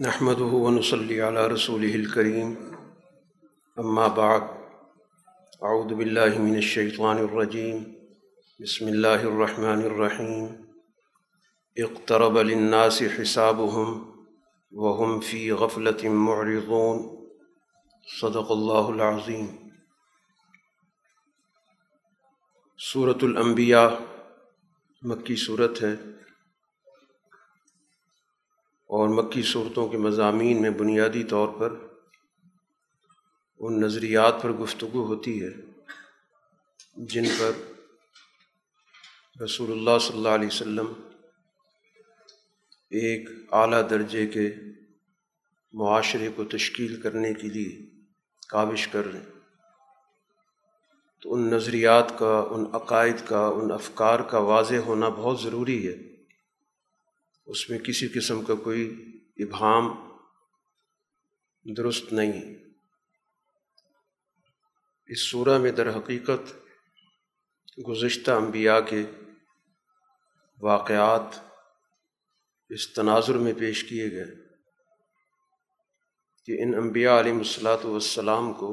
[0.00, 2.76] نحمد ونصلي على رسوله الكريم.
[3.78, 4.42] أما بعد،
[5.62, 7.96] أعوذ بالله من الشيطان الرجيم.
[8.60, 10.66] بسم الله الرحمن الرحيم.
[11.78, 14.16] اقترب للناس حسابهم
[14.72, 17.26] وهم في غفلة معرضون.
[18.20, 19.68] صدق الله العظيم.
[22.78, 23.90] صورت الانبیاء
[25.02, 26.21] مکی صورت ہے.
[28.92, 31.76] اور مکی صورتوں کے مضامین میں بنیادی طور پر
[33.58, 35.50] ان نظریات پر گفتگو ہوتی ہے
[36.96, 37.52] جن پر
[39.42, 40.92] رسول اللہ صلی اللہ علیہ وسلم
[42.90, 44.54] ایک اعلیٰ درجے کے
[45.72, 47.86] معاشرے کو تشکیل کرنے کے لیے
[48.48, 49.40] کاوش کر رہے ہیں۔
[51.22, 56.11] تو ان نظریات کا، ان عقائد کا، ان افکار کا واضح ہونا بہت ضروری ہے۔
[57.48, 58.88] اس میں کسی قسم کا کوئی
[59.38, 59.88] ابہام
[61.66, 62.54] درست نہیں
[65.10, 66.52] اس صورہ میں در حقیقت
[67.86, 69.02] گزشتہ انبیاء کے
[70.58, 71.38] واقعات
[72.70, 74.30] اس تناظر میں پیش کیے گئے
[76.48, 78.70] کہ ان انبیاء علیہ الصلاۃ والسلام کو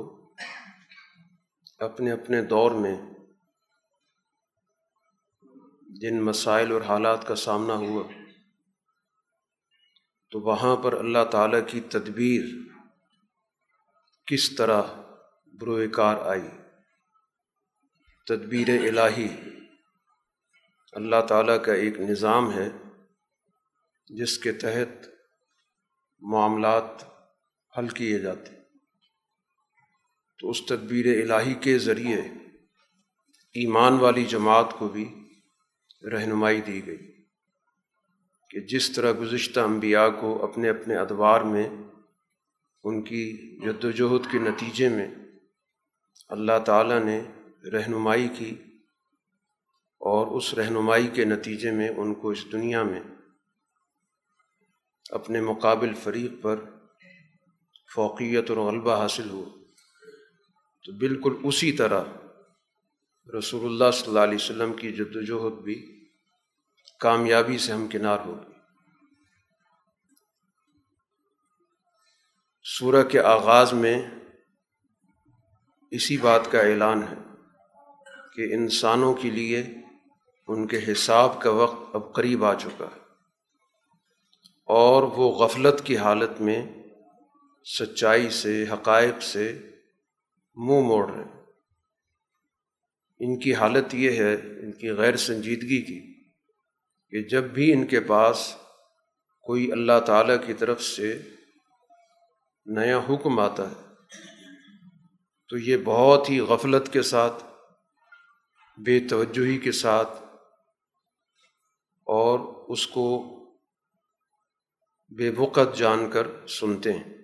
[1.80, 2.96] اپنے اپنے دور میں
[6.00, 8.04] جن مسائل اور حالات کا سامنا ہوا
[10.32, 12.44] تو وہاں پر اللہ تعالیٰ کی تدبیر
[14.26, 14.82] کس طرح
[15.60, 16.48] بروئے کار آئی؟
[18.28, 19.28] تدبیر الہی۔
[20.92, 22.70] اللہ تعالیٰ کا ایک نظام ہے
[24.08, 25.08] جس کے تحت
[26.20, 27.04] معاملات
[27.78, 28.52] حل کیے جاتے
[30.40, 32.22] تو اس تدبیر الہی کے ذریعے
[33.54, 35.30] ایمان والی جماعت کو بھی
[36.12, 37.09] رہنمائی دی گئی۔
[38.52, 41.68] کہ جس طرح گزشتہ انبیاء کو اپنے اپنے ادوار میں،
[42.84, 43.24] ان کی
[43.58, 45.08] جد وجہد کے نتیجے میں
[46.30, 47.20] اللہ تعالیٰ نے
[47.74, 48.50] رہنمائی کی
[50.02, 53.02] اور اس رہنمائی کے نتیجے میں ان کو اس دنیا میں
[55.12, 56.60] اپنے مقابل فریق پر
[57.96, 59.44] فوقیت اور غلبہ حاصل ہو
[60.86, 62.04] تو بالکل اسی طرح
[63.30, 65.76] رسول اللہ صلی اللہ علیہ وسلم کی جد وجہد بھی
[67.00, 68.40] کامیابی سے ہمکنار ہو
[72.64, 74.02] سورہ کے آغاز میں
[75.92, 77.16] اسی بات کا اعلان ہے
[78.36, 79.64] کہ انسانوں کے لیے
[80.48, 83.00] ان کے حساب کا وقت اب قریب آ چکا ہے۔
[84.66, 86.66] اور وہ غفلت کی حالت میں
[87.80, 89.70] سچائی سے، حقائق سے
[90.56, 91.42] منہ موڑ رہے ہیں۔
[93.20, 96.09] ان کی حالت یہ ہے، ان کی غیر سنجیدگی کی
[97.12, 98.56] کہ جب بھی ان کے پاس
[99.42, 101.22] کوئی اللہ تعالیٰ کی طرف سے
[102.66, 103.94] نیا حکم آتا ہے،
[105.48, 107.44] تو یہ بہت ہی غفلت کے ساتھ،
[108.78, 110.10] بے توجہی کے ساتھ
[112.08, 112.40] اور
[112.72, 113.06] اس کو
[115.18, 117.18] بے وقت جان کر سنتے ہیں۔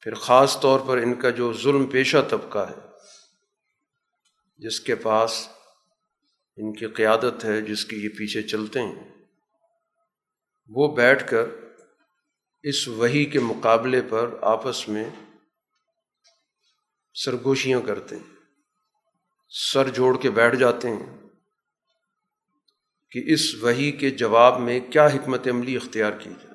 [0.00, 2.88] پھر خاص طور پر ان کا جو ظلم پیشہ طبقہ ہے،
[4.56, 5.48] جس کے پاس
[6.58, 9.14] ان کی قیادت ہے جس کی یہ پیچھے چلتے ہیں،
[10.68, 11.46] وہ بیٹھ کر
[12.62, 15.10] اس وہی کے مقابلے پر آپس میں
[17.14, 18.36] سرگوشیاں کرتے ہیں۔
[19.48, 21.28] سر جوڑ کے بیٹھ جاتے ہیں
[23.10, 26.54] کہ اس وہی کے جواب میں کیا حکمت عملی اختیار کی جائے۔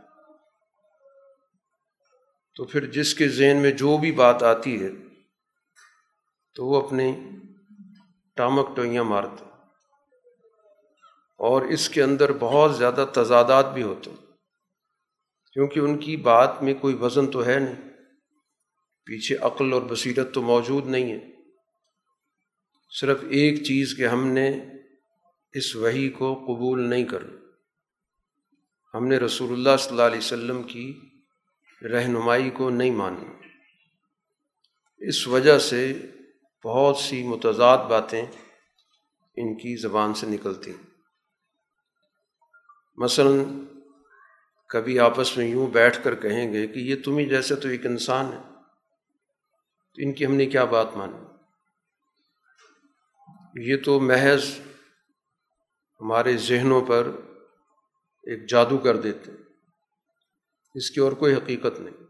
[2.56, 4.90] تو پھر جس کے ذہن میں جو بھی بات آتی ہے،
[6.56, 7.16] تو وہ اپنی
[8.36, 9.53] ٹامک ٹوئیاں مارتے
[11.44, 14.18] اور اس کے اندر بہت زیادہ تضادات بھی ہوتے ہیں۔
[15.54, 17.90] کیونکہ ان کی بات میں کوئی وزن تو ہے نہیں۔
[19.06, 21.30] پیچھے عقل اور بصیرت تو موجود نہیں ہے۔
[23.02, 24.60] صرف ایک چیز کہ ہم نے
[25.52, 27.40] اس وہی کو قبول نہیں کرنا
[28.94, 31.00] ہم نے رسول اللہ صلی اللہ علیہ وسلم کی
[31.82, 33.26] رہنمائی کو نہیں مانی
[35.00, 35.94] اس وجہ سے
[36.64, 38.22] بہت سی متضاد باتیں
[39.36, 40.93] ان کی زبان سے نکلتی ہیں۔
[42.98, 43.66] مثلاً
[44.70, 48.34] کبھی آپس میں یوں بیٹھ کر کہیں گے کہ یہ تمہیں جیسے تو ایک انسان
[48.34, 48.42] ہے،
[49.94, 51.18] تو ان کی ہم نے کیا بات مانی؟
[53.56, 54.60] یہ تو محض
[56.02, 57.08] ہمارے ذہنوں پر
[58.24, 59.32] ایک جادو کر دیتے
[60.76, 62.04] اس کی اور کوئی حقیقت نہیں۔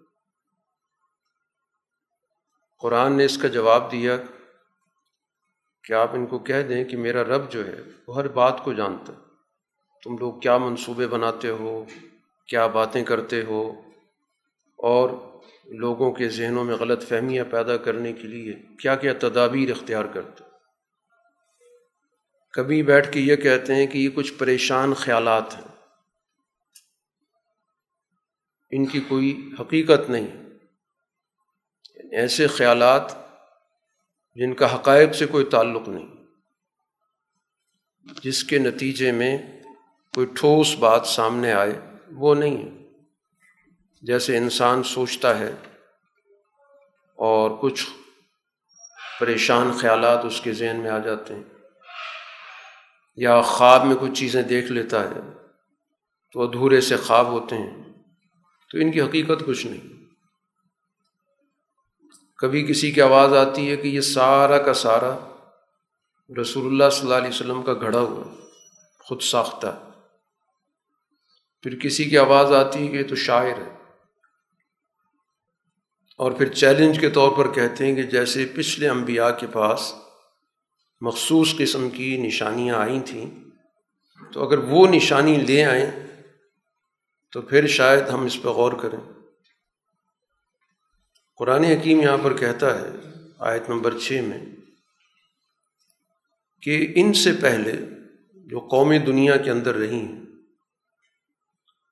[2.79, 4.17] قرآن نے اس کا جواب دیا
[5.83, 8.73] کہ آپ ان کو کہہ دیں کہ میرا رب جو ہے وہ ہر بات کو
[8.73, 9.22] جانتا ہے؟
[10.03, 11.85] تم لوگ کیا منصوبے بناتے ہو؟
[12.47, 13.81] کیا باتیں کرتے ہو؟
[14.77, 15.09] اور
[15.65, 20.43] لوگوں کے ذہنوں میں غلط فہمیاں پیدا کرنے کے لیے کیا کیا تدابیر اختیار کرتے
[22.51, 25.67] کبھی بیٹھ کے یہ کہتے ہیں کہ یہ کچھ پریشان خیالات ہیں۔
[28.71, 30.27] ان کی کوئی حقیقت نہیں۔
[32.11, 33.15] ایسے خیالات
[34.35, 36.07] جن کا حقائق سے کوئی تعلق نہیں۔
[38.23, 39.62] جس کے نتیجے میں
[40.13, 41.79] کوئی ٹھوس بات سامنے آئے،
[42.11, 42.69] وہ نہیں ہے۔
[44.03, 45.51] جیسے انسان سوچتا ہے
[47.19, 47.85] اور کچھ
[49.19, 51.43] پریشان خیالات اس کے ذہن میں آ جاتے ہیں،
[53.17, 55.19] یا خواب میں کچھ چیزیں دیکھ لیتا ہے
[56.35, 57.83] تو ادھورے سے خواب ہوتے ہیں،
[58.71, 59.87] تو ان کی حقیقت کچھ نہیں۔
[62.39, 65.15] کبھی کسی کی آواز آتی ہے کہ یہ سارا کا سارا
[66.41, 68.23] رسول اللہ صلی اللہ علیہ وسلم کا گھڑا ہوا،
[68.99, 69.73] خود ساختہ۔
[71.63, 73.75] پھر کسی کی آواز آتی ہے کہ تو شاعر ہے۔
[76.17, 79.93] اور پھر چیلنج کے طور پر کہتے ہیں کہ جیسے پچھلے انبیاء کے پاس
[81.01, 83.31] مخصوص قسم کی نشانیاں آئی تھیں،
[84.33, 85.91] تو اگر وہ نشانی لے آئیں
[87.31, 89.13] تو پھر شاید ہم اس پہ غور کریں۔
[91.35, 92.87] قرآن حکیم یہاں پر کہتا ہے،
[93.39, 94.45] آیت نمبر چھ میں،
[96.61, 97.71] کہ ان سے پہلے
[98.33, 100.22] جو قومی دنیا کے اندر رہی ہیں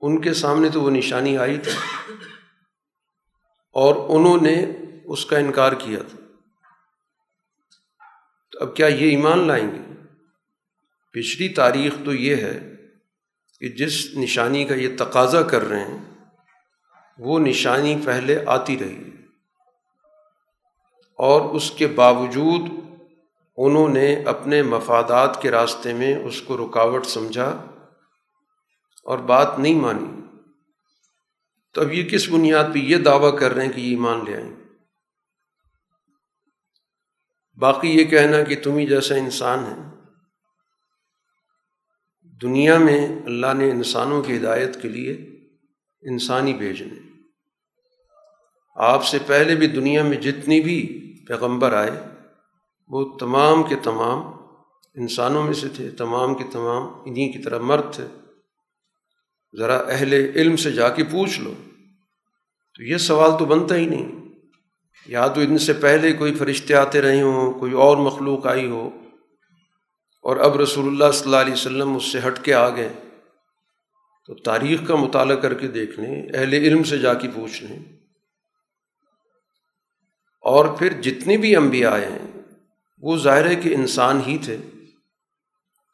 [0.01, 1.71] ان کے سامنے تو وہ نشانی آئی تھی
[3.74, 4.65] اور انہوں نے
[5.06, 6.18] اس کا انکار کیا تھا۔
[8.51, 9.94] تو اب کیا یہ ایمان لائیں گے؟
[11.13, 12.75] پچھلی تاریخ تو یہ ہے
[13.59, 16.18] کہ جس نشانی کا یہ تقاضا کر رہے ہیں،
[17.18, 19.09] وہ نشانی پہلے آتی رہی۔
[21.18, 22.62] اور اس کے باوجود
[23.57, 27.70] انہوں نے اپنے مفادات کے راستے میں اس کو رکاوٹ سمجھا۔
[29.03, 30.21] اور بات نہیں مانی۔
[31.74, 34.36] تو اب یہ کس بنیاد پہ یہ دعویٰ کر رہے ہیں کہ یہ ایمان لے
[34.36, 34.56] آئیں؟
[37.57, 39.92] باقی یہ کہنا کہ تم ہی جیسا انسان ہے
[42.42, 45.12] دنیا میں اللہ نے انسانوں کی ہدایت کے لیے
[46.01, 47.12] انسانی بھیجنے۔
[48.75, 51.92] آپ سے پہلے بھی دنیا میں جتنی بھی پیغمبر آئے،
[52.88, 54.19] وہ تمام کے تمام
[54.95, 58.20] انسانوں میں سے تھے، تمام کے تمام انہیں کی طرح مرد تھے۔
[59.57, 61.53] ذرا اہل علم سے جا کے پوچھ لو۔
[62.75, 64.12] تو یہ سوال تو بنتا ہی نہیں۔
[65.06, 68.89] یا تو ان سے پہلے کوئی فرشتے آتے رہے ہوں، کوئی اور مخلوق آئی ہو۔
[70.21, 72.94] اور اب رسول اللہ صلی اللہ علیہ وسلم اس سے ہٹ کے آ گئے۔
[74.25, 77.80] تو تاریخ کا مطالعہ کر کے دیکھ لیں، اہل علم سے جا کے پوچھ لیں۔
[80.42, 82.42] اور پھر جتنے بھی انبیاء آئے ہیں،
[82.98, 84.57] وہ ظاہر ہے کہ انسان ہی تھے۔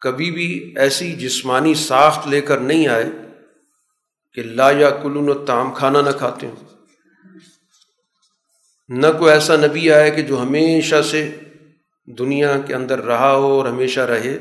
[0.02, 3.27] کبھی بھی ایسی جسمانی ساخت لے کر نہیں آئے۔
[4.38, 6.56] کہ لا یا کلون و تام کھانا نہ کھاتے ہوں۔
[8.90, 11.36] نہ کوئی ایسا نبی آئے کہ جو ہمیشہ سے
[12.06, 14.40] دنیا کے اندر رہا ہو اور ہمیشہ رہے۔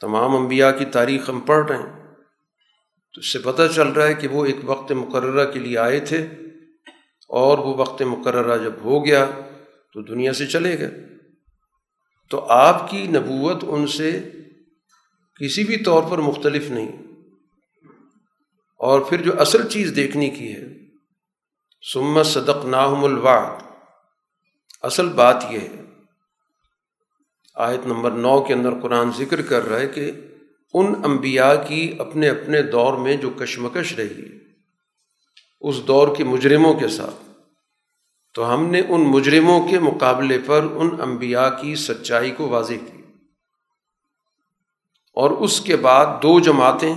[0.00, 2.14] تمام انبیاء کی تاریخ ہم پڑھ رہے ہیں۔
[3.14, 6.00] تو اس سے پتہ چل رہا ہے کہ وہ ایک وقت مقررہ کے لیے آئے
[6.00, 6.26] تھے
[7.28, 9.26] اور وہ وقت مقررہ جب ہو گیا
[9.94, 10.90] تو دنیا سے چلے گئے۔
[12.30, 14.30] تو آپ کی نبوت ان سے
[15.40, 17.07] کسی بھی طور پر مختلف نہیں۔
[18.78, 20.64] اور پھر جو اصل چیز دیکھنے کی ہے
[21.92, 23.62] سمت صدق ناہم الواد
[24.82, 25.82] اصل بات یہ ہے،
[27.54, 30.10] آیت نمبر نو کے اندر قرآن ذکر کر رہا ہے کہ
[30.74, 34.38] ان انبیاء کی اپنے اپنے دور میں جو کشمکش رہی،
[35.60, 37.30] اس دور کے مجرموں کے ساتھ۔
[38.34, 43.02] تو ہم نے ان مجرموں کے مقابلے پر ان انبیاء کی سچائی کو واضح کی۔
[45.14, 46.94] اور اس کے بعد دو جماعتیں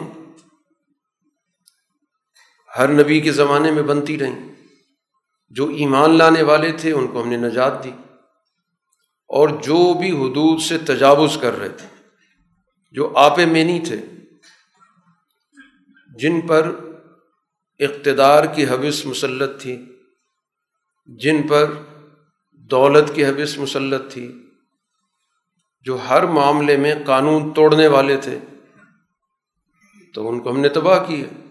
[2.77, 4.51] ہر نبی کے زمانے میں بنتی رہیں۔
[5.49, 7.91] جو ایمان لانے والے تھے، ان کو ہم نے نجات دی۔
[9.27, 11.87] اور جو بھی حدود سے تجاوز کر رہے تھے،
[12.91, 13.97] جو آپ میں نہیں تھے،
[16.15, 16.75] جن پر
[17.79, 19.85] اقتدار کی حوث مسلط تھی،
[21.05, 21.73] جن پر
[22.51, 24.49] دولت کی حوث مسلط تھی،
[25.81, 28.39] جو ہر معاملے میں قانون توڑنے والے تھے،
[30.13, 31.50] تو ان کو ہم نے تباہ کیا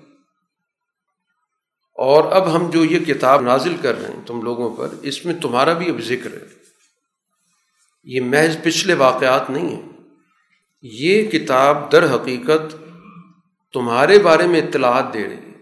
[2.00, 5.34] اور اب ہم جو یہ کتاب نازل کر رہے ہیں تم لوگوں پر، اس میں
[5.34, 6.46] تمہارا بھی اب ذکر ہے۔
[8.04, 9.88] یہ محض پچھلے واقعات نہیں ہیں۔
[10.82, 12.76] یہ کتاب در حقیقت
[13.72, 15.52] تمہارے بارے میں اطلاعات دے رہی ہے۔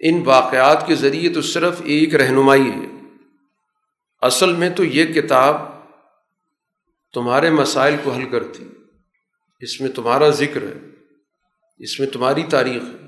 [0.00, 3.16] ان واقعات کے ذریعے تو صرف ایک رہنمائی ہے۔
[4.22, 5.60] اصل میں تو یہ کتاب
[7.14, 8.68] تمہارے مسائل کو حل کرتی۔
[9.60, 10.72] اس میں تمہارا ذکر ہے۔
[11.78, 13.07] اس میں تمہاری تاریخ ہے۔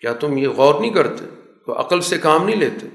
[0.00, 1.24] کیا تم یہ غور نہیں کرتے؟
[1.66, 2.86] تو عقل سے کام نہیں لیتے۔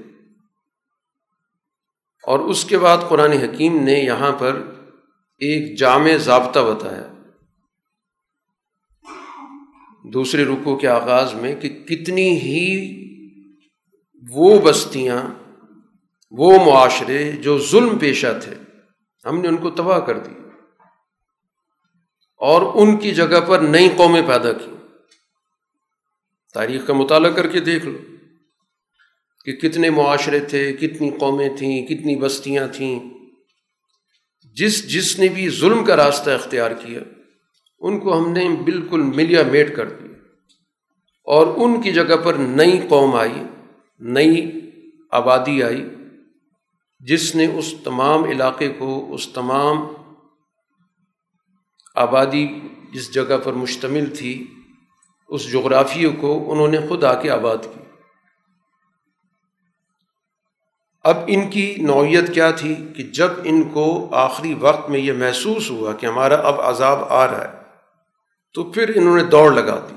[2.23, 4.71] اور اس کے بعد قرآن حکیم نے یہاں پر
[5.39, 7.11] ایک جامع ضابطہ بتایا۔
[10.03, 12.95] دوسرے رکو کے آغاز میں کہ کتنی ہی
[14.31, 15.21] وہ بستیاں،
[16.31, 18.55] وہ معاشرے جو ظلم پیشہ تھے،
[19.25, 20.31] ہم نے ان کو تباہ کر دی۔
[22.37, 24.74] اور ان کی جگہ پر نئی قومیں پیدا کی۔
[26.55, 27.97] تاریخ کا مطالعہ کر کے دیکھ لو
[29.45, 32.99] کہ کتنے معاشرے تھے، کتنی قومیں تھیں، کتنی بستیاں تھیں۔
[34.53, 36.99] جس جس نے بھی ظلم کا راستہ اختیار کیا،
[37.79, 40.13] ان کو ہم نے بالکل ملیا میٹ کر دیا۔
[41.25, 43.43] اور ان کی جگہ پر نئی قوم آئی،
[43.99, 44.59] نئی
[45.11, 45.85] آبادی آئی،
[46.99, 49.77] جس نے اس تمام علاقے کو، اس تمام
[51.95, 52.47] آبادی
[52.93, 54.47] جس جگہ پر مشتمل تھی
[55.27, 57.79] اس جغرافیے کو انہوں نے خود آ کے آباد کی۔
[61.03, 65.69] اب ان کی نوعیت کیا تھی کہ جب ان کو آخری وقت میں یہ محسوس
[65.69, 67.57] ہوا کہ ہمارا اب عذاب آ رہا ہے،
[68.53, 69.95] تو پھر انہوں نے دوڑ لگا دی،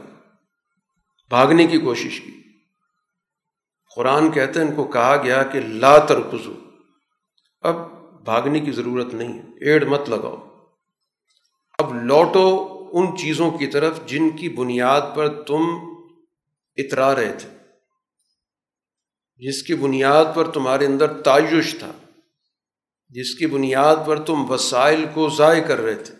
[1.28, 2.42] بھاگنے کی کوشش کی۔
[3.96, 6.52] قرآن کہتے ہیں ان کو کہا گیا کہ لا ترکزو۔
[7.60, 7.76] اب
[8.24, 10.36] بھاگنے کی ضرورت نہیں ہے، ایڑ مت لگاؤ۔
[11.78, 15.62] اب لوٹو ان چیزوں کی طرف جن کی بنیاد پر تم
[16.76, 17.48] اترا رہے تھے۔
[19.36, 21.92] جس کی بنیاد پر تمہارے اندر تعیش تھا،
[23.08, 26.14] جس کی بنیاد پر تم وسائل کو ضائع کر رہے تھے۔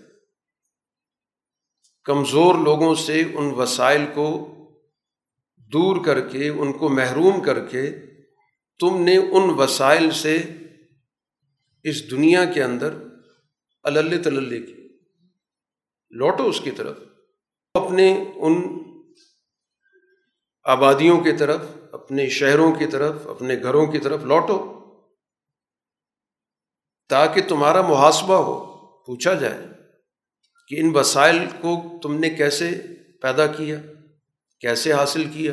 [2.04, 4.54] کمزور لوگوں سے ان وسائل کو
[5.56, 7.90] دور کر کے، ان کو محروم کر کے
[8.78, 10.42] تم نے ان وسائل سے
[11.84, 12.94] اس دنیا کے اندر
[13.82, 14.77] اللّہ تلّے کی۔
[16.12, 16.96] لوٹو اس کی طرف،
[17.74, 18.62] اپنے ان
[20.66, 21.60] آبادیوں کی طرف،
[21.92, 24.58] اپنے شہروں کی طرف، اپنے گھروں کی طرف لوٹو،
[27.10, 28.58] تاکہ تمہارا محاسبہ ہو،
[29.04, 29.66] پوچھا جائے
[30.66, 32.70] کہ ان وسائل کو تم نے کیسے
[33.22, 33.78] پیدا کیا،
[34.60, 35.52] کیسے حاصل کیا،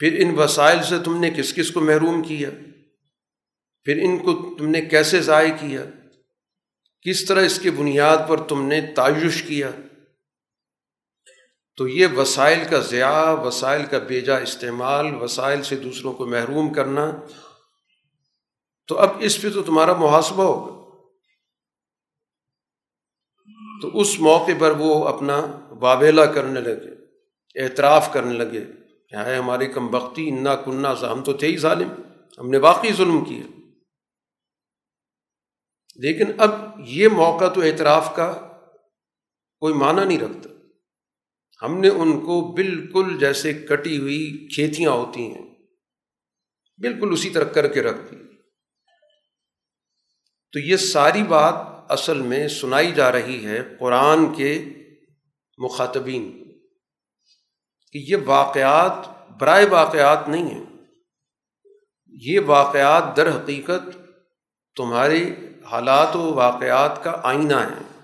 [0.00, 2.50] پھر ان وسائل سے تم نے کس کس کو محروم کیا،
[3.86, 5.84] پھر ان کو تم نے کیسے ضائع کیا
[7.04, 9.70] کس طرح اس کی بنیاد پر تم نے تعیش کیا؟
[11.76, 17.12] تو یہ وسائل کا ضیاع، وسائل کا بیجا استعمال، وسائل سے دوسروں کو محروم کرنا۔
[18.86, 20.84] تو اب اس پہ تو تمہارا محاسبہ ہوگا۔
[23.82, 27.04] تو اس موقع پر وہ اپنا وابیلا کرنے لگے،
[27.62, 28.64] اعتراف کرنے لگے
[29.08, 31.88] کہ ہماری کم بختی انا کنہ سا، ہم تو تھے ہی ظالم،
[32.38, 33.53] ہم نے واقعی ظلم کیا۔
[35.96, 38.32] لیکن اب یہ موقع تو اعتراف کا
[39.58, 40.50] کوئی معنی نہیں رکھتا۔
[41.62, 45.44] ہم نے ان کو بالکل جیسے کٹی ہوئی کھیتیاں ہوتی ہیں،
[46.78, 48.16] بالکل اسی طرح کر کے رکھ دی۔
[50.52, 51.54] تو یہ ساری بات
[51.88, 54.64] اصل میں سنائی جا رہی ہے قرآن کے
[55.58, 56.30] مخاطبین
[57.92, 58.94] کہ یہ واقعات
[59.40, 60.64] برائے واقعات نہیں ہیں۔
[62.08, 63.96] یہ واقعات در حقیقت
[64.76, 65.24] تمہارے
[65.70, 68.00] حالات و واقعات کا آئینہ ہے۔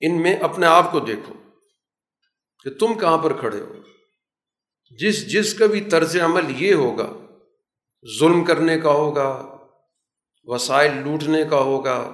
[0.00, 1.34] ان میں اپنے آپ کو دیکھو
[2.64, 3.74] کہ تم کہاں پر کھڑے ہو۔
[4.90, 7.12] جس جس کا بھی طرز عمل یہ ہوگا،
[8.20, 9.56] ظلم کرنے کا ہوگا،
[10.44, 12.12] وسائل لوٹنے کا ہوگا،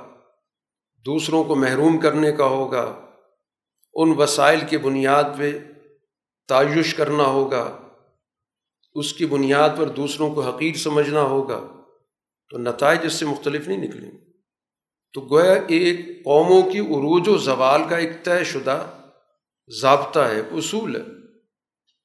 [1.07, 3.07] دوسروں کو محروم کرنے کا ہوگا،
[3.95, 5.59] ان وسائل کی بنیاد پہ
[6.49, 7.79] تعیش کرنا ہوگا،
[8.95, 11.61] اس کی بنیاد پر دوسروں کو حقیق سمجھنا ہوگا،
[12.51, 14.30] تو نتائج اس سے مختلف نہیں نکلیں۔
[15.13, 18.87] تو گویا ایک قوموں کی عروج و زوال کا ایک طے شدہ
[19.81, 21.03] ضابطہ ہے، اصول ہے۔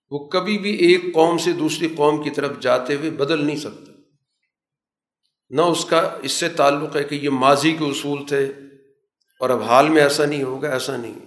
[0.10, 3.92] وہ کبھی بھی ایک قوم سے دوسری قوم کی طرف جاتے ہوئے بدل نہیں سکتا۔
[5.50, 8.46] نہ اس کا اس سے تعلق ہے کہ یہ ماضی کے اصول تھے
[9.40, 11.20] اور اب حال میں ایسا نہیں ہوگا، ایسا نہیں۔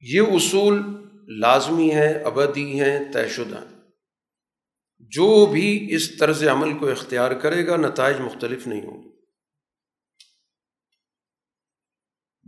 [0.00, 0.82] یہ اصول
[1.40, 3.75] لازمی ہیں، ابدی ہیں، طے شدہ
[5.10, 9.08] جو بھی اس طرز عمل کو اختیار کرے گا، نتائج مختلف نہیں ہوں گے۔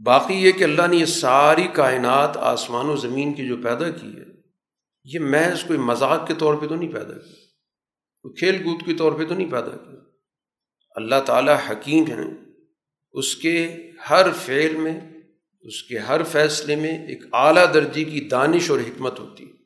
[0.05, 4.07] باقی یہ کہ اللہ نے یہ ساری کائنات آسمان و زمین کی جو پیدا کی
[4.07, 4.38] ہے،
[5.05, 7.35] یہ محض کوئی مذاق کے طور پہ تو نہیں پیدا کی
[8.23, 9.97] کوئی کھیل کود کے طور پہ تو نہیں پیدا کی
[10.95, 12.31] اللہ تعالیٰ حکیم ہیں۔
[13.12, 15.00] اس کے ہر فعل میں،
[15.61, 19.58] اس کے ہر فیصلے میں ایک اعلیٰ درجے کی دانش اور حکمت ہوتی ہے۔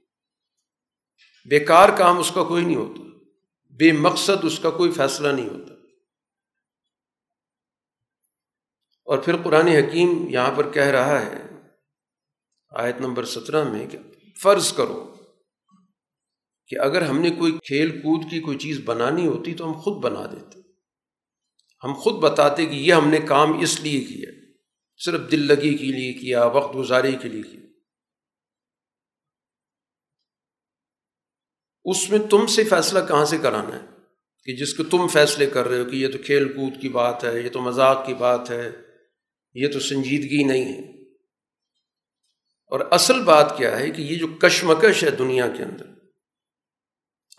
[1.44, 3.02] بیکار کام اس کا کوئی نہیں ہوتا۔
[3.70, 5.74] بے مقصد اس کا کوئی فیصلہ نہیں ہوتا۔
[9.04, 11.42] اور پھر قرآن حکیم یہاں پر کہہ رہا ہے،
[12.70, 13.98] آیت نمبر سترہ میں کہ
[14.42, 15.14] فرض کرو
[16.66, 20.04] کہ اگر ہم نے کوئی کھیل کود کی کوئی چیز بنانی ہوتی تو ہم خود
[20.04, 20.60] بنا دیتے۔
[21.84, 24.30] ہم خود بتاتے کہ یہ ہم نے کام اس لیے کیا،
[25.04, 27.61] صرف دل لگی کے لیے کیا، وقت گزاری کے لیے کیا۔
[31.84, 33.86] اس میں تم سے فیصلہ کہاں سے کرانا ہے؟
[34.44, 37.24] کہ جس کو تم فیصلے کر رہے ہو کہ یہ تو کھیل کود کی بات
[37.24, 38.72] ہے، یہ تو مذاق کی بات ہے،
[39.54, 41.02] یہ تو سنجیدگی نہیں ہے۔
[42.70, 45.86] اور اصل بات کیا ہے کہ یہ جو کشمکش ہے دنیا کے اندر،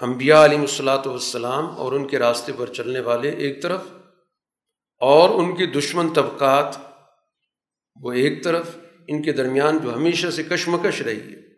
[0.01, 3.81] انبیاء علیہ الصلاۃ والسلام اور ان کے راستے پر چلنے والے ایک طرف
[4.99, 6.75] اور ان کے دشمن طبقات،
[8.01, 11.52] وہ ایک طرف، ان کے درمیان جو ہمیشہ سے کشمکش رہی ہے۔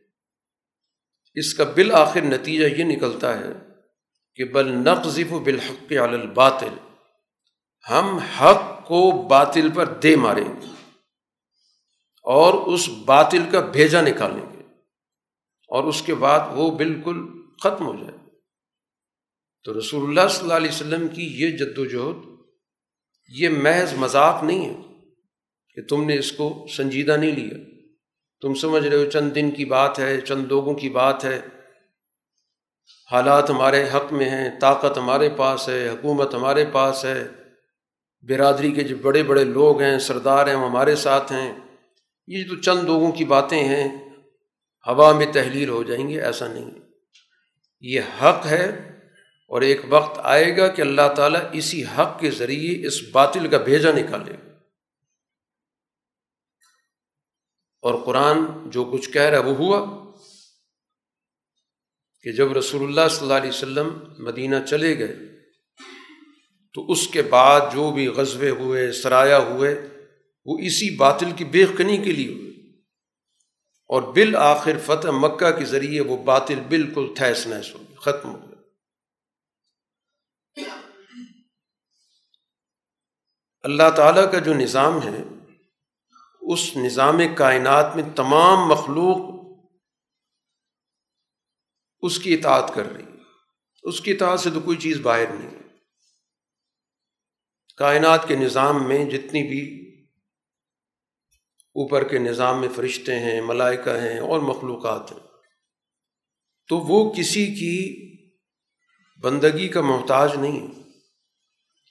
[1.35, 3.51] اس کا بالآخر نتیجہ یہ نکلتا ہے
[4.35, 6.73] کہ بل نقذف و بالحق علی الباطل،
[7.89, 10.67] ہم حق کو باطل پر دے ماریں گے
[12.25, 14.63] اور اس باطل کا بھیجا نکالیں گے
[15.69, 17.21] اور اس کے بعد وہ بالکل
[17.63, 18.17] ختم ہو جائے
[19.63, 22.25] تو رسول اللہ صلی اللہ علیہ وسلم کی یہ جد و جہد
[23.27, 24.75] یہ محض مذاق نہیں ہے
[25.77, 27.74] کہ تم نے اس کو سنجیدہ نہیں لیا۔
[28.45, 31.41] تم سمجھ رہے ہو چند دن کی بات ہے، چند لوگوں کی بات ہے۔
[33.11, 37.27] حالات ہمارے حق میں ہیں، طاقت ہمارے پاس ہے، حکومت ہمارے پاس ہے۔
[38.21, 41.53] برادری کے جو بڑے بڑے لوگ ہیں، سردار ہیں، وہ ہمارے ساتھ ہیں۔
[42.27, 44.09] یہ تو چند لوگوں کی باتیں ہیں۔
[44.87, 46.71] ہوا میں تحلیل ہو جائیں گے، ایسا نہیں۔
[47.81, 48.91] یہ حق ہے
[49.47, 53.57] اور ایک وقت آئے گا کہ اللہ تعالیٰ اسی حق کے ذریعے اس باطل کا
[53.57, 54.44] بھیجا نکالے گا۔
[57.85, 60.05] اور قرآن جو کچھ کہہ رہا وہ ہوا
[62.21, 65.15] کہ جب رسول اللہ صلی اللہ علیہ وسلم مدینہ چلے گئے،
[66.73, 69.87] تو اس کے بعد جو بھی غزبے ہوئے سرایا ہوئے،
[70.45, 72.45] وہ اسی باطل کی بے کے لیے ہوئے۔
[73.87, 78.47] اور بالآخر فتح مکہ کے ذریعے وہ باطل بالکل تھیس نیس ہو گیا، ختم ہو
[78.47, 78.61] گیا۔
[83.63, 85.23] اللہ تعالیٰ کا جو نظام ہے
[86.53, 89.35] اس نظام کائنات میں تمام مخلوق
[91.99, 93.17] اس کی اطاعت کر رہی ہے
[93.83, 95.63] اس کی اطاعت سے تو کوئی چیز باہر نہیں۔
[97.77, 99.85] کائنات کے نظام میں جتنی بھی
[101.65, 105.19] اوپر کے نظام میں فرشتے ہیں، ملائکہ ہیں اور مخلوقات ہیں،
[106.67, 108.05] تو وہ کسی کی
[109.21, 110.81] بندگی کا محتاج نہیں۔ ہے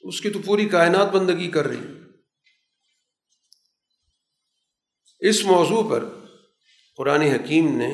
[0.01, 2.04] اس کی تو پوری کائنات بندگی کر رہی ہے۔
[5.29, 6.05] اس موضوع پر
[6.97, 7.91] قرآن حکیم نے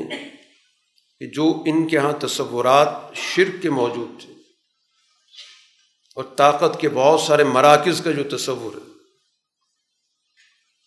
[1.21, 4.33] کہ جو ان کے یہاں تصورات شرک کے موجود تھے
[6.15, 8.91] اور طاقت کے بہت سارے مراکز کا جو تصور ہے،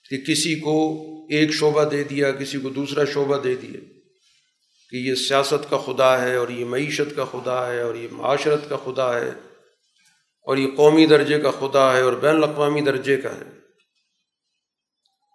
[0.10, 3.80] کہ کسی کو ایک شعبہ دے دیا، کسی کو دوسرا شعبہ دے دیا
[4.90, 8.70] کہ یہ سیاست کا خدا ہے اور یہ معیشت کا خدا ہے اور یہ معاشرت
[8.70, 9.30] کا خدا ہے
[10.42, 13.63] اور یہ قومی درجے کا خدا ہے اور بین الاقوامی درجے کا ہے۔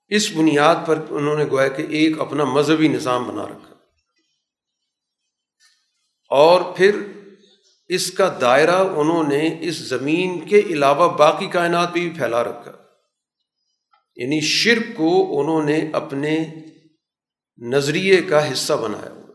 [0.09, 3.75] اس بنیاد پر انہوں نے گویا کہ ایک اپنا مذہبی نظام بنا رکھا۔
[6.29, 7.03] اور پھر
[7.89, 12.73] اس کا دائرہ انہوں نے اس زمین کے علاوہ باقی کائنات بھی پھیلا رکھا۔
[14.17, 16.45] یعنی شرک کو انہوں نے اپنے
[17.57, 19.33] نظریے کا حصہ بنایا۔ ہوا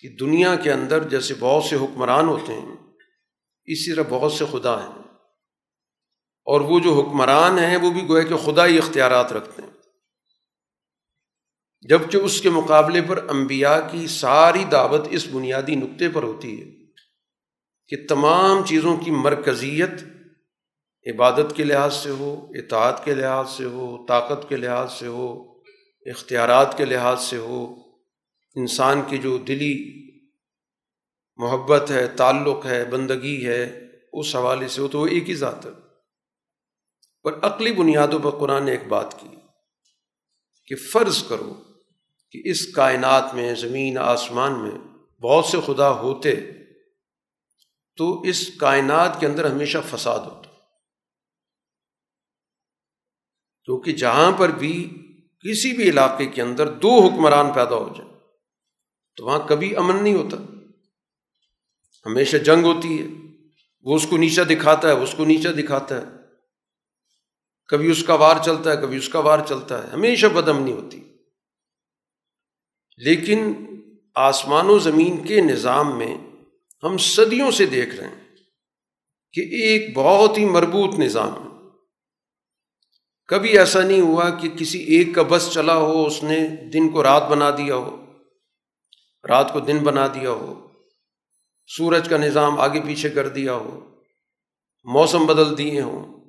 [0.00, 2.76] کہ دنیا کے اندر جیسے بہت سے حکمران ہوتے ہیں،
[3.64, 5.03] اسی طرح بہت سے خدا ہیں۔
[6.44, 9.70] اور وہ جو حکمران ہیں، وہ بھی گوئے کہ خدا ہی اختیارات رکھتے ہیں۔
[11.88, 16.84] جبکہ اس کے مقابلے پر انبیاء کی ساری دعوت اس بنیادی نقطے پر ہوتی ہے
[17.88, 19.90] کہ تمام چیزوں کی مرکزیت
[21.06, 25.52] عبادت کے لحاظ سے ہو، اطاعت کے لحاظ سے ہو، طاقت کے لحاظ سے ہو،
[26.06, 27.74] اختیارات کے لحاظ سے ہو،
[28.56, 30.04] انسان کی جو دلی
[31.36, 33.80] محبت ہے، تعلق ہے، بندگی ہے،
[34.12, 35.83] اس حوالے سے ہو، تو وہ ایک ہی ذات ہے۔
[37.24, 39.28] اور عقلی بنیادوں پر قرآن نے ایک بات کی
[40.66, 41.54] کہ فرض کرو
[42.30, 44.78] کہ اس کائنات میں، زمین، آسمان میں
[45.22, 46.34] بہت سے خدا ہوتے
[47.96, 50.50] تو اس کائنات کے اندر ہمیشہ فساد ہوتا۔
[53.64, 54.90] کیونکہ جہاں پر بھی
[55.40, 58.14] کسی بھی علاقے کے اندر دو حکمران پیدا ہو جائیں
[59.16, 60.36] تو وہاں کبھی امن نہیں ہوتا۔
[62.06, 63.06] ہمیشہ جنگ ہوتی ہے،
[63.82, 66.23] وہ اس کو نیچا دکھاتا ہے اس کو نیچا دکھاتا ہے۔
[67.68, 71.00] کبھی اس کا وار چلتا ہے، کبھی اس کا وار چلتا ہے۔ ہمیشہ بدمنی ہوتی۔
[72.96, 73.54] لیکن
[74.14, 76.18] آسمان و زمین کے نظام میں
[76.82, 78.36] ہم صدیوں سے دیکھ رہے ہیں
[79.32, 81.54] کہ ایک بہت ہی مربوط نظام ہے۔
[83.26, 87.02] کبھی ایسا نہیں ہوا کہ کسی ایک کا بس چلا ہو، اس نے دن کو
[87.02, 88.04] رات بنا دیا ہو،
[89.28, 90.68] رات کو دن بنا دیا ہو،
[91.66, 93.94] سورج کا نظام آگے پیچھے کر دیا ہو،
[94.84, 96.23] موسم بدل دیے ہوں۔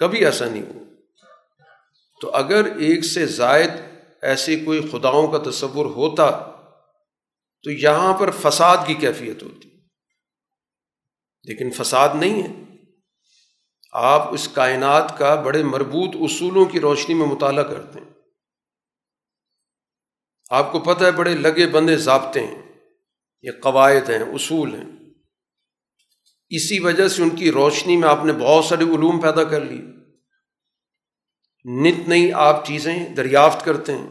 [0.00, 0.84] کبھی ایسا نہیں ہو
[2.20, 3.70] تو اگر ایک سے زائد
[4.22, 6.30] ایسے کوئی خداؤں کا تصور ہوتا،
[7.62, 9.68] تو یہاں پر فساد کی کیفیت ہوتی۔
[11.44, 12.76] لیکن فساد نہیں ہے۔
[13.92, 18.10] آپ اس کائنات کا بڑے مربوط اصولوں کی روشنی میں مطالعہ کرتے ہیں۔
[20.50, 22.62] آپ کو پتہ ہے، بڑے لگے بندے ضابطے ہیں،
[23.42, 24.99] یہ قواعد ہیں، اصول ہیں۔
[26.50, 29.82] اسی وجہ سے ان کی روشنی میں آپ نے بہت سارے علوم پیدا کر لی
[31.64, 34.08] نت نئی آپ چیزیں دریافت کرتے ہیں۔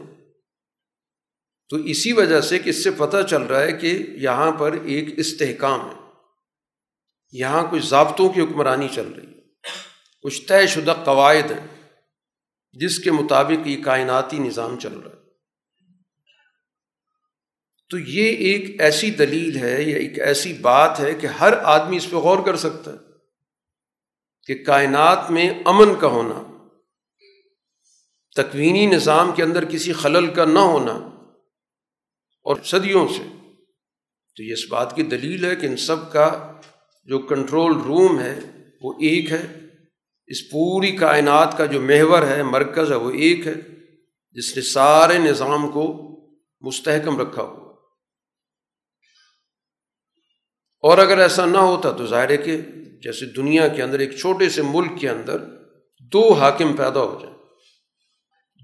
[1.68, 5.14] تو اسی وجہ سے کہ اس سے پتہ چل رہا ہے کہ یہاں پر ایک
[5.16, 6.00] استحکام ہے۔
[7.32, 9.40] یہاں کچھ ضابطوں کی حکمرانی چل رہی ہے۔
[10.22, 11.66] کچھ طے شدہ قواعد ہیں،
[12.72, 15.19] جس کے مطابق یہ کائناتی نظام چل رہا ہے۔
[17.90, 22.10] تو یہ ایک ایسی دلیل ہے یا ایک ایسی بات ہے کہ ہر آدمی اس
[22.10, 22.96] پہ غور کر سکتا ہے
[24.46, 26.66] کہ کائنات میں امن کا ہونا،
[28.36, 30.92] تکوینی نظام کے اندر کسی خلل کا نہ ہونا
[32.42, 33.52] اور صدیوں سے۔
[34.36, 36.52] تو یہ اس بات کی دلیل ہے کہ ان سب کا
[37.04, 38.38] جو کنٹرول روم ہے
[38.82, 39.46] وہ ایک ہے۔
[40.26, 43.54] اس پوری کائنات کا جو محور ہے، مرکز ہے، وہ ایک ہے۔
[44.32, 46.06] جس نے سارے نظام کو
[46.60, 47.69] مستحکم رکھا ہوا۔
[50.80, 52.56] اور اگر ایسا نہ ہوتا تو ظاہر ہے کہ
[53.02, 55.36] جیسے دنیا کے اندر ایک چھوٹے سے ملک کے اندر
[56.00, 57.36] دو حاکم پیدا ہو جائیں۔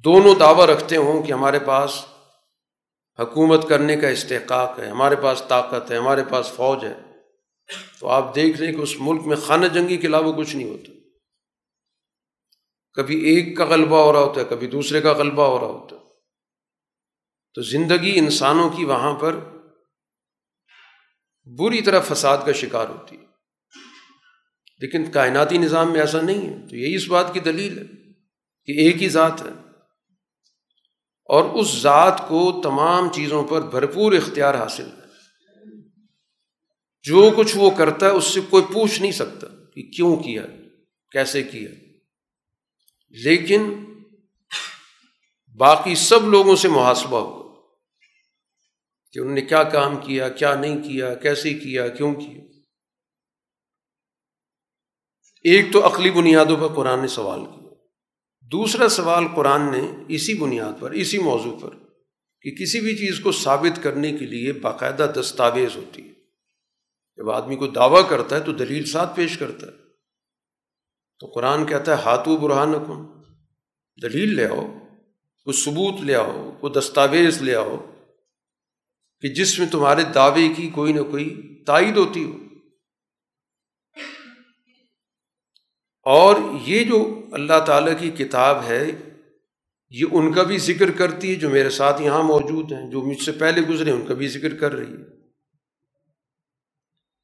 [0.05, 2.05] دونوں دعویٰ رکھتے ہوں کہ ہمارے پاس
[3.19, 6.95] حکومت کرنے کا استحقاق ہے، ہمارے پاس طاقت ہے، ہمارے پاس فوج ہے۔
[8.01, 10.93] تو آپ دیکھ لیں کہ اس ملک میں خانہ جنگی کے علاوہ کچھ نہیں ہوتا۔
[12.93, 15.97] کبھی ایک کا غلبہ ہو رہا ہوتا ہے، کبھی دوسرے کا غلبہ ہو رہا ہوتا
[15.97, 16.01] ہے۔
[17.55, 19.37] تو زندگی انسانوں کی وہاں پر
[21.47, 23.25] بری طرح فساد کا شکار ہوتی ہے۔
[24.79, 27.85] لیکن کائناتی نظام میں ایسا نہیں ہے۔ تو یہی اس بات کی دلیل ہے
[28.65, 29.71] کہ ایک ہی ذات ہے۔
[31.25, 35.07] اور اس ذات کو تمام چیزوں پر بھرپور اختیار حاصل ہے۔
[37.03, 40.43] جو کچھ وہ کرتا ہے، اس سے کوئی پوچھ نہیں سکتا کہ کیوں کیا
[41.13, 41.69] کیسے کیا
[43.09, 43.85] لیکن
[45.57, 47.46] باقی سب لوگوں سے محاسبہ ہوا۔
[49.17, 52.41] کہ انہوں نے کیا کام کیا کیا نہیں کیا، کیسے کیا، کیوں کیا؟
[55.43, 57.75] ایک تو عقلی بنیادوں پر قرآن نے سوال کیا۔
[58.41, 61.71] دوسرا سوال قرآن نے اسی بنیاد پر، اسی موضوع پر
[62.41, 66.15] کہ کسی بھی چیز کو ثابت کرنے کے لیے باقاعدہ دستاویز ہوتی ہے
[67.17, 69.73] جب آدمی کو دعویٰ کرتا ہے تو دلیل ساتھ پیش کرتا ہے۔
[71.21, 73.23] تو قرآن کہتا ہے ہاتھو برہان کن
[74.03, 74.79] دلیل لے آؤ،
[75.45, 77.96] کوئی ثبوت لے آؤ، کوئی دستاویز لے آؤ۔
[79.21, 82.39] کہ جس میں تمہارے دعوے کی کوئی نہ کوئی تائید ہوتی ہو۔
[86.03, 88.91] اور یہ جو اللہ تعالیٰ کی کتاب ہے،
[89.91, 93.23] یہ ان کا بھی ذکر کرتی ہے جو میرے ساتھ یہاں موجود ہیں، جو مجھ
[93.23, 95.27] سے پہلے گزرے ان کا بھی ذکر کر رہی ہے۔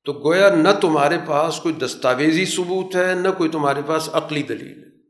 [0.05, 4.79] تو گویا نہ تمہارے پاس کوئی دستاویزی ثبوت ہے، نہ کوئی تمہارے پاس عقلی دلیل
[4.79, 5.09] ہے۔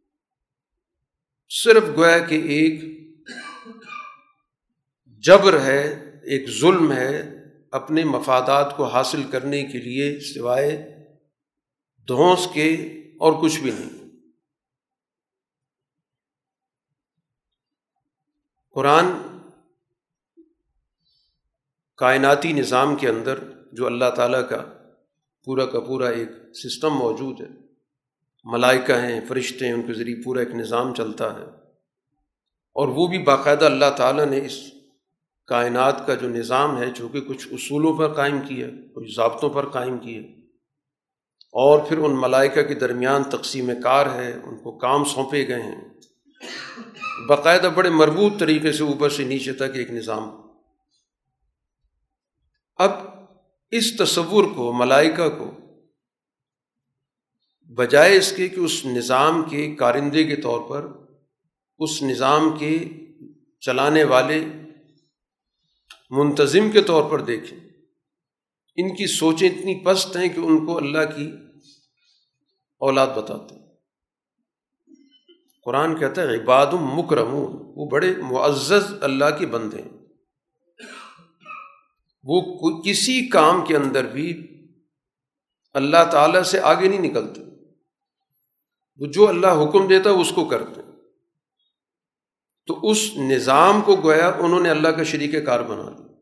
[1.48, 2.84] صرف گویا کہ ایک
[5.06, 7.22] جبر ہے ایک ظلم ہے
[7.72, 10.70] اپنے مفادات کو حاصل کرنے کے لیے سوائے
[12.08, 12.70] دھونس کے
[13.20, 14.00] اور کچھ بھی نہیں۔
[18.76, 19.10] قرآن
[21.98, 23.38] کائناتی نظام کے اندر
[23.72, 24.62] جو اللہ تعالیٰ کا
[25.46, 27.46] پورا کا پورا ایک سسٹم موجود ہے،
[28.46, 31.44] ملائکہ ہیں، فرشتے ہیں، ان کے ذریعے پورا ایک نظام چلتا ہے،
[32.76, 34.58] اور وہ بھی باقاعدہ اللہ تعالیٰ نے اس
[35.52, 39.98] کائنات کا جو نظام ہے، چونکہ کچھ اصولوں پر قائم کیا کچھ ضابطوں پر قائم
[39.98, 40.20] کیا
[41.54, 45.80] اور پھر ان ملائکہ کے درمیان تقسیم کار ہے، ان کو کام سونپے گئے ہیں۔
[47.28, 50.30] باقاعدہ بڑے مربوط طریقے سے اوپر سے نیچے تک ایک نظام۔
[52.76, 52.90] اب
[53.70, 55.50] اس تصور کو، ملائکہ کو،
[57.74, 60.86] بجائے اس کے کہ اس نظام کے کارندے کے طور پر،
[61.78, 62.74] اس نظام کے
[63.60, 64.44] چلانے والے
[66.12, 67.58] منتظم کے طور پر دیکھیں۔
[68.76, 71.32] ان کی سوچیں اتنی پست ہیں کہ ان کو اللہ کی
[72.78, 73.62] اولاد بتاتے ہیں۔
[75.64, 79.98] قرآن کہتا ہے عباد مکرمون، وہ بڑے معزز اللہ کے بندے ہیں۔
[82.24, 82.40] وہ
[82.82, 84.46] کسی کام کے اندر بھی
[85.72, 87.40] اللہ تعالیٰ سے آگے نہیں نکلتے۔
[88.96, 90.81] وہ جو اللہ حکم دیتا ہے، اس کو کرتے
[92.66, 96.12] تو اس نظام کو گویا انہوں نے اللہ کا شریک کار بنا دیا۔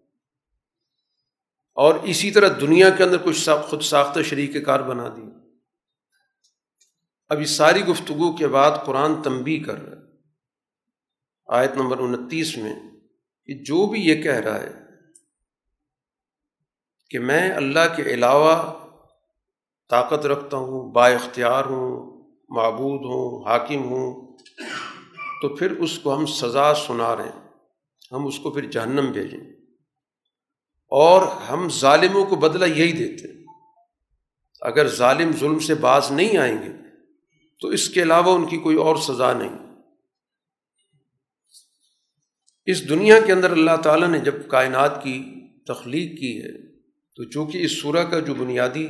[1.74, 5.22] اور اسی طرح دنیا کے اندر کچھ خود ساختہ شریک کار بنا دی
[7.28, 10.02] اب اس ساری گفتگو کے بعد قرآن تنبی کر رہا ہے۔
[11.46, 12.74] آیت نمبر انتیس میں
[13.44, 14.72] کہ جو بھی یہ کہہ رہا ہے
[17.10, 18.72] کہ میں اللہ کے علاوہ
[19.88, 24.38] طاقت رکھتا ہوں، با اختیار ہوں، معبود ہوں، حاکم ہوں
[25.42, 27.50] تو پھر اس کو ہم سزا سنا رہے ہیں۔
[28.12, 29.38] ہم اس کو پھر جہنم بھیجیں۔
[30.88, 33.44] اور ہم ظالموں کو بدلہ یہی دیتے ہیں۔
[34.60, 36.72] اگر ظالم ظلم سے باز نہیں آئیں گے،
[37.60, 39.58] تو اس کے علاوہ ان کی کوئی اور سزا نہیں۔
[42.66, 45.22] اس دنیا کے اندر اللہ تعالیٰ نے جب کائنات کی
[45.66, 46.78] تخلیق کی ہے،
[47.16, 48.86] تو چونکہ اس سورہ کا جو بنیادی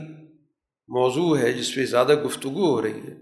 [0.89, 3.15] موضوع ہے، جس پہ زیادہ گفتگو ہو رہی ہے،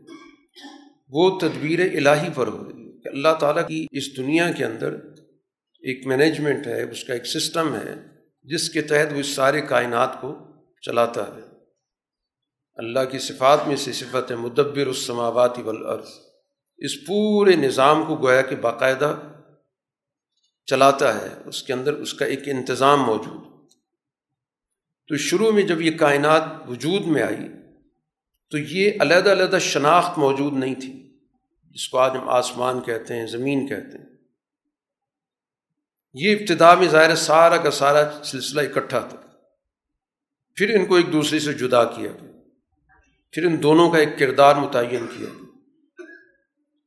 [1.09, 2.78] وہ تدبیر الہی پر ہو رہی ہے۔
[3.09, 4.95] کہ اللہ تعالیٰ کی اس دنیا کے اندر
[5.81, 7.95] ایک مینجمنٹ ہے، اس کا ایک سسٹم ہے،
[8.43, 10.39] جس کے تحت وہ اس سارے کائنات کو
[10.83, 11.41] چلاتا ہے۔
[12.77, 16.09] اللہ کی صفات میں سے صفت ہے مدبر السماواتی والارض۔
[16.79, 19.21] اس پورے نظام کو گویا کہ باقاعدہ
[20.67, 23.71] چلاتا ہے، اس کے اندر اس کا ایک انتظام موجود۔
[25.09, 27.49] تو شروع میں جب یہ کائنات وجود میں آئی،
[28.51, 31.08] تو یہ علیحدہ علیحدہ شناخت موجود نہیں تھی۔
[31.79, 34.05] جس کو آج ہم آسمان کہتے ہیں، زمین کہتے ہیں۔
[36.15, 39.17] یہ ابتدا میں ظاہر سارا کا سارا سلسلہ اکٹھا تھا۔
[40.57, 42.33] پھر ان کو ایک دوسرے سے جدا کیا۔ گیا
[43.33, 45.45] پھر ان دونوں کا ایک کردار متعین کیا۔ گیا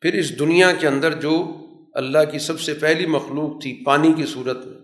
[0.02, 4.26] پھر اس دنیا کے اندر جو اللہ کی سب سے پہلی مخلوق تھی، پانی کی
[4.26, 4.82] صورت میں،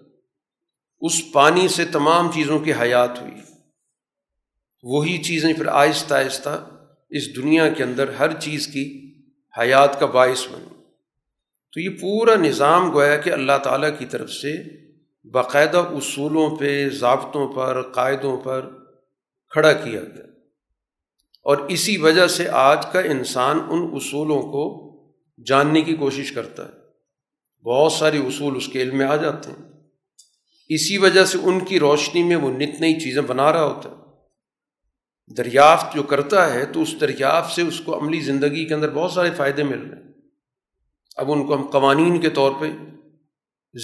[1.00, 3.42] اس پانی سے تمام چیزوں کی حیات ہوئی۔
[4.84, 6.70] وہی چیزیں پھر آہستہ آہستہ
[7.10, 9.04] اس دنیا کے اندر ہر چیز کی
[9.60, 10.68] حیات کا باعث بنی
[11.74, 14.54] تو یہ پورا نظام گویا کہ اللہ تعالیٰ کی طرف سے
[15.30, 18.70] باقاعدہ اصولوں پہ، ضابطوں پر، قاعدوں پر
[19.50, 20.24] کھڑا کیا گیا۔
[21.44, 24.88] اور اسی وجہ سے آج کا انسان ان اصولوں کو
[25.46, 26.88] جاننے کی کوشش کرتا ہے۔
[27.64, 29.70] بہت سارے اصول اس کے علم میں آ جاتے ہیں۔
[30.70, 34.07] اسی وجہ سے ان کی روشنی میں وہ نت نئی چیزیں بنا رہا ہوتا ہے۔
[35.28, 39.12] دریافت جو کرتا ہے تو اس دریافت سے اس کو عملی زندگی کے اندر بہت
[39.12, 40.12] سارے فائدے مل رہے ہیں۔
[41.18, 42.66] اب ان کو ہم قوانین کے طور پہ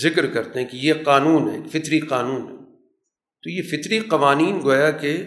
[0.03, 2.57] ذکر کرتے ہیں کہ یہ قانون ہے فطری قانون ہے۔
[3.43, 5.25] تو یہ فطری قوانین گویا کہ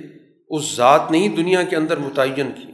[0.48, 2.72] اس ذات نے ہی دنیا کے اندر متعین کی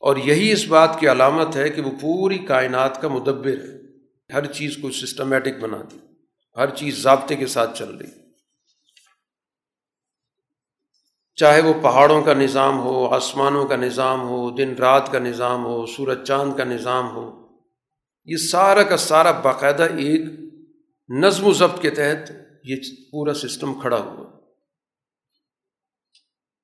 [0.00, 3.84] اور یہی اس بات کی علامت ہے کہ وہ پوری کائنات کا مدبر ہے۔
[4.32, 5.98] ہر چیز کو سسٹمیٹک بنا دی،
[6.56, 8.23] ہر چیز ضابطے کے ساتھ چل رہی۔
[11.36, 15.86] چاہے وہ پہاڑوں کا نظام ہو، آسمانوں کا نظام ہو، دن رات کا نظام ہو،
[15.86, 17.48] سورج چاند کا نظام ہو،
[18.24, 20.22] یہ سارا کا سارا باقاعدہ ایک
[21.08, 22.30] نظم و ضبط کے تحت
[22.64, 22.76] یہ
[23.12, 24.40] پورا سسٹم کھڑا ہوا۔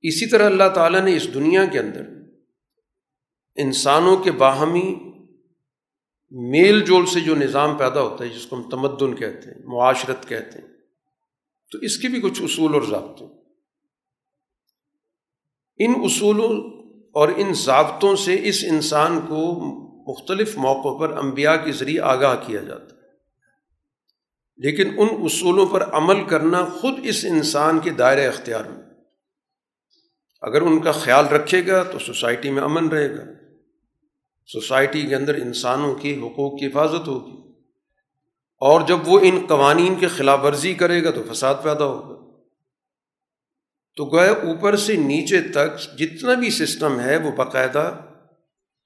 [0.03, 2.03] اسی طرح اللہ تعالیٰ نے اس دنیا کے اندر
[3.55, 4.95] انسانوں کے باہمی
[6.31, 10.29] میل جول سے جو نظام پیدا ہوتا ہے، جس کو ہم تمدن کہتے ہیں، معاشرت
[10.29, 10.69] کہتے ہیں،
[11.73, 13.40] تو اس کے بھی کچھ اصول اور ضابطوں
[15.81, 19.61] ان اصولوں اور ان ضابطوں سے اس انسان کو
[20.13, 23.01] مختلف موقعوں پر انبیاء کے ذریعے آگاہ کیا جاتا ہے۔
[24.57, 28.83] لیکن ان اصولوں پر عمل کرنا خود اس انسان کے دائرۂ اختیار میں۔
[30.41, 33.23] اگر ان کا خیال رکھے گا تو سوسائٹی میں امن رہے گا۔
[34.47, 37.37] سوسائٹی کے اندر انسانوں کی حقوق کی حفاظت ہوگی۔
[38.61, 42.20] اور جب وہ ان قوانین کی خلاف ورزی کرے گا تو فساد پیدا ہوگا۔
[43.97, 48.01] تو گویا اوپر سے نیچے تک جتنا بھی سسٹم ہے وہ باقاعدہ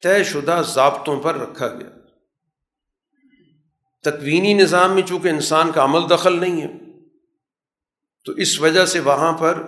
[0.03, 1.89] طے شدہ ضابطوں پر رکھا گیا۔
[4.01, 6.73] تکوینی نظام میں چونکہ انسان کا عمل دخل نہیں ہے،
[8.25, 9.63] تو اس وجہ سے وہاں پر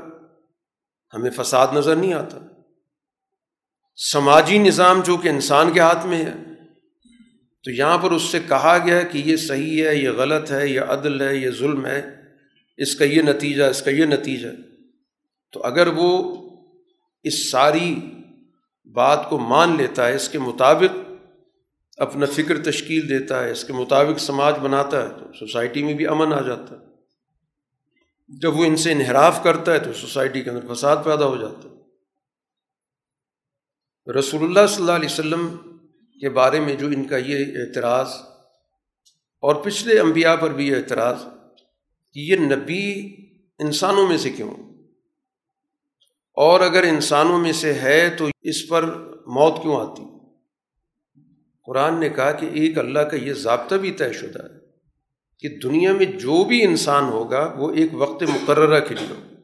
[1.14, 2.38] ہمیں فساد نظر نہیں آتا۔
[4.12, 6.34] سماجی نظام جو کہ انسان کے ہاتھ میں ہے،
[7.64, 10.80] تو یہاں پر اس سے کہا گیا کہ یہ صحیح ہے، یہ غلط ہے، یہ
[10.80, 12.10] عدل ہے، یہ ظلم ہے،
[12.76, 14.65] اس کا یہ نتیجہ، اس کا یہ نتیجہ۔ ہے
[15.52, 16.10] تو اگر وہ
[17.24, 17.94] اس ساری
[18.94, 20.92] بات کو مان لیتا ہے، اس کے مطابق
[21.98, 26.06] اپنا فکر تشکیل دیتا ہے، اس کے مطابق سماج بناتا ہے، تو سوسائٹی میں بھی
[26.06, 26.84] امن آ جاتا ہے۔
[28.30, 31.68] جب وہ ان سے انحراف کرتا ہے تو سوسائٹی کے اندر فساد پیدا ہو جاتا
[31.68, 31.74] ہے۔
[34.06, 35.46] رسول اللہ صلی اللہ علیہ وسلم
[36.20, 38.08] کے بارے میں جو ان کا یہ اعتراض،
[39.42, 41.18] اور پچھلے انبیاء پر بھی یہ اعتراض
[42.16, 42.84] کہ یہ نبی
[43.60, 44.54] انسانوں میں سے کیوں؟
[46.36, 48.84] اور اگر انسانوں میں سے ہے تو اس پر
[49.26, 50.02] موت کیوں آتی؟
[51.64, 54.58] قرآن نے کہا کہ ایک اللہ کا یہ ضابطہ بھی طے شدہ ہے
[55.38, 59.34] کہ دنیا میں جو بھی انسان ہوگا وہ ایک وقت مقررہ کے لیے ہوگا۔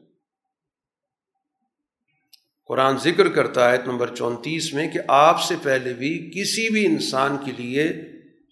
[2.65, 7.37] قرآن ذکر کرتا ہے نمبر چونتیس میں کہ آپ سے پہلے بھی کسی بھی انسان
[7.45, 7.93] کے لیے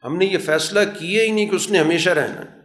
[0.04, 2.62] ہم نے یہ فیصلہ کیا ہی نہیں کہ اس نے ہمیشہ رہنا ہے۔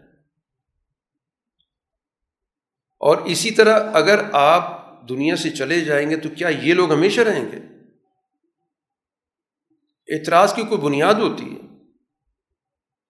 [2.98, 7.20] اور اسی طرح اگر آپ دنیا سے چلے جائیں گے تو کیا یہ لوگ ہمیشہ
[7.20, 7.56] رہیں گے؟
[10.08, 11.66] اعتراض کی کوئی بنیاد ہوتی ہے؟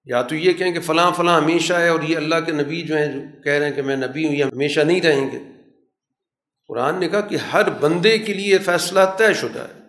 [0.04, 2.96] یا تو یہ کہیں کہ فلاں فلاں ہمیشہ ہے اور یہ اللہ کے نبی جو
[2.96, 5.38] ہیں جو کہہ رہے ہیں کہ میں نبی ہوں، یہ ہمیشہ نہیں رہیں گے؟
[6.68, 9.82] قرآن نے کہا کہ ہر بندے کے لیے فیصلہ طے شدہ ہے۔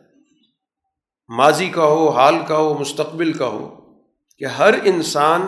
[1.29, 3.93] ماضی کا ہو، حال کا ہو، مستقبل کا ہو،
[4.37, 5.41] کہ ہر انسان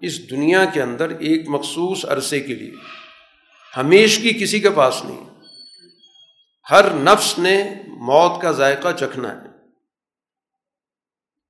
[0.00, 2.70] اس دنیا کے اندر ایک مخصوص عرصے کے لیے
[3.76, 5.33] ہمیش کی کسی کے پاس نہیں
[6.70, 9.46] ہر نفس نے موت کا ذائقہ چکھنا ہے۔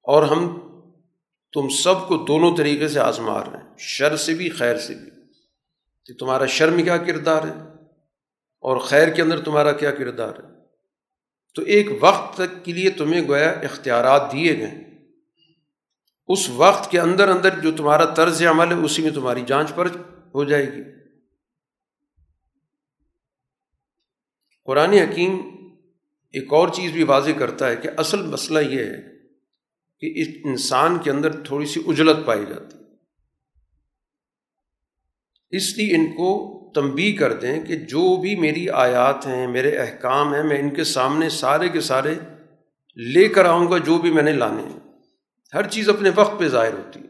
[0.03, 0.61] اور ہم
[1.53, 5.11] تم سب کو دونوں طریقے سے آزما رہے ہیں۔ شر سے بھی، خیر سے بھی۔
[6.07, 7.63] کہ تمہارا شرم کیا کردار ہے؟
[8.61, 10.55] اور خیر کے اندر تمہارا کیا کردار ہے؟
[11.55, 14.85] تو ایک وقت تک کے لیے تمہیں گویا اختیارات دیے گئے
[16.29, 19.87] اس وقت کے اندر اندر جو تمہارا طرز عمل ہے، اسی میں تمہاری جانچ پر
[20.35, 21.04] ہو جائے گی۔
[24.65, 25.41] قرآن حکیم
[26.33, 28.97] ایک اور چیز بھی واضح کرتا ہے کہ اصل مسئلہ یہ ہے
[30.01, 32.79] کہ اس انسان کے اندر تھوڑی سی اجلت پائی جاتی
[35.51, 40.35] اس لیے ان کو تنبی کر دیں کہ جو بھی میری آیات ہیں، میرے احکام
[40.35, 42.15] ہیں، میں ان کے سامنے سارے کے سارے
[42.97, 44.81] لے کر آؤں گا جو بھی میں نے لانے ہیں۔
[45.55, 47.07] ہر چیز اپنے وقت پہ ظاہر ہوتی ہے۔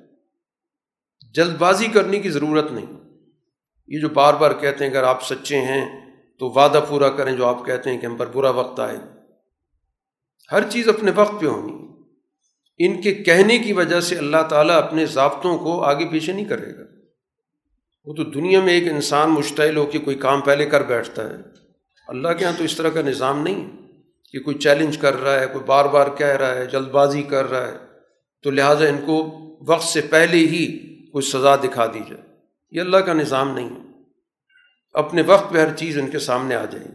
[1.32, 2.86] جلد بازی کرنے کی ضرورت نہیں۔
[3.86, 6.03] یہ جو بار بار کہتے ہیں، اگر آپ سچے ہیں
[6.38, 8.96] تو وعدہ پورا کریں جو آپ کہتے ہیں کہ ہم پر برا وقت آئے۔
[10.52, 11.84] ہر چیز اپنے وقت پہ ہونی۔
[12.78, 16.78] ان کے کہنے کی وجہ سے اللہ تعالیٰ اپنے ضابطوں کو آگے پیچھے نہیں کرے
[16.78, 16.82] گا۔
[18.04, 21.36] وہ تو دنیا میں ایک انسان مشتعل ہو کے کوئی کام پہلے کر بیٹھتا ہے۔
[22.08, 23.70] اللہ کے یہاں تو اس طرح کا نظام نہیں
[24.32, 27.50] کہ کوئی چیلنج کر رہا ہے، کوئی بار بار کہہ رہا ہے، جلد بازی کر
[27.50, 27.76] رہا ہے۔
[28.42, 32.22] تو لہٰذا ان کو وقت سے پہلے ہی کوئی سزا دکھا دی جائے۔
[32.70, 33.83] یہ اللہ کا نظام نہیں ہے۔
[34.94, 36.88] اپنے وقت پہ ہر چیز ان کے سامنے آ جائے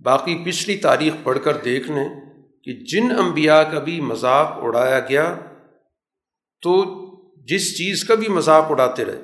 [0.00, 2.08] باقی پچھلی تاریخ پڑھ کر دیکھ لیں
[2.62, 5.34] کہ جن انبیاء کا بھی مذاق اڑایا گیا،
[6.62, 6.72] تو
[7.44, 9.20] جس چیز کا بھی مذاق اڑاتے رہے،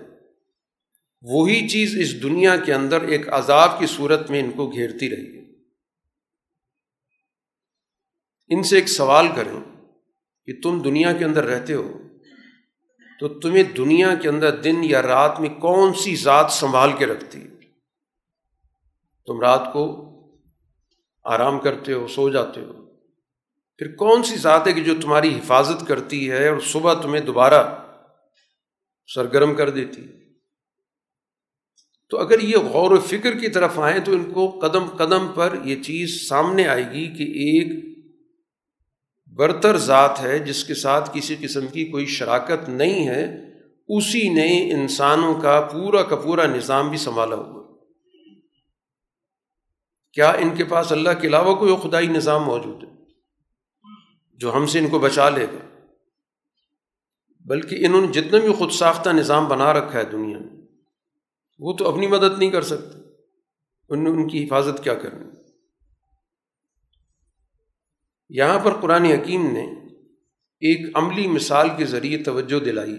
[1.22, 5.36] وہی چیز اس دنیا کے اندر ایک عذاب کی صورت میں ان کو گھیرتی رہی
[5.36, 5.44] ہے۔
[8.50, 9.58] ان سے ایک سوال کریں
[10.48, 11.98] کہ تم دنیا کے اندر رہتے ہو
[13.20, 17.40] تو تمہیں دنیا کے اندر دن یا رات میں کون سی ذات سنبھال کے رکھتی
[19.26, 20.06] تم رات کو
[21.24, 22.72] آرام کرتے ہو، سو جاتے ہو۔
[23.78, 27.84] پھر کون سی ذات ہے کہ جو تمہاری حفاظت کرتی ہے اور صبح تمہیں دوبارہ
[29.14, 30.06] سرگرم کر دیتی
[32.08, 35.54] تو اگر یہ غور و فکر کی طرف آئیں تو ان کو قدم قدم پر
[35.64, 37.89] یہ چیز سامنے آئے گی کہ ایک
[39.36, 43.50] برتر ذات ہے جس کے ساتھ کسی قسم کی کوئی شراکت نہیں ہے،
[43.88, 47.76] اسی نے انسانوں کا پورا کا پورا نظام بھی سنبھالا ہوا۔
[50.12, 52.88] کیا ان کے پاس اللہ کے علاوہ کوئی خدائی نظام موجود ہے
[54.36, 55.86] جو ہم سے ان کو بچا لے گا؟
[57.46, 60.62] بلکہ انہوں نے جتنا بھی خود ساختہ نظام بنا رکھا ہے دنیا میں،
[61.58, 62.98] وہ تو اپنی مدد نہیں کر سکتے۔
[63.88, 65.39] ان ان کی حفاظت کیا کرنی؟
[68.30, 69.62] یہاں پر قرآن حکیم نے
[70.60, 72.96] ایک عملی مثال کے ذریعے توجہ دلائی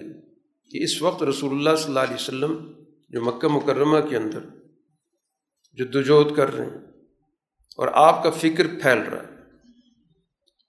[0.71, 2.71] کہ اس وقت رسول اللہ صلی اللہ علیہ وسلم
[3.09, 4.39] جو مکہ مکرمہ کے اندر
[5.73, 6.77] جدوجہد کر رہے ہیں
[7.77, 9.31] اور آپ کا فکر پھیل رہا ہے،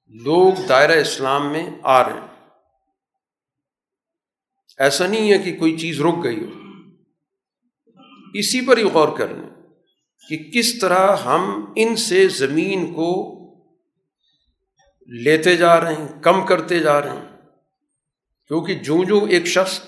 [0.09, 2.27] لوگ دائرہ اسلام میں آ رہے ہیں۔
[4.79, 6.51] ایسا نہیں ہے کہ کوئی چیز رک گئی ہو۔
[8.35, 9.51] اسی پر ہی غور کر لیں
[10.29, 13.42] کہ کس طرح ہم ان سے زمین کو
[15.07, 17.37] لیتے جا رہے ہیں، کم کرتے جا رہے ہیں۔
[18.47, 19.81] کیونکہ جو جو ایک شخص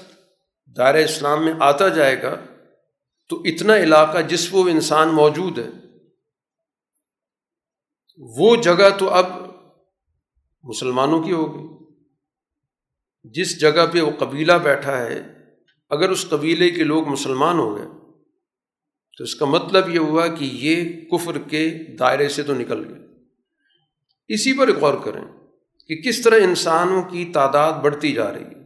[0.76, 2.36] دائرۂ اسلام میں آتا جائے گا،
[3.28, 5.68] تو اتنا علاقہ جس وہ انسان موجود ہے،
[8.18, 9.26] وہ جگہ تو اب
[10.62, 11.84] مسلمانوں کی ہوگی۔
[13.24, 15.22] جس جگہ پہ وہ قبیلہ بیٹھا ہے،
[15.90, 17.86] اگر اس قبیلے کے لوگ مسلمان ہو گئے،
[19.18, 23.03] تو اس کا مطلب یہ ہوا کہ یہ کفر کے دائرے سے تو نکل گئے۔
[24.28, 25.24] اسی پر غور کریں
[25.88, 28.64] کہ کس طرح انسانوں کی تعداد بڑھتی جا رہی ہے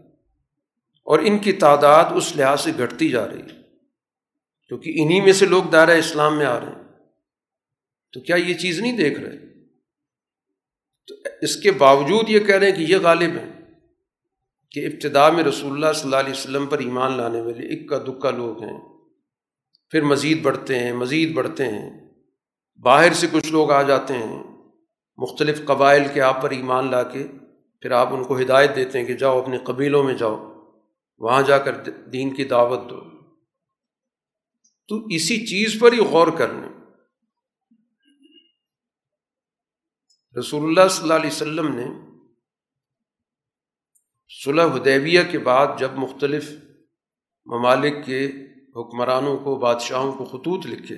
[1.05, 3.59] اور ان کی تعداد اس لحاظ سے گھٹتی جا رہی ہے۔
[4.69, 6.89] کیونکہ انہی میں سے لوگ دائرہ اسلام میں آ رہے ہیں۔
[8.13, 9.39] تو کیا یہ چیز نہیں دیکھ رہے؟
[11.07, 13.53] تو اس کے باوجود یہ کہہ رہے ہیں کہ یہ غالب ہیں
[14.71, 18.31] کہ ابتدا میں رسول اللہ صلی اللہ علیہ وسلم پر ایمان لانے والے اکا دکا
[18.31, 18.81] لوگ ہیں۔
[19.91, 22.01] پھر مزید بڑھتے ہیں، مزید بڑھتے ہیں۔
[22.83, 24.58] باہر سے کچھ لوگ آ جاتے ہیں۔
[25.19, 27.27] مختلف قبائل کے آپ پر ایمان لا کے
[27.81, 30.37] پھر آپ ان کو ہدایت دیتے ہیں کہ جاؤ اپنے قبیلوں میں جاؤ،
[31.19, 33.01] وہاں جا کر دین کی دعوت دو۔
[34.89, 36.67] تو اسی چیز پر ہی غور کرنے۔
[40.39, 41.87] رسول اللہ صلی اللہ علیہ وسلم نے
[44.45, 46.51] صلح حدیبیہ کے بعد جب مختلف
[47.47, 48.27] ممالک کے
[48.77, 50.97] حکمرانوں کو، بادشاہوں کو خطوط لکھے،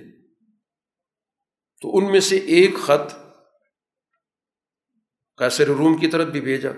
[1.83, 3.30] تو ان میں سے ایک خط
[5.41, 6.71] کیسر روم کی طرف بھی بھیجا۔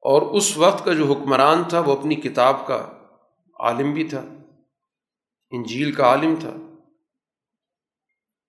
[0.00, 2.88] اور اس وقت کا جو حکمران تھا، وہ اپنی کتاب کا
[3.60, 4.24] عالم بھی تھا،
[5.50, 6.56] انجیل کا عالم تھا۔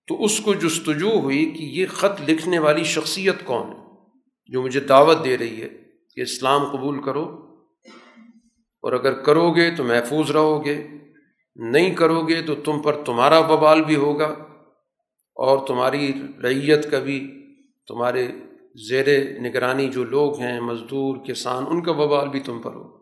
[0.06, 3.80] تو اس کو جستجو ہوئی کہ یہ خط لکھنے والی شخصیت کون ہے،
[4.46, 5.68] جو مجھے دعوت دے رہی ہے
[6.14, 7.24] کہ اسلام قبول کرو۔
[8.82, 10.86] اور اگر کرو گے تو محفوظ رہو گے،
[11.56, 14.28] نہیں کرو گے تو تم پر تمہارا ببال بھی ہوگا
[15.34, 17.34] اور تمہاری ریت کا بھی
[17.88, 18.32] تمہارے
[18.88, 22.98] زیر نگرانی جو لوگ ہیں، مزدور، کسان، ان کا ببال بھی تم پر ہو۔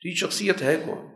[0.00, 1.06] تو یہ شخصیت ہے کون؟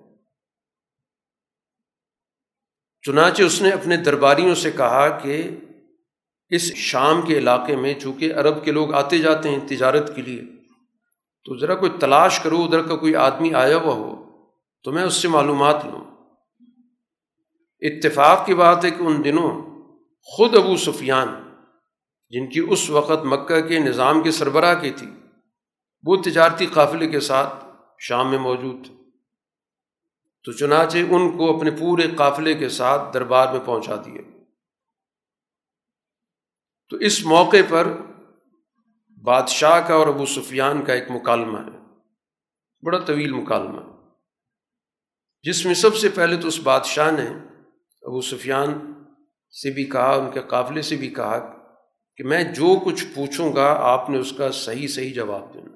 [3.02, 5.50] چنانچہ اس نے اپنے درباریوں سے کہا کہ
[6.48, 10.42] اس شام کے علاقے میں چونکہ عرب کے لوگ آتے جاتے ہیں تجارت کے لیے،
[11.44, 14.24] تو ذرا کوئی تلاش کرو، ادھر کا کوئی آدمی آیا ہوا ہو،
[14.82, 16.04] تو میں اس سے معلومات لوں۔
[17.80, 19.80] اتفاق کی بات ہے کہ ان دنوں
[20.22, 21.47] خود ابو سفیان
[22.30, 25.10] جن کی اس وقت مکہ کے نظام کے سربراہ کی تھی،
[26.02, 27.64] وہ تجارتی قافلے کے ساتھ
[27.98, 28.94] شام میں موجود تھے۔
[30.44, 34.22] تو چنانچہ ان کو اپنے پورے قافلے کے ساتھ دربار میں پہنچا دیے
[36.88, 37.88] تو اس موقع پر
[39.24, 41.78] بادشاہ کا اور ابو سفیان کا ایک مکالمہ ہے۔
[42.86, 43.80] بڑا طویل مکالمہ۔
[45.42, 47.30] جس میں سب سے پہلے تو اس بادشاہ نے
[48.02, 48.92] ابو سفیان
[49.50, 51.57] سے بھی کہا، ان کے قافلے سے بھی کہا
[52.18, 55.74] کہ میں جو کچھ پوچھوں گا، آپ نے اس کا صحیح صحیح جواب دینا۔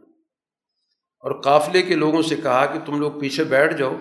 [1.19, 3.97] اور قافلے کے لوگوں سے کہا کہ تم لوگ پیچھے بیٹھ جاؤ،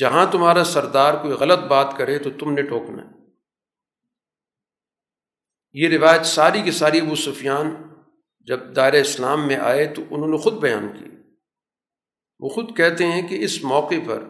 [0.00, 3.02] جہاں تمہارا سردار کوئی غلط بات کرے تو تم نے ٹوکنا
[5.72, 7.74] یہ روایت ساری کی ساری ابو سفیان
[8.40, 11.04] جب دائر اسلام میں آئے تو انہوں نے خود بیان کی۔
[12.38, 14.24] وہ خود کہتے ہیں کہ اس موقع پر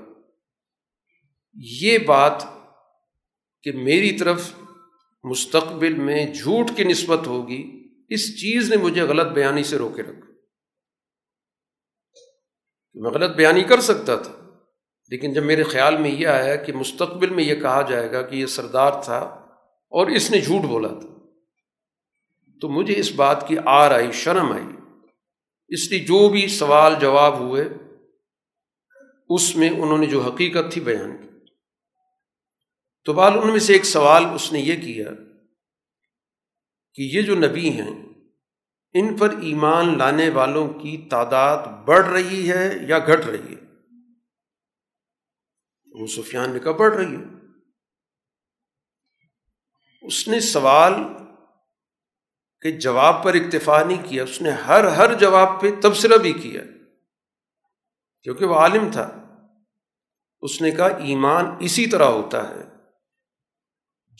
[1.54, 2.44] یہ بات
[3.62, 4.54] کہ میری طرف
[5.24, 7.62] مستقبل میں جھوٹ کی نسبت ہوگی،
[8.08, 10.32] اس چیز نے مجھے غلط بیانی سے روکے رکھا۔
[12.94, 14.32] میں غلط بیانی کر سکتا تھا،
[15.10, 18.36] لیکن جب میرے خیال میں یہ آیا کہ مستقبل میں یہ کہا جائے گا کہ
[18.36, 19.18] یہ سردار تھا
[19.92, 21.08] اور اس نے جھوٹ بولا تھا،
[22.60, 24.68] تو مجھے اس بات کی آر آئی، شرم آئی۔
[25.68, 27.64] اس لیے جو بھی سوال جواب ہوئے،
[29.30, 31.28] اس میں انہوں نے جو حقیقت تھی بیان کی۔
[33.04, 35.10] تو بال ان میں سے ایک سوال اس نے یہ کیا
[36.94, 37.90] کہ یہ جو نبی ہیں،
[38.92, 43.64] ان پر ایمان لانے والوں کی تعداد بڑھ رہی ہے یا گھٹ رہی ہے؟
[46.00, 47.22] وہ سفیان نے کہا بڑھ رہی ہے۔
[50.02, 50.94] اس نے سوال
[52.60, 56.62] کے جواب پر اکتفا نہیں کیا، اس نے ہر ہر جواب پہ تبصرہ بھی کیا،
[58.22, 59.20] کیونکہ وہ عالم تھا۔
[60.40, 62.73] اس نے کہا ایمان اسی طرح ہوتا ہے۔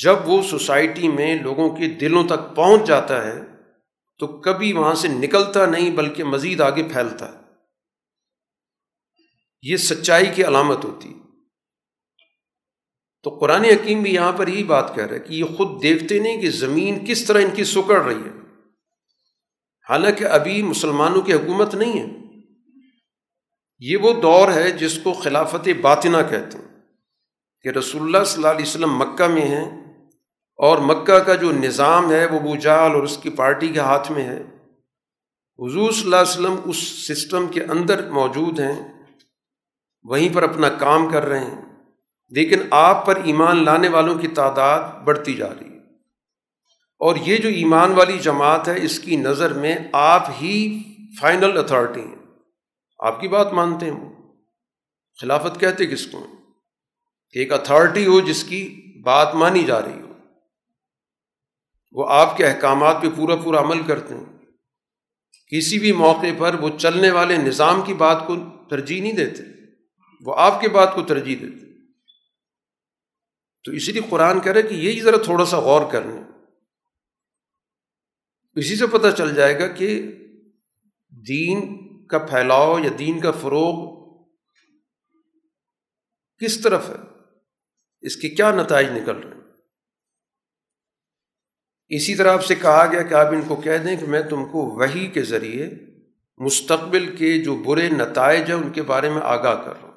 [0.02, 3.40] جب وہ سوسائٹی میں لوگوں کے دلوں تک پہنچ جاتا ہے،
[4.18, 7.44] تو کبھی وہاں سے نکلتا نہیں، بلکہ مزید آگے پھیلتا۔ ہے
[9.62, 11.14] یہ سچائی کی علامت ہوتی۔
[13.22, 16.18] تو قرآن حکیم بھی یہاں پر یہی بات کہہ رہا ہے کہ یہ خود دیکھتے
[16.18, 18.40] نہیں کہ زمین کس طرح ان کی سکڑ رہی ہے۔
[19.88, 22.06] حالانکہ ابھی مسلمانوں کی حکومت نہیں ہے۔
[23.78, 26.80] یہ وہ دور ہے جس کو خلافت باطنہ کہتے ہیں
[27.62, 29.83] کہ رسول اللہ صلی اللہ علیہ وسلم مکہ میں ہیں۔
[30.54, 34.24] اور مکہ کا جو نظام ہے وہ بوجال اور اس کی پارٹی کے ہاتھ میں
[34.24, 34.42] ہے۔
[35.58, 39.04] حضور صلی اللہ علیہ وسلم اس سسٹم کے اندر موجود ہیں،
[40.02, 41.62] وہیں پر اپنا کام کر رہے ہیں،
[42.28, 45.78] لیکن آپ پر ایمان لانے والوں کی تعداد بڑھتی جا رہی ہے۔
[46.98, 50.82] اور یہ جو ایمان والی جماعت ہے، اس کی نظر میں آپ ہی
[51.20, 52.14] فائنل اتھارٹی ہیں۔
[52.98, 54.32] آپ کی بات مانتے ہیں وہ
[55.20, 56.26] خلافت کہتے کس کو
[57.32, 60.03] کہ ایک اتھارٹی ہو جس کی بات مانی جا رہی ہو
[61.94, 64.24] وہ آپ کے احکامات پہ پورا پورا عمل کرتے ہیں۔
[65.50, 68.34] کسی بھی موقع پر وہ چلنے والے نظام کی بات کو
[68.70, 69.42] ترجیح نہیں دیتے۔
[70.20, 71.64] وہ آپ کے بات کو ترجیح دیتے۔
[73.64, 76.20] تو اسی لیے قرآن کہہ رہے کہ یہی ذرا تھوڑا سا غور کرنے
[78.54, 80.02] اسی سے پتہ چل جائے گا کہ
[81.28, 83.94] دین کا پھیلاؤ یا دین کا فروغ
[86.44, 86.94] کس طرف ہے۔
[88.00, 89.43] اس کے کیا نتائج نکل رہے ہیں۔
[91.88, 94.44] اسی طرح آپ سے کہا گیا کہ آپ ان کو کہہ دیں کہ میں تم
[94.44, 95.70] کو وہی کے ذریعے
[96.38, 99.94] مستقبل کے جو برے نتائج ہیں ان کے بارے میں آگاہ کر رہا ہوں۔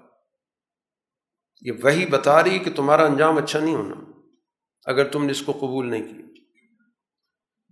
[1.62, 3.96] یہ وہی بتا رہی کہ تمہارا انجام اچھا نہیں ہونا،
[4.86, 6.42] اگر تم نے اس کو قبول نہیں کیا۔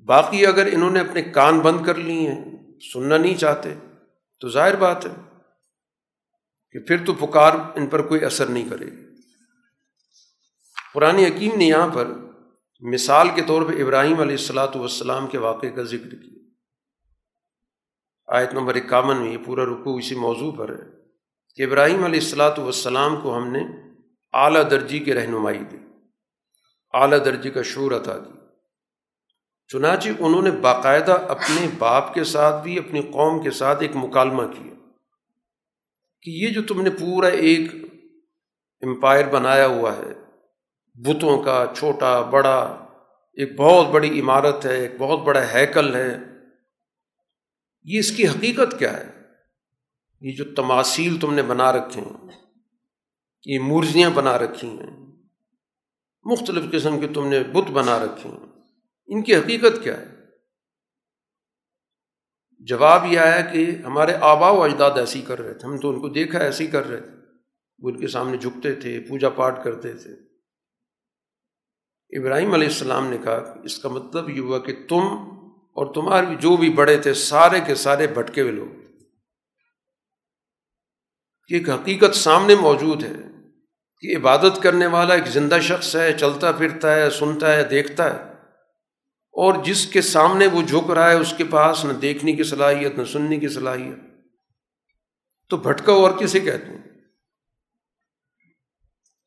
[0.05, 2.45] باقی اگر انہوں نے اپنے کان بند کر لی ہیں،
[2.93, 3.73] سننا نہیں چاہتے،
[4.39, 5.37] تو ظاہر بات ہے
[6.71, 9.05] کہ پھر تو پکار ان پر کوئی اثر نہیں کرے گی۔
[10.93, 12.07] قرآن حکیم نے یہاں پر
[12.93, 16.33] مثال کے طور پہ ابراہیم علیہ السلاۃ والسلام کے واقعے کا ذکر کیا۔
[18.27, 20.83] آیت نمبر اکاون میں یہ پورا رکو اسی موضوع پر ہے
[21.55, 23.61] کہ ابراہیم علیہ السلاۃ والسلام کو ہم نے
[24.33, 25.77] اعلیٰ درجی کی رہنمائی دی،
[26.93, 28.33] اعلیٰ درجے کا شعور عطا دی
[29.69, 34.43] چنانچہ انہوں نے باقاعدہ اپنے باپ کے ساتھ بھی، اپنی قوم کے ساتھ ایک مکالمہ
[34.51, 34.73] کیا
[36.25, 37.73] کہ یہ جو تم نے پورا ایک
[38.83, 40.13] امپائر بنایا ہوا ہے
[40.95, 42.61] بتوں کا، چھوٹا، بڑا،
[43.33, 46.17] ایک بہت بڑی عمارت ہے، ایک بہت بڑا ہیکل ہے۔
[47.83, 49.21] یہ اس کی حقیقت کیا ہے؟
[50.21, 52.27] یہ جو تماثیل تم نے بنا رکھے ہیں،
[53.45, 55.05] یہ مورزیاں بنا رکھی ہیں،
[56.23, 58.45] مختلف قسم کے تم نے بت بنا رکھے ہیں۔
[59.07, 60.05] ان کی حقیقت کیا ہے؟
[62.59, 65.99] جواب یہ آیا کہ ہمارے آبا و اجداد ایسی کر رہے تھے۔ ہم تو ان
[65.99, 67.11] کو دیکھا ایسے ہی کر رہے تھے۔
[67.79, 70.34] وہ ان کے سامنے جھکتے تھے، پوجا پاٹ کرتے تھے۔
[72.17, 75.01] ابراہیم علیہ السلام نے کہا کہ اس کا مطلب یہ ہوا کہ تم
[75.73, 78.67] اور تمہارے جو بھی بڑے تھے، سارے کے سارے بھٹکے ہوئے لوگ۔
[81.49, 83.13] ایک حقیقت سامنے موجود ہے
[84.01, 88.31] کہ عبادت کرنے والا ایک زندہ شخص ہے، چلتا پھرتا ہے، سنتا ہے، دیکھتا ہے۔
[89.31, 92.97] اور جس کے سامنے وہ جھک رہا ہے، اس کے پاس نہ دیکھنے کی صلاحیت،
[92.97, 93.97] نہ سننے کی صلاحیت۔
[95.49, 96.83] تو بھٹکا اور کسے کہتے ہیں؟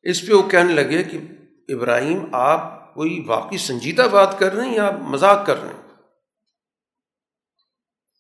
[0.03, 1.19] اس پہ وہ کہنے لگے کہ
[1.69, 5.83] ابراہیم، آپ کوئی واقعی سنجیدہ بات کر رہے ہیں یا آپ مذاق کر رہے ہیں؟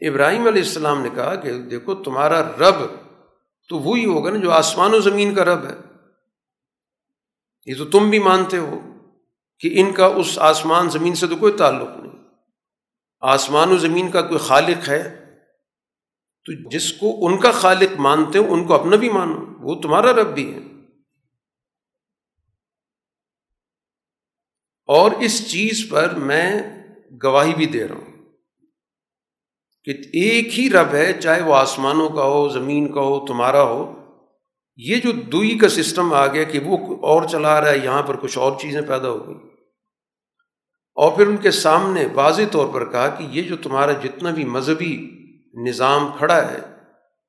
[0.09, 2.74] ابراہیم علیہ السلام نے کہا کہ دیکھو تمہارا رب
[3.68, 5.74] تو وہی ہوگا نا جو آسمان و زمین کا رب ہے۔
[7.66, 8.81] یہ تو تم بھی مانتے ہو
[9.61, 12.24] کہ ان کا اس آسمان زمین سے تو کوئی تعلق نہیں۔
[13.20, 15.24] آسمان و زمین کا کوئی خالق ہے؟
[16.45, 20.12] تو جس کو ان کا خالق مانتے ہو، ان کو اپنا بھی مانو، وہ تمہارا
[20.12, 20.67] رب بھی ہے۔
[24.89, 26.51] اور اس چیز پر میں
[27.22, 28.16] گواہی بھی دے رہا ہوں
[29.86, 33.82] کہ ایک ہی رب ہے، چاہے وہ آسمانوں کا ہو، زمین کا ہو، تمہارا ہو،
[34.78, 36.76] یہ جو دوئی کا سسٹم آ گیا کہ وہ
[37.07, 39.36] اور چلا رہا ہے، یہاں پر کچھ اور چیزیں پیدا ہو گئی
[40.97, 44.45] اور پھر ان کے سامنے واضح طور پر کہا کہ یہ جو تمہارا جتنا بھی
[44.45, 44.95] مذہبی
[45.55, 46.61] نظام کھڑا ہے،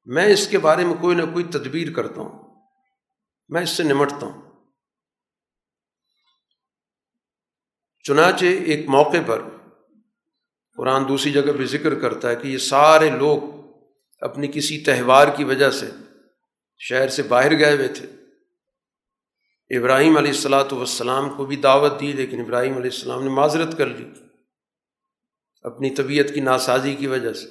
[0.07, 2.37] میں اس کے بارے میں کوئی نہ کوئی تدبیر کرتا ہوں،
[3.49, 4.48] میں اس سے نمٹتا ہوں۔
[8.03, 9.41] چنانچہ ایک موقع پر
[10.77, 13.39] قرآن دوسری جگہ پہ ذکر کرتا ہے کہ یہ سارے لوگ
[14.19, 15.85] اپنی کسی تہوار کی وجہ سے
[16.77, 18.07] شہر سے باہر گئے ہوئے تھے۔
[19.77, 23.85] ابراہیم علیہ السلاۃ والسلام کو بھی دعوت دی، لیکن ابراہیم علیہ السلام نے معذرت کر
[23.85, 24.05] لی
[25.61, 27.47] اپنی طبیعت کی ناسازی کی وجہ سے۔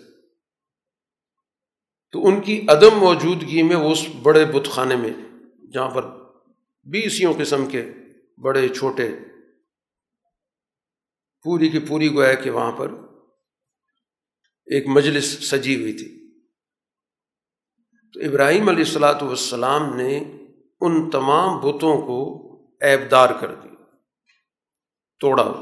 [2.13, 5.11] تو ان کی عدم موجودگی میں وہ اس بڑے بت خانے میں،
[5.73, 6.05] جہاں پر
[6.83, 7.91] بیسیوں قسم کے
[8.39, 9.09] بڑے، چھوٹے
[11.49, 12.91] پوری کی پوری گویا کہ وہاں پر
[14.67, 16.39] ایک مجلس سجی ہوئی تھی۔
[18.13, 20.19] تو ابراہیم علیہ السلاۃ والسلام نے
[20.81, 22.49] ان تمام بتوں کو
[22.81, 23.69] ایبدار کر دی،
[25.21, 25.53] توڑا۔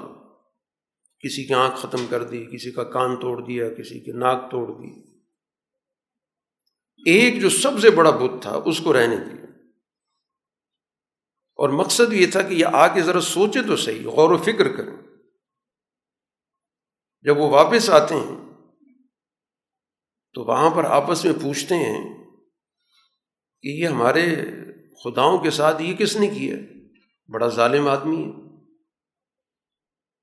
[1.21, 4.69] کسی کی آنکھ ختم کر دی، کسی کا کان توڑ دیا، کسی کی ناک توڑ
[4.69, 5.19] دی۔
[7.11, 9.45] ایک جو سب سے بڑا بت تھا، اس کو رہنے دیا۔
[11.57, 14.77] اور مقصد یہ تھا کہ یہ آ کے ذرا سوچے تو صحیح، غور و فکر
[14.77, 15.06] کریں۔
[17.27, 18.37] جب وہ واپس آتے ہیں،
[20.35, 22.25] تو وہاں پر آپس میں پوچھتے ہیں
[23.63, 24.37] کہ یہ ہمارے
[25.05, 26.57] خداؤں کے ساتھ یہ کس نے کیا؟
[27.29, 28.33] بڑا ظالم آدمی ہے۔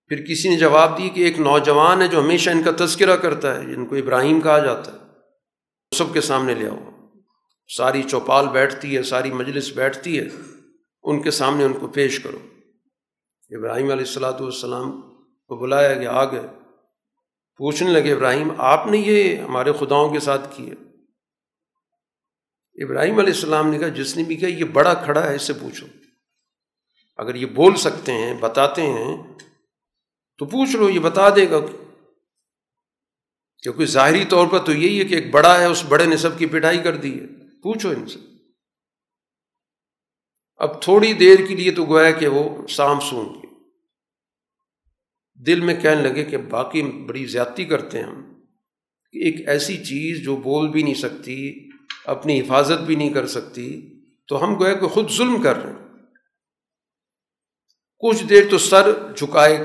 [0.07, 3.55] پھر کسی نے جواب دی کہ ایک نوجوان ہے جو ہمیشہ ان کا تذکرہ کرتا
[3.55, 4.97] ہے، جن کو ابراہیم کہا جاتا ہے۔
[5.95, 6.89] سب کے سامنے لے آؤ۔
[7.77, 10.25] ساری چوپال بیٹھتی ہے، ساری مجلس بیٹھتی ہے۔
[11.03, 12.39] ان کے سامنے ان کو پیش کرو۔
[13.49, 16.62] ابراہیم علیہ السلاۃ والسلام کو بلایا کہ آ گئے۔
[17.57, 20.73] پوچھنے لگے، ابراہیم، آپ نے یہ ہمارے خداؤں کے ساتھ کیا
[22.85, 25.53] ابراہیم علیہ السلام نے کہا، جس نے بھی کہا، یہ بڑا کھڑا ہے، اس سے
[25.53, 25.87] پوچھو۔
[27.17, 29.23] اگر یہ بول سکتے ہیں، بتاتے ہیں،
[30.37, 31.59] تو پوچھ لو، یہ بتا دے گا۔
[33.63, 36.39] کیونکہ ظاہری طور پر تو یہی ہے کہ ایک بڑا ہے، اس بڑے نے سب
[36.39, 37.27] کی پٹائی کر دی ہے۔
[37.61, 38.19] پوچھو ان سے۔
[40.55, 43.52] اب تھوڑی دیر کے لیے تو گویا کہ وہ سام سون گے
[45.35, 48.33] دل میں کہنے لگے کہ باقی بڑی زیادتی کرتے ہیں ہم۔
[49.11, 51.69] کہ ایک ایسی چیز جو بول بھی نہیں سکتی،
[52.05, 55.79] اپنی حفاظت بھی نہیں کر سکتی، تو ہم گویا کہ خود ظلم کر رہے ہیں۔
[57.99, 59.55] کچھ دیر تو سر جھکائے۔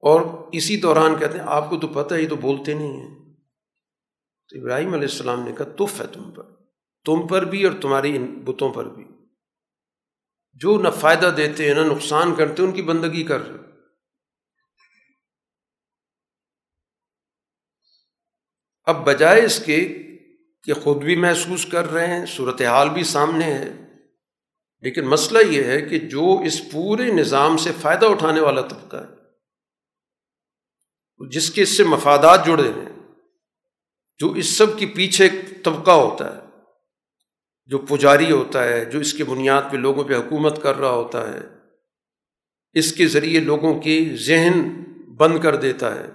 [0.00, 3.34] اور اسی دوران کہتے ہیں، آپ کو تو پتہ ہی تو بولتے نہیں ہیں۔
[4.48, 6.42] تو ابراہیم علیہ السلام نے کہا، تف ہے تم پر۔
[7.04, 9.04] تم پر بھی اور تمہاری ان بتوں پر بھی۔
[10.60, 13.58] جو نہ فائدہ دیتے ہیں، نہ نقصان کرتے ان کی بندگی کر رہے
[18.84, 19.78] اب بجائے اس کے
[20.62, 23.70] کہ خود بھی محسوس کر رہے ہیں صورت حال بھی سامنے ہے۔
[24.80, 29.20] لیکن مسئلہ یہ ہے کہ جو اس پورے نظام سے فائدہ اٹھانے والا طبقہ ہے،
[31.30, 32.92] جس کے اس سے مفادات جڑے ہیں،
[34.18, 35.28] جو اس سب کے پیچھے
[35.64, 36.39] طبقہ ہوتا ہے
[37.70, 41.34] جو پجاری ہوتا ہے، جو اس کے بنیاد پہ لوگوں پہ حکومت کر رہا ہوتا
[41.34, 41.40] ہے،
[42.72, 44.84] اس کے ذریعے لوگوں کی ذہن
[45.16, 46.06] بند کر دیتا ہے۔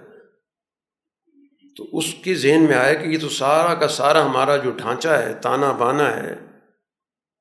[1.76, 5.08] تو اس کے ذہن میں آیا کہ یہ تو سارا کا سارا ہمارا جو ڈھانچہ
[5.08, 6.36] ہے، تانا بانا ہے،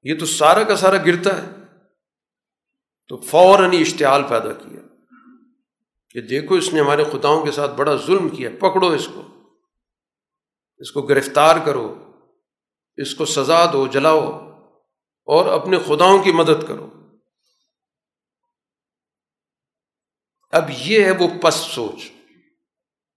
[0.04, 1.50] یہ تو سارا کا سارا گرتا ہے۔
[3.08, 4.80] تو فوراً اشتعال پیدا کیا۔
[6.10, 9.22] کہ دیکھو، اس نے ہمارے خداؤں کے ساتھ بڑا ظلم کیا، پکڑو اس کو۔
[10.78, 12.05] اس کو گرفتار کرو۔
[12.98, 14.52] اس کو سزا دو، جلاؤ
[15.26, 16.90] اور اپنے خداؤں کی مدد کرو۔
[20.52, 22.12] اب یہ ہے وہ پس سوچ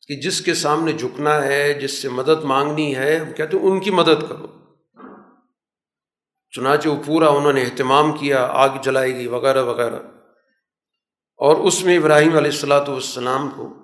[0.06, 3.80] کہ جس کے سامنے جھکنا ہے، جس سے مدد مانگنی ہے، ہم کہتے ہیں ان
[3.80, 4.46] کی مدد کرو۔
[6.50, 9.98] چنانچہ وہ پورا انہوں نے اہتمام کیا، آگ جلائے گی وغیرہ وغیرہ۔
[11.36, 13.74] اور اس میں ابراہیم علیہ السلاۃ والسلام کو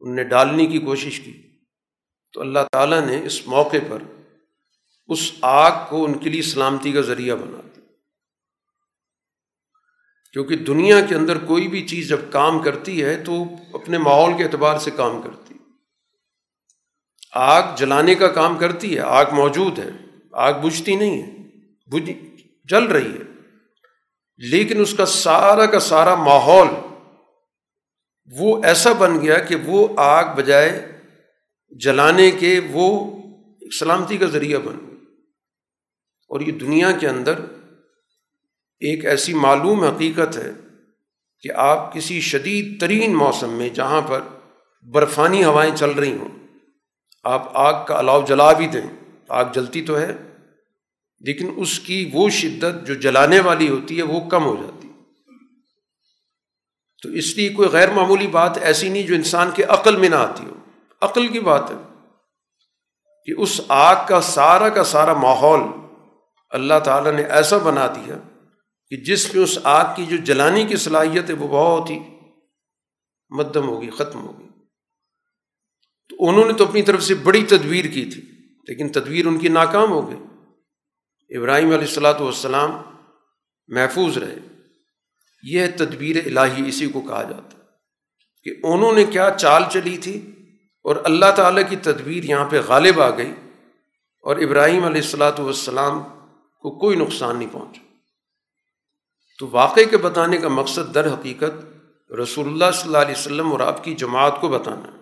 [0.00, 1.42] ان نے ڈالنے کی کوشش کی۔
[2.32, 4.02] تو اللہ تعالیٰ نے اس موقع پر
[5.06, 7.60] اس آگ کو ان کے لیے سلامتی کا ذریعہ بنا
[10.32, 13.44] کیونکہ دنیا کے اندر کوئی بھی چیز جب کام کرتی ہے تو
[13.74, 15.54] اپنے ماحول کے اعتبار سے کام کرتی۔
[17.32, 19.90] آگ جلانے کا کام کرتی ہے، آگ موجود ہے،
[20.32, 21.48] آگ بجھتی نہیں ہے
[21.86, 22.10] بجھ
[22.64, 23.32] جل رہی ہے۔
[24.36, 26.68] لیکن اس کا سارا کا سارا ماحول
[28.38, 31.02] وہ ایسا بن گیا کہ وہ آگ بجائے
[31.70, 33.16] جلانے کے وہ
[33.80, 34.91] سلامتی کا ذریعہ بن گیا۔
[36.32, 37.38] اور یہ دنیا کے اندر
[38.80, 40.50] ایک ایسی معلوم حقیقت ہے
[41.40, 44.20] کہ آپ کسی شدید ترین موسم میں جہاں پر
[44.92, 46.28] برفانی ہوائیں چل رہی ہوں،
[47.24, 48.86] آپ آگ کا الاؤ جلا بھی دیں،
[49.28, 50.16] آگ جلتی تو ہے،
[51.20, 54.88] لیکن اس کی وہ شدت جو جلانے والی ہوتی ہے وہ کم ہو جاتی۔
[57.02, 60.14] تو اس لیے کوئی غیر معمولی بات ایسی نہیں جو انسان کے عقل میں نہ
[60.14, 60.54] آتی ہو۔
[61.00, 61.76] عقل کی بات ہے
[63.24, 65.81] کہ اس آگ کا سارا کا سارا ماحول
[66.52, 68.18] اللہ تعالیٰ نے ایسا بنا دیا
[68.88, 71.98] کہ جس میں اس آگ کی جو جلانے کی صلاحیت ہے وہ بہت ہی
[73.30, 74.48] مدم ہوگی، ختم ہوگی۔
[76.08, 78.22] تو انہوں نے تو اپنی طرف سے بڑی تدبیر کی تھی،
[78.68, 80.18] لیکن تدبیر ان کی ناکام ہو گئی۔
[81.36, 82.70] ابراہیم علیہ السلاۃ والسلام
[83.68, 84.38] محفوظ رہے۔
[85.42, 87.58] یہ تدبیر الہی اسی کو کہا جاتا
[88.42, 90.30] کہ انہوں نے کیا چال چلی تھی
[90.84, 93.32] اور اللہ تعالیٰ کی تدبیر یہاں پہ غالب آ گئی
[94.20, 96.02] اور ابراہیم علیہ السلاۃ والسلام
[96.62, 97.82] کو کوئی نقصان نہیں پہنچا۔
[99.38, 101.64] تو واقعے کے بتانے کا مقصد در حقیقت
[102.12, 104.96] رسول اللہ صلی اللہ علیہ وسلم اور آپ کی جماعت کو بتانا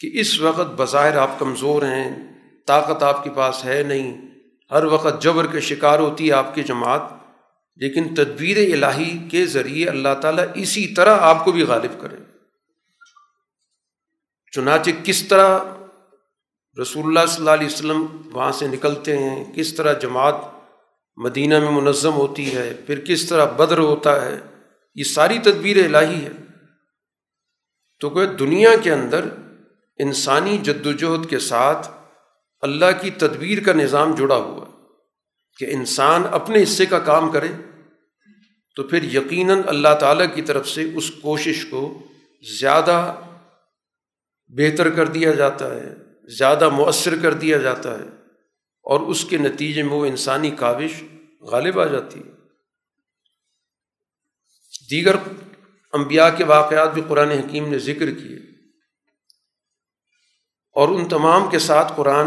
[0.00, 2.32] کہ اس وقت بظاہر آپ کمزور ہیں،
[2.66, 4.28] طاقت آپ کے پاس ہے نہیں۔
[4.70, 7.02] ہر وقت جبر کے شکار ہوتی ہے آپ کی جماعت،
[7.76, 12.16] لیکن تدبیر الہی کے ذریعے اللہ تعالیٰ اسی طرح آپ کو بھی غالب کرے۔
[14.52, 15.58] چنانچہ کس طرح
[16.80, 20.34] رسول اللہ صلی اللہ علیہ وسلم وہاں سے نکلتے ہیں، کس طرح جماعت
[21.16, 24.38] مدینہ میں منظم ہوتی ہے، پھر کس طرح بدر ہوتا ہے،
[24.94, 26.30] یہ ساری تدبیر الہی ہے۔
[28.00, 29.24] تو کہ دنیا کے اندر
[29.98, 31.90] انسانی جد وجہد کے ساتھ
[32.60, 34.72] اللہ کی تدبیر کا نظام جڑا ہوا ہے
[35.58, 37.48] کہ انسان اپنے حصے کا کام کرے،
[38.76, 41.98] تو پھر یقیناً اللہ تعالیٰ کی طرف سے اس کوشش کو
[42.60, 43.14] زیادہ
[44.48, 48.04] بہتر کر دیا جاتا ہے۔ زیادہ مؤثر کر دیا جاتا ہے
[48.82, 51.04] اور اس کے نتیجے میں وہ انسانی کاوش
[51.40, 52.38] غالب آ جاتی ہے۔
[54.90, 55.16] دیگر
[55.92, 58.36] انبیاء کے واقعات بھی قرآن حکیم نے ذکر کیے۔
[60.72, 62.26] اور ان تمام کے ساتھ قرآن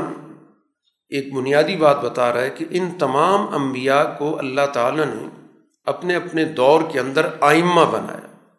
[1.10, 5.52] ایک بنیادی بات بتا رہا ہے کہ ان تمام انبیاء کو اللہ تعالیٰ نے
[5.84, 8.49] اپنے اپنے دور کے اندر آئمہ بنایا،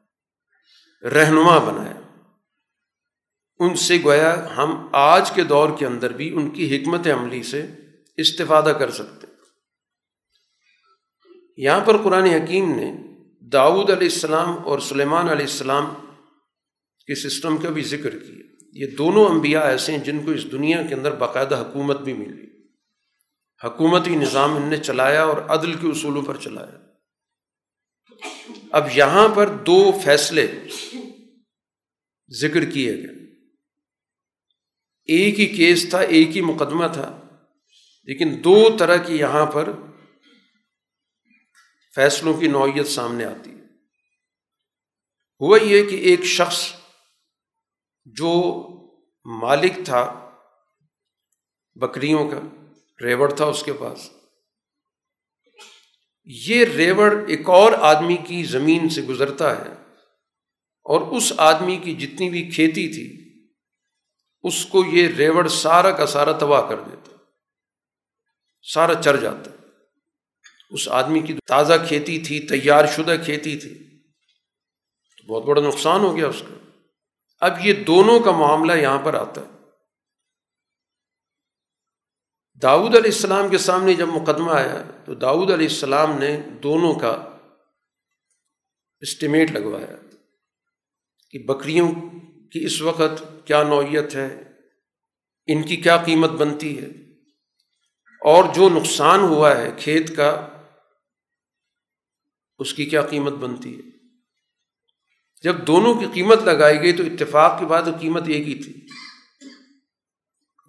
[1.08, 2.01] رہنما بنایا۔
[3.62, 7.66] ان سے گویا ہم آج کے دور کے اندر بھی ان کی حکمت عملی سے
[8.16, 9.26] استفادہ کر سکتے
[11.56, 12.92] یہاں پر قرآن حکیم نے
[13.40, 15.94] داؤد علیہ السلام اور سلیمان علیہ السلام
[17.06, 18.42] کے سسٹم کا بھی ذکر کیا۔
[18.72, 22.46] یہ دونوں انبیاء ایسے ہیں جن کو اس دنیا کے اندر باقاعدہ حکومت بھی ملی
[23.64, 26.78] حکومتی نظام ان نے چلایا اور عدل کے اصولوں پر چلایا۔
[28.70, 30.46] اب یہاں پر دو فیصلے
[32.40, 33.21] ذکر کیے گئے۔
[35.04, 37.22] ایک ہی کیس تھا، ایک ہی مقدمہ تھا،
[38.04, 39.72] لیکن دو طرح کی یہاں پر
[41.94, 43.62] فیصلوں کی نوعیت سامنے آتی۔ ہے
[45.40, 46.72] ہوا یہ کہ ایک شخص
[48.04, 48.32] جو
[49.24, 50.30] مالک تھا،
[51.74, 52.40] بکریوں کا،
[53.04, 54.10] ریوڑ تھا اس کے پاس۔
[56.24, 59.72] یہ ریوڑ ایک اور آدمی کی زمین سے گزرتا ہے
[60.84, 63.21] اور اس آدمی کی جتنی بھی کھیتی تھی
[64.42, 67.16] اس کو یہ ریوڑ سارا کا سارا تباہ کر دیتا
[68.72, 69.50] سارا چر جاتا
[70.70, 74.00] اس آدمی کی تازہ کھیتی تھی، تیار شدہ کھیتی تھی۔
[75.16, 76.80] تو بہت بڑا نقصان ہو گیا اس کا۔
[77.40, 79.46] اب یہ دونوں کا معاملہ یہاں پر آتا ہے۔
[82.62, 87.38] داؤد علیہ السلام کے سامنے جب مقدمہ آیا، تو داؤد علیہ السلام نے دونوں کا
[89.00, 89.96] اسٹیمیٹ لگوایا
[91.30, 91.92] کہ بکریوں
[92.52, 94.42] کی اس وقت کیا نوعیت ہے،
[95.46, 96.86] ان کی کیا قیمت بنتی ہے۔
[98.20, 100.48] اور جو نقصان ہوا ہے کھیت کا،
[102.58, 103.82] اس کی کیا قیمت بنتی ہے۔
[105.42, 108.72] جب دونوں کی قیمت لگائی گئی تو اتفاق کے بعد وہ قیمت ایک ہی تھی۔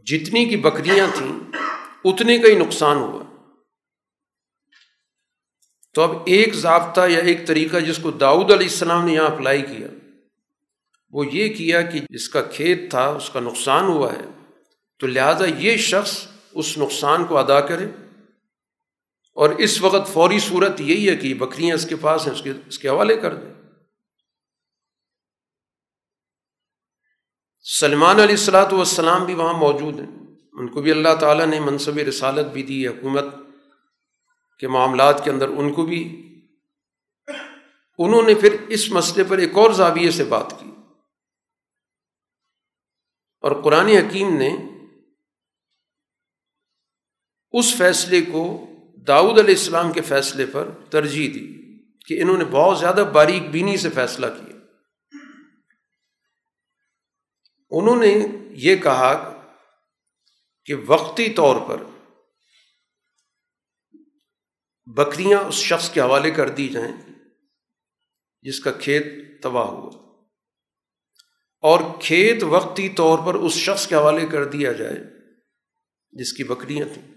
[0.05, 1.39] جتنی کی بکریاں تھیں،
[2.05, 3.23] اتنے کا ہی نقصان ہوا۔
[5.93, 9.61] تو اب ایک ضابطہ یا ایک طریقہ جس کو داؤد علیہ السلام نے یہاں اپلائی
[9.61, 9.88] کیا
[11.14, 14.51] وہ یہ کیا کہ جس کا کھیت تھا، اس کا نقصان ہوا ہے۔
[14.99, 17.86] تو لہٰذا یہ شخص اس نقصان کو ادا کرے۔
[19.36, 22.53] اور اس وقت فوری صورت یہی ہے کہ بکریاں اس کے پاس ہیں، اس کے
[22.68, 23.53] اس کے حوالے کر دیں۔
[27.80, 30.18] سلمان علیہ السلاۃ والسلام بھی وہاں موجود ہیں۔
[30.53, 33.26] ان کو بھی اللہ تعالیٰ نے منصب رسالت بھی دی، حکومت
[34.59, 36.30] کے معاملات کے اندر ان کو بھی۔
[37.97, 40.72] انہوں نے پھر اس مسئلے پر ایک اور زاویے سے بات کی۔
[43.43, 44.55] اور قرآن حکیم نے
[47.51, 48.67] اس فیصلے کو
[49.07, 53.77] داؤد علیہ السلام کے فیصلے پر ترجیح دی کہ انہوں نے بہت زیادہ باریک بینی
[53.77, 54.55] سے فیصلہ کیا۔
[57.71, 58.13] انہوں نے
[58.51, 59.41] یہ کہا
[60.65, 61.83] کہ وقتی طور پر
[64.85, 67.13] بکریاں اس شخص کے حوالے کر دی جائیں
[68.41, 69.05] جس کا کھیت
[69.43, 70.02] تباہ ہوا۔
[71.64, 74.97] اور کھیت وقتی طور پر اس شخص کے حوالے کر دیا جائے
[76.11, 77.14] جس کی بکریاں تھیں۔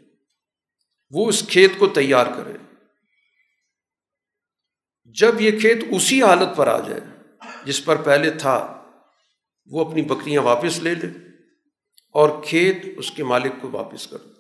[1.11, 2.53] وہ اس کھیت کو تیار کرے۔
[5.05, 7.01] جب یہ کھیت اسی حالت پر آ جائے
[7.65, 8.85] جس پر پہلے تھا،
[9.67, 11.07] وہ اپنی بکریاں واپس لے لے
[12.13, 14.33] اور کھیت اس کے مالک کو واپس کر دو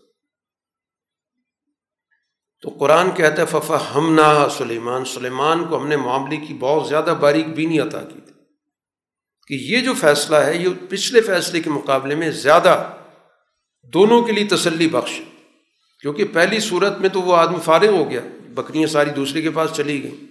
[2.62, 6.88] تو قرآن کہتا ہے ففا ہم نہ سلیمان سلیمان کو ہم نے معاملے کی بہت
[6.88, 8.25] زیادہ باریک بینی عطا کی۔
[9.46, 12.90] کہ یہ جو فیصلہ ہے، یہ پچھلے فیصلے کے مقابلے میں زیادہ
[13.92, 15.20] دونوں کے لیے تسلی بخش
[16.00, 18.20] کیونکہ پہلی صورت میں تو وہ آدمی فارغ ہو گیا،
[18.54, 20.24] بکریاں ساری دوسرے کے پاس چلی گئیں،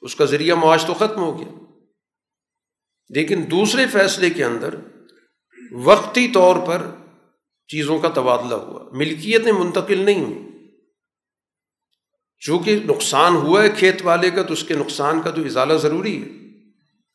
[0.00, 1.58] اس کا ذریعہ معاش تو ختم ہو گیا۔
[3.08, 4.74] لیکن دوسرے فیصلے کے اندر
[5.72, 6.82] وقتی طور پر
[7.68, 10.48] چیزوں کا تبادلہ ہوا۔ ملکیتیں منتقل نہیں ہوئی۔
[12.38, 16.22] چونکہ نقصان ہوا ہے کھیت والے کا، تو اس کے نقصان کا تو ازالہ ضروری
[16.22, 16.47] ہے۔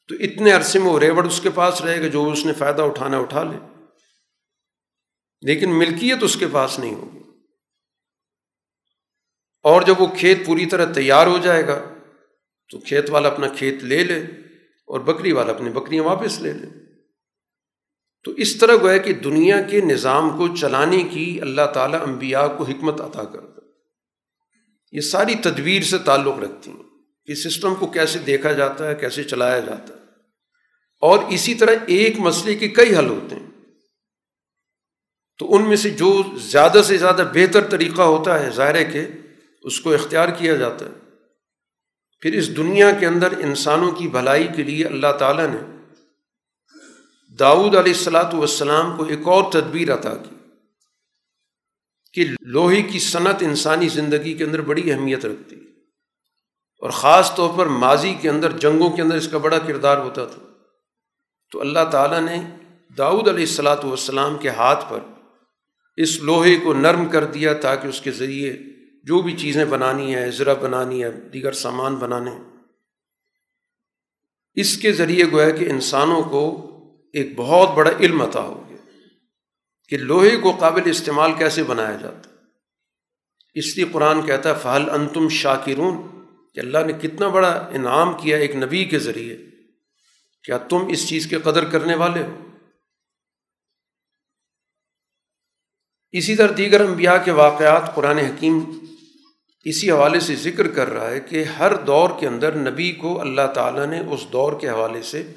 [0.08, 2.82] تو اتنے عرصے میں وہ ریوڑ اس کے پاس رہے گا جو اس نے فائدہ
[2.82, 3.58] اٹھانا اٹھا لے۔
[5.42, 7.20] لیکن ملکیت اس کے پاس نہیں ہوگی۔
[9.64, 11.94] اور جب وہ کھیت پوری طرح تیار ہو جائے گا،
[12.72, 14.20] تو کھیت والا اپنا کھیت لے لے
[14.88, 16.68] اور بکری والا اپنی بکریاں واپس لے لے۔
[18.24, 22.64] تو اس طرح گویا کہ دنیا کے نظام کو چلانے کی اللہ تعالیٰ انبیاء کو
[22.64, 23.62] حکمت عطا کرتا
[24.92, 26.93] یہ ساری تدبیر سے تعلق رکھتی ہیں۔
[27.26, 30.00] کہ سسٹم کو کیسے دیکھا جاتا ہے، کیسے چلایا جاتا ہے۔
[31.02, 33.50] اور اسی طرح ایک مسئلے کے کئی حل ہوتے ہیں۔
[35.38, 39.08] تو ان میں سے جو زیادہ سے زیادہ بہتر طریقہ ہوتا ہے ظاہر کہ
[39.64, 40.92] اس کو اختیار کیا جاتا ہے۔
[42.22, 45.58] پھر اس دنیا کے اندر انسانوں کی بھلائی کے لیے اللہ تعالیٰ نے
[47.40, 50.36] داؤد علیہ السلاۃ والسلام کو ایک اور تدبیر عطا کی
[52.14, 55.56] کہ لوہے کی صنعت انسانی زندگی کے اندر بڑی اہمیت رکھتی۔
[56.84, 60.26] اور خاص طور پر ماضی کے اندر، جنگوں کے اندر اس کا بڑا کردار ہوتا
[60.26, 60.42] تھا۔
[61.52, 62.38] تو اللہ تعالیٰ نے
[62.98, 65.00] داؤد علیہ السلاۃ والسلام کے ہاتھ پر
[65.96, 68.58] اس لوہے کو نرم کر دیا تاکہ اس کے ذریعے
[69.04, 72.32] جو بھی چیزیں بنانی ہے ذرا بنانی ہے دیگر سامان بنانے
[74.54, 76.44] اس کے ذریعے گویا کہ انسانوں کو
[77.14, 78.78] ایک بہت بڑا علم عطا ہو گیا
[79.88, 82.30] کہ لوہے کو قابل استعمال کیسے بنایا جاتا۔
[83.54, 86.13] اس لیے قرآن کہتا ہے فہل انتم شاکرون
[86.54, 89.38] کہ اللہ نے کتنا بڑا انعام کیا ایک نبی کے ذریعے۔
[90.44, 92.50] کیا تم اس چیز کے قدر کرنے والے ہو؟
[96.12, 98.60] اسی طرح دیگر انبیاء کے واقعات قرآن حکیم
[99.66, 103.48] اسی حوالے سے ذکر کر رہا ہے کہ ہر دور کے اندر نبی کو اللہ
[103.56, 105.34] تعالیٰ نے اس دور کے حوالے سے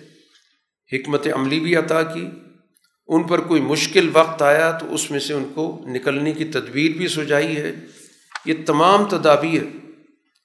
[0.93, 2.29] حکمت عملی بھی عطا کی۔
[3.07, 6.97] ان پر کوئی مشکل وقت آیا تو اس میں سے ان کو نکلنے کی تدبیر
[6.97, 7.73] بھی سجائی ہے۔
[8.45, 9.63] یہ تمام تدابیر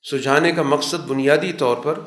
[0.10, 2.00] سجھانے کا مقصد بنیادی طور پر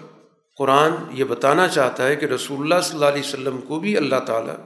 [0.58, 4.20] قرآن یہ بتانا چاہتا ہے کہ رسول اللہ صلی اللہ علیہ وسلم کو بھی اللہ
[4.26, 4.56] تعالیٰ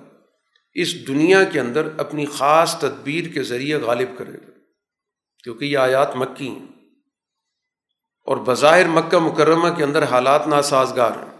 [0.74, 4.50] اس دنیا کے اندر اپنی خاص تدبیر کے ذریعے غالب کرے گا۔
[5.44, 6.66] کیونکہ یہ آیات مکی ہیں۔
[8.26, 11.38] اور بظاہر مکہ مکرمہ کے اندر حالات ناسازگار ہیں۔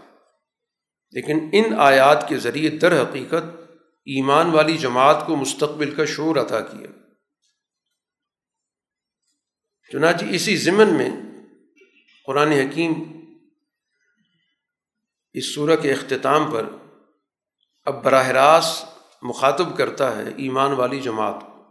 [1.11, 3.71] لیکن ان آیات کے ذریعے در حقیقت
[4.05, 6.87] ایمان والی جماعت کو مستقبل کا شعور عطا کیا۔
[9.91, 11.09] چنانچہ اسی ضمن میں
[12.29, 12.93] قرآن حکیم
[15.33, 16.65] اس صورح کے اختتام پر
[17.85, 18.85] اب براہ راست
[19.21, 21.63] مخاطب کرتا ہے ایمان والی جماعت کو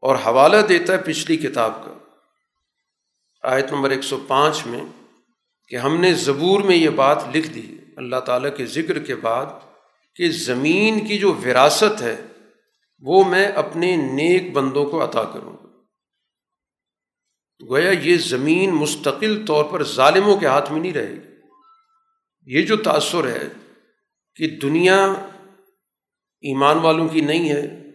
[0.00, 1.98] اور حوالہ دیتا ہے پچھلی کتاب کا۔
[3.42, 4.84] آیت نمبر ایک سو پانچ میں
[5.68, 9.46] کہ ہم نے زبور میں یہ بات لکھ دی، اللہ تعالیٰ کے ذکر کے بعد
[10.14, 12.26] کہ زمین کی جو وراثت ہے،
[12.98, 15.65] وہ میں اپنے نیک بندوں کو عطا کروں۔ گا
[17.62, 21.36] گویا یہ زمین مستقل طور پر ظالموں کے ہاتھ میں نہیں رہے گی۔
[22.46, 23.48] یہ جو تأثر ہے
[24.34, 25.04] کہ دنیا
[26.40, 27.86] ایمان والوں کی نہیں ہے،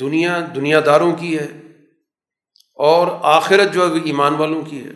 [0.00, 1.62] دنیا دنیا داروں کی ہے
[2.74, 4.90] اور آخرت جو ہے وہ ایمان والوں کی ہے۔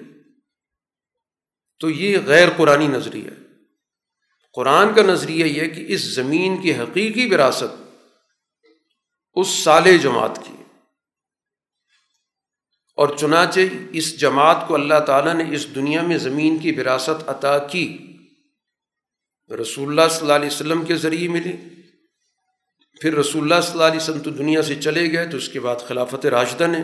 [1.78, 3.44] تو یہ غیر قرآن نظریہ ہے۔
[4.52, 7.82] قرآن کا نظریہ یہ کہ اس زمین کی حقیقی وراثت
[9.34, 10.53] اس سال جماعت کی
[12.94, 13.60] اور چنانچہ
[13.92, 17.98] اس جماعت کو اللہ تعالیٰ نے اس دنیا میں زمین کی وراثت عطا کی۔
[19.60, 21.52] رسول اللہ صلی اللہ علیہ وسلم کے ذریعے ملی
[23.00, 25.60] پھر رسول اللہ صلی اللہ علیہ وسلم تو دنیا سے چلے گئے تو اس کے
[25.60, 26.78] بعد خلافت راشدہ نے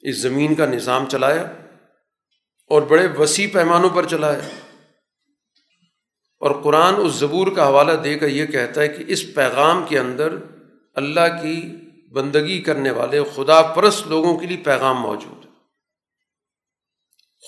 [0.00, 1.42] اس زمین کا نظام چلایا
[2.66, 4.40] اور بڑے وسیع پیمانوں پر چلایا۔
[6.40, 9.98] اور قرآن اس زبور کا حوالہ دے کر یہ کہتا ہے کہ اس پیغام کے
[9.98, 10.36] اندر
[10.94, 11.70] اللہ کی
[12.14, 15.50] بندگی کرنے والے خدا پرست لوگوں کے لیے پیغام موجود ہے۔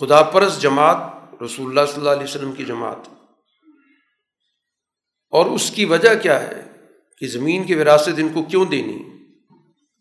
[0.01, 0.97] خدا پرست جماعت
[1.43, 3.09] رسول اللہ صلی اللہ علیہ وسلم کی جماعت
[5.31, 6.73] اور اس کی وجہ کیا ہے
[7.19, 8.99] کہ زمین کی وراثت ان کو کیوں دینی؟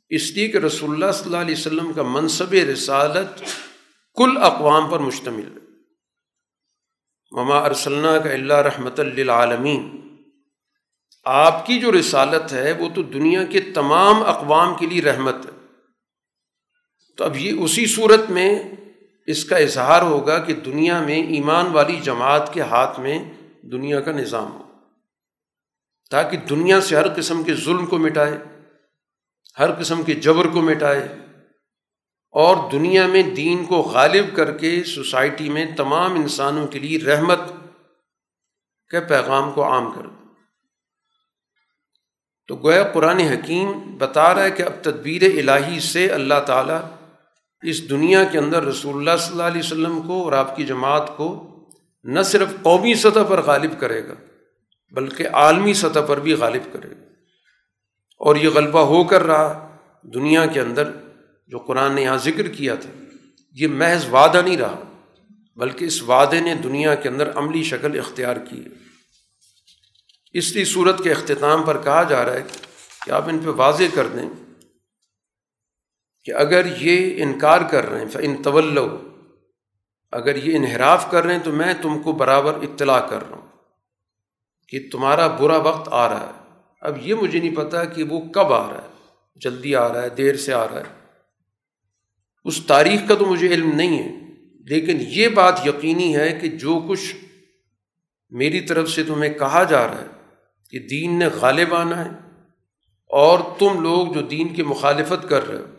[0.10, 3.44] اس لیے کہ رسول اللہ صلی اللہ علیہ وسلم کا منصب رسالت
[4.16, 5.66] کل اقوام پر مشتمل ہے۔
[7.32, 10.05] مما ارسلہ کا اللہ رحمت للعالمین
[11.26, 15.52] آپ کی جو رسالت ہے وہ تو دنیا کے تمام اقوام کے لیے رحمت ہے۔
[17.18, 18.64] تو اب یہ اسی صورت میں
[19.28, 24.12] اس کا اظہار ہوگا کہ دنیا میں ایمان والی جماعت کے ہاتھ میں دنیا کا
[24.12, 24.64] نظام ہو۔
[26.12, 28.38] تاکہ دنیا سے ہر قسم کے ظلم کو مٹائے،
[29.60, 31.08] ہر قسم کے جبر کو مٹائے
[32.32, 37.40] اور دنیا میں دین کو غالب کر کے سوسائٹی میں تمام انسانوں کے لیے رحمت
[38.90, 40.25] کے پیغام کو عام کر دے۔
[42.48, 46.82] تو گویا قرآن حکیم بتا رہا ہے کہ اب تدبیر الہی سے اللہ تعالیٰ
[47.62, 51.18] اس دنیا کے اندر رسول اللہ صلی اللہ علیہ وسلم کو اور آپ کی جماعت
[51.18, 51.52] کو
[52.04, 54.14] نہ صرف قومی سطح پر غالب کرے گا،
[54.92, 57.06] بلکہ عالمی سطح پر بھی غالب کرے گا۔
[58.20, 60.92] اور یہ غلبہ ہو کر رہا دنیا کے اندر
[61.48, 62.90] جو قرآن نے یہاں ذکر کیا تھا،
[63.52, 64.82] یہ محض وعدہ نہیں رہا،
[65.56, 68.85] بلکہ اس وعدے نے دنیا کے اندر عملی شکل اختیار کی ہے۔
[70.36, 72.44] اس لیے صورت کے اختتام پر کہا جا رہا ہے
[73.06, 74.30] کہ آپ ان پہ واضح کر دیں
[76.24, 78.80] کہ اگر یہ انکار کر رہے ہیں ان طول
[80.12, 83.48] اگر یہ انحراف کر رہے ہیں تو میں تم کو برابر اطلاع کر رہا ہوں
[84.68, 88.54] کہ تمہارا برا وقت آ رہا ہے۔ اب یہ مجھے نہیں پتا کہ وہ کب
[88.54, 88.88] آ رہا ہے،
[89.36, 90.94] جلدی آ رہا ہے، دیر سے آ رہا ہے۔
[92.46, 94.10] اس تاریخ کا تو مجھے علم نہیں ہے،
[94.66, 97.16] لیکن یہ بات یقینی ہے کہ جو کچھ
[98.30, 100.15] میری طرف سے تمہیں کہا جا رہا ہے
[100.76, 102.10] کہ دین نے غالب آنا ہے
[103.06, 105.74] اور تم لوگ جو دین کی مخالفت کر رہے ہو،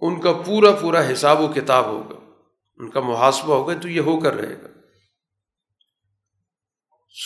[0.00, 2.30] ان کا پورا پورا حساب و کتاب ہوگا۔
[2.76, 4.68] ان کا محاسبہ ہوگا، تو یہ ہو کر رہے گا۔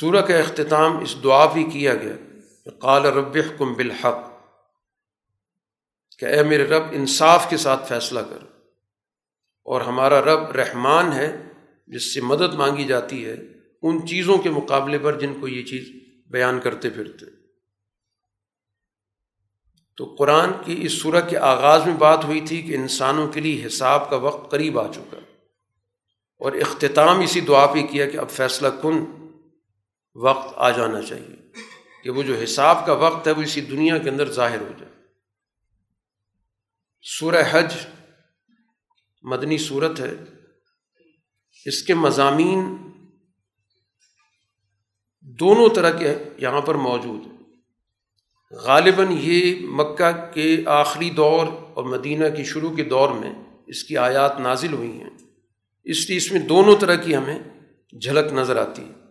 [0.00, 2.12] سورہ کا اختتام اس دعا بھی کیا گیا۔
[2.80, 4.18] قال رب حکم بالحق۔
[6.18, 8.38] کہ اے میرے رب، انصاف کے ساتھ فیصلہ کر
[9.64, 11.36] اور ہمارا رب رحمان ہے،
[11.86, 13.36] جس سے مدد مانگی جاتی ہے،
[13.82, 16.01] ان چیزوں کے مقابلے پر جن کو یہ چیز
[16.32, 17.26] بیان کرتے پھرتے۔
[19.96, 23.66] تو قرآن کی اس صورت کے آغاز میں بات ہوئی تھی کہ انسانوں کے لیے
[23.66, 25.16] حساب کا وقت قریب آ چکا۔
[26.38, 29.04] اور اختتام اسی دعا پہ کیا کہ اب فیصلہ کن،
[30.14, 31.52] وقت آ جانا چاہیے۔
[32.04, 34.92] کہ وہ جو حساب کا وقت ہے وہ اسی دنیا کے اندر ظاہر ہو جائے۔
[37.02, 37.74] سورہ حج
[39.22, 40.14] مدنی صورت ہے۔
[41.64, 42.91] اس کے مضامین
[45.22, 47.38] دونوں طرح کے یہاں پر موجود ہیں۔
[48.50, 53.32] غالباً یہ مکہ کے آخری دور اور مدینہ کی شروع کے دور میں
[53.66, 55.10] اس کی آیات نازل ہوئی ہیں۔
[55.84, 57.38] اس لیے اس میں دونوں طرح کی ہمیں
[58.00, 59.02] جھلک نظر آتی ہے۔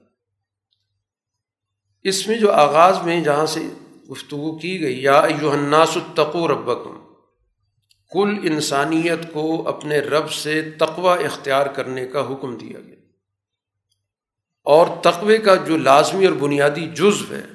[2.03, 3.59] اس میں جو آغاز میں جہاں سے
[4.11, 6.97] گفتگو کی گئی، یا الناس التقو ربکم،
[8.11, 12.90] کل انسانیت کو اپنے رب سے تقوی اختیار کرنے کا حکم دیا گیا۔
[14.71, 17.45] اور تقوے کا جو لازمی اور بنیادی جزو ہے،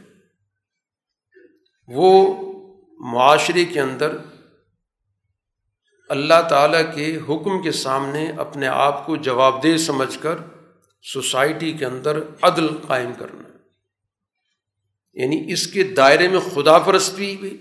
[1.88, 2.34] وہ
[2.98, 4.16] معاشرے کے اندر
[6.08, 10.36] اللہ تعالیٰ کے حکم کے سامنے اپنے آپ کو جواب دہ سمجھ کر
[11.02, 13.58] سوسائٹی کے اندر عدل قائم کرنا۔
[15.14, 17.56] یعنی اس کے دائرے میں خدا پرستی بھی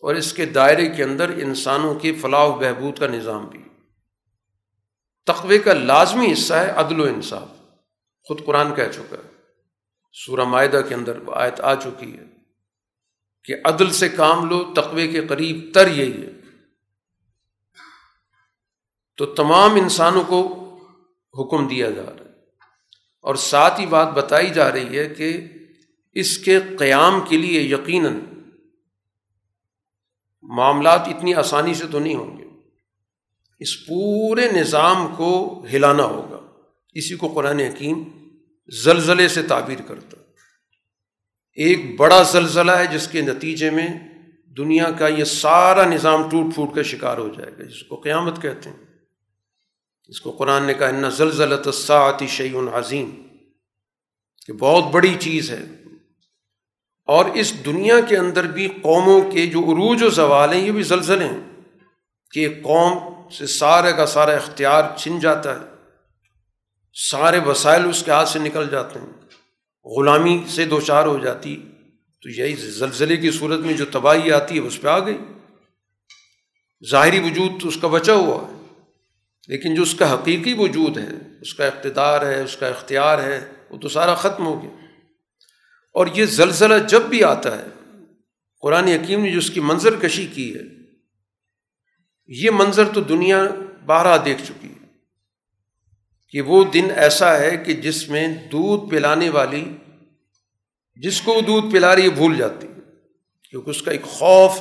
[0.00, 3.60] اور اس کے دائرے کے اندر انسانوں کے فلاح و بہبود کا نظام بھی۔
[5.26, 7.57] تقوے کا لازمی حصہ ہے عدل و انصاف۔
[8.28, 9.30] خود قرآن کہہ چکا ہے۔
[10.12, 12.24] سورہ معاہدہ کے اندر آیت آ چکی ہے
[13.44, 16.30] کہ عدل سے کام لو تقوے کے قریب تر یہی ہے۔
[19.16, 20.64] تو تمام انسانوں کو
[21.38, 22.30] حکم دیا جا رہا ہے۔
[23.20, 25.40] اور ساتھ ہی بات بتائی جا رہی ہے کہ
[26.12, 28.20] اس کے قیام کے لیے یقیناً
[30.42, 32.44] معاملات اتنی آسانی سے تو نہیں ہوں گے۔
[33.58, 36.62] اس پورے نظام کو ہلانا ہوگا۔
[36.94, 38.17] اسی کو قرآن حکیم
[38.68, 40.16] زلزلے سے تعبیر کرتا
[41.52, 43.86] ایک بڑا زلزلہ ہے جس کے نتیجے میں
[44.46, 48.42] دنیا کا یہ سارا نظام ٹوٹ پھوٹ کا شکار ہو جائے گا، جس کو قیامت
[48.42, 48.76] کہتے ہیں۔
[50.08, 53.22] جس کو قرآن نے کہا، ان زلزلہ تصاعتی شعی عظیم
[54.46, 55.66] کہ بہت بڑی چیز ہے۔
[57.04, 60.82] اور اس دنیا کے اندر بھی قوموں کے جو عروج و زوال ہیں، یہ بھی
[60.82, 61.40] زلزلے ہیں۔
[62.30, 62.98] کہ ایک قوم
[63.30, 65.77] سے سارے کا سارا اختیار چھن جاتا ہے۔
[67.00, 69.12] سارے وسائل اس کے ہاتھ سے نکل جاتے ہیں۔
[69.84, 71.56] غلامی سے دو چار ہو جاتی
[72.22, 75.18] تو یہی زلزلے کی صورت میں جو تباہی آتی ہے، اس پہ آ گئی۔
[76.90, 78.58] ظاہری وجود تو اس کا بچا ہوا ہے۔
[79.48, 81.08] لیکن جو اس کا حقیقی وجود ہے،
[81.40, 84.70] اس کا اقتدار ہے، اس کا اختیار ہے، وہ تو سارا ختم ہو گیا۔
[85.92, 87.66] اور یہ زلزلہ جب بھی آتا ہے،
[88.60, 90.62] قرآن حکیم نے جو اس کی منظر کشی کی ہے،
[92.26, 93.44] یہ منظر تو دنیا
[93.86, 94.77] بارہ دیکھ چکی ہے۔
[96.28, 99.76] کہ وہ دن ایسا ہے کہ جس میں دودھ پلانے والی،
[100.96, 102.80] جس کو وہ دودھ پلا رہی ہے بھول جاتی ہے۔
[103.50, 104.60] کیونکہ اس کا ایک خوف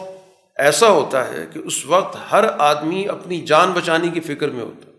[0.58, 4.92] ایسا ہوتا ہے کہ اس وقت ہر آدمی اپنی جان بچانے کی فکر میں ہوتا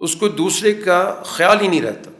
[0.00, 2.10] اس کو دوسرے کا خیال ہی نہیں رہتا۔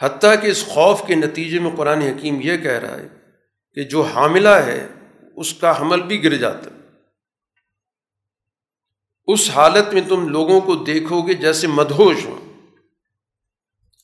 [0.00, 3.08] حتیٰ کہ اس خوف کے نتیجے میں قرآن حکیم یہ کہہ رہا ہے
[3.74, 4.88] کہ جو حاملہ ہے،
[5.36, 6.81] اس کا حمل بھی گر جاتا ہے۔
[9.26, 12.52] اس حالت میں تم لوگوں کو دیکھو گے جیسے مدہوش ہوں۔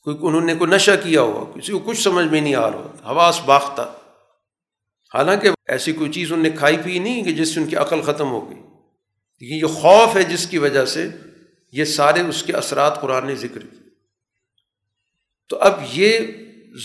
[0.03, 3.11] کوئی انہوں نے کوئی نشہ کیا ہوا، کسی کو کچھ سمجھ میں نہیں آ رہا
[3.11, 3.81] حواس باختہ۔
[5.13, 8.01] حالانکہ ایسی کوئی چیز انہوں نے کھائی پی نہیں کہ جس سے ان کی عقل
[8.01, 8.59] ختم ہو گئی۔
[9.39, 11.09] لیکن یہ خوف ہے جس کی وجہ سے
[11.71, 13.89] یہ سارے اس کے اثرات قرآن نے ذکر کیے۔
[15.49, 16.19] تو اب یہ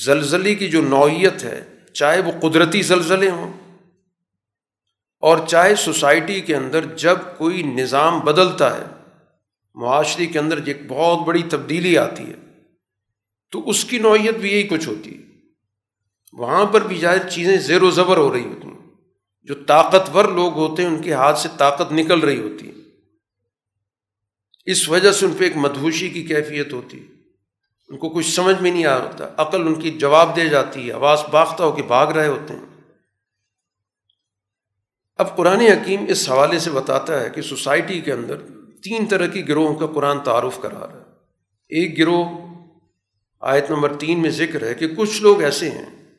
[0.05, 3.64] زلزلے کی جو نوعیت ہے، چاہے وہ قدرتی زلزلے ہوں
[5.25, 8.85] اور چاہے سوسائٹی کے اندر جب کوئی نظام بدلتا ہے،
[9.75, 12.35] معاشرے کے اندر ایک بہت بڑی تبدیلی آتی ہے،
[13.51, 15.23] تو اس کی نوعیت بھی یہی کچھ ہوتی ہے۔
[16.33, 18.79] وہاں پر بھی ظاہر چیزیں زیر و زبر ہو رہی ہوتی ہیں۔
[19.43, 22.75] جو طاقتور لوگ ہوتے ہیں، ان کے ہاتھ سے طاقت نکل رہی ہوتی ہے۔
[24.65, 27.07] اس وجہ سے ان پہ ایک مدہوشی کی کیفیت ہوتی ہے۔
[27.89, 30.93] ان کو کچھ سمجھ میں نہیں آ رہا عقل ان کی جواب دے جاتی ہے،
[30.93, 32.74] آواز باختہ ہو کے بھاگ رہے ہوتے ہیں۔
[35.17, 38.37] اب قرآن حکیم اس حوالے سے بتاتا ہے کہ سوسائٹی کے اندر
[38.83, 41.03] تین طرح کی گروہوں کا قرآن تعارف کرا رہا ہے۔
[41.69, 42.25] ایک گروہ
[43.41, 46.13] آیت نمبر تین میں ذکر ہے کہ کچھ لوگ ایسے ہیں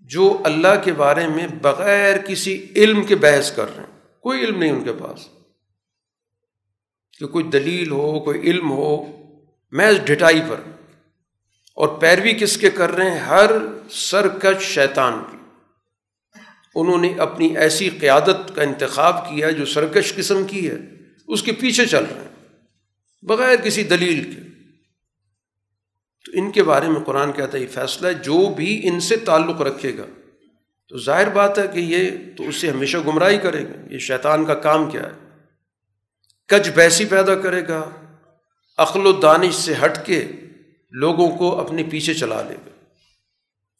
[0.00, 4.58] جو اللہ کے بارے میں بغیر کسی علم کے بحث کر رہے ہیں۔ کوئی علم
[4.58, 5.28] نہیں ان کے پاس۔
[7.18, 9.04] کہ کوئی دلیل ہو، کوئی علم ہو
[9.72, 10.60] محض ڈھٹائی پر۔
[11.74, 13.50] اور پیروی کس کے کر رہے ہیں؟ ہر
[13.90, 15.36] سرکش شیطان کی۔
[16.74, 20.76] انہوں نے اپنی ایسی قیادت کا انتخاب کیا جو سرکش قسم کی ہے،
[21.28, 22.56] اس کے پیچھے چل رہے ہیں،
[23.22, 24.40] بغیر کسی دلیل کے۔
[26.24, 29.16] تو ان کے بارے میں قرآن کہتا ہے، یہ فیصلہ ہے، جو بھی ان سے
[29.16, 30.06] تعلق رکھے گا۔
[30.88, 34.44] تو ظاہر بات ہے کہ یہ تو اس سے ہمیشہ گمراہی کرے گا۔ یہ شیطان
[34.44, 35.38] کا کام کیا ہے؟
[36.46, 37.90] کج بیسی پیدا کرے گا،
[38.78, 40.24] عقل و دانش سے ہٹ کے
[40.90, 42.73] لوگوں کو اپنے پیچھے چلا لے گا۔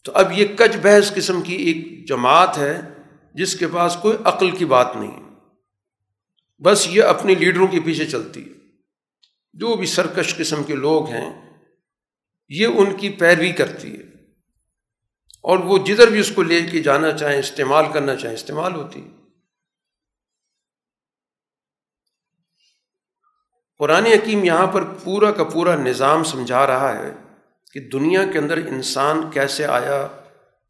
[0.05, 2.81] تو اب یہ کج بحث قسم کی ایک جماعت ہے
[3.33, 5.21] جس کے پاس کوئی عقل کی بات نہیں
[6.63, 8.53] بس یہ اپنے لیڈروں کے پیچھے چلتی ہے۔
[9.53, 11.53] جو بھی سرکش قسم کے لوگ ہیں،
[12.49, 14.03] یہ ان کی پیروی کرتی ہے۔
[15.41, 19.03] اور وہ جدھر بھی اس کو لے کے جانا چاہیں، استعمال کرنا چاہیں، استعمال ہوتی
[19.03, 19.09] ہے۔
[23.77, 27.24] قرآن حکیم یہاں پر پورا کا پورا نظام سمجھا رہا ہے۔
[27.75, 30.07] کہ دنیا کے اندر انسان کیسے آیا،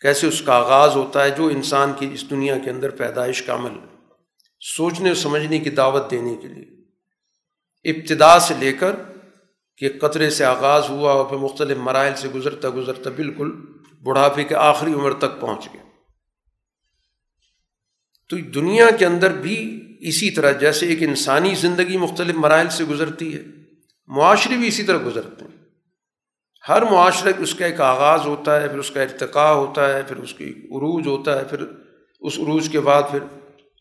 [0.02, 3.56] کیسے اس کا آغاز ہوتا ہے، جو انسان کی اس دنیا کے اندر پیدائش کا
[3.56, 3.72] عمل،
[4.60, 6.66] سوچنے اور سمجھنے کی دعوت دینے کے لیے۔
[7.92, 8.96] ابتدا سے لے کر
[9.78, 13.52] کہ قطرے سے آغاز ہوا اور پھر مختلف مراحل سے گزرتا گزرتا بالکل
[14.04, 15.84] بڑھاپے کے آخری عمر تک پہنچ گیا۔
[18.30, 23.36] تو دنیا کے اندر بھی اسی طرح، جیسے ایک انسانی زندگی مختلف مراحل سے گزرتی
[23.36, 23.44] ہے،
[24.08, 25.65] معاشرے بھی اسی طرح گزرتے ہیں۔
[26.70, 30.16] ہر معاشرے اس کا ایک آغاز ہوتا ہے، پھر اس کا ارتقاء ہوتا ہے، پھر
[30.16, 31.62] اس کی عروج ہوتا ہے، پھر
[32.20, 33.20] اس عروج کے بعد پھر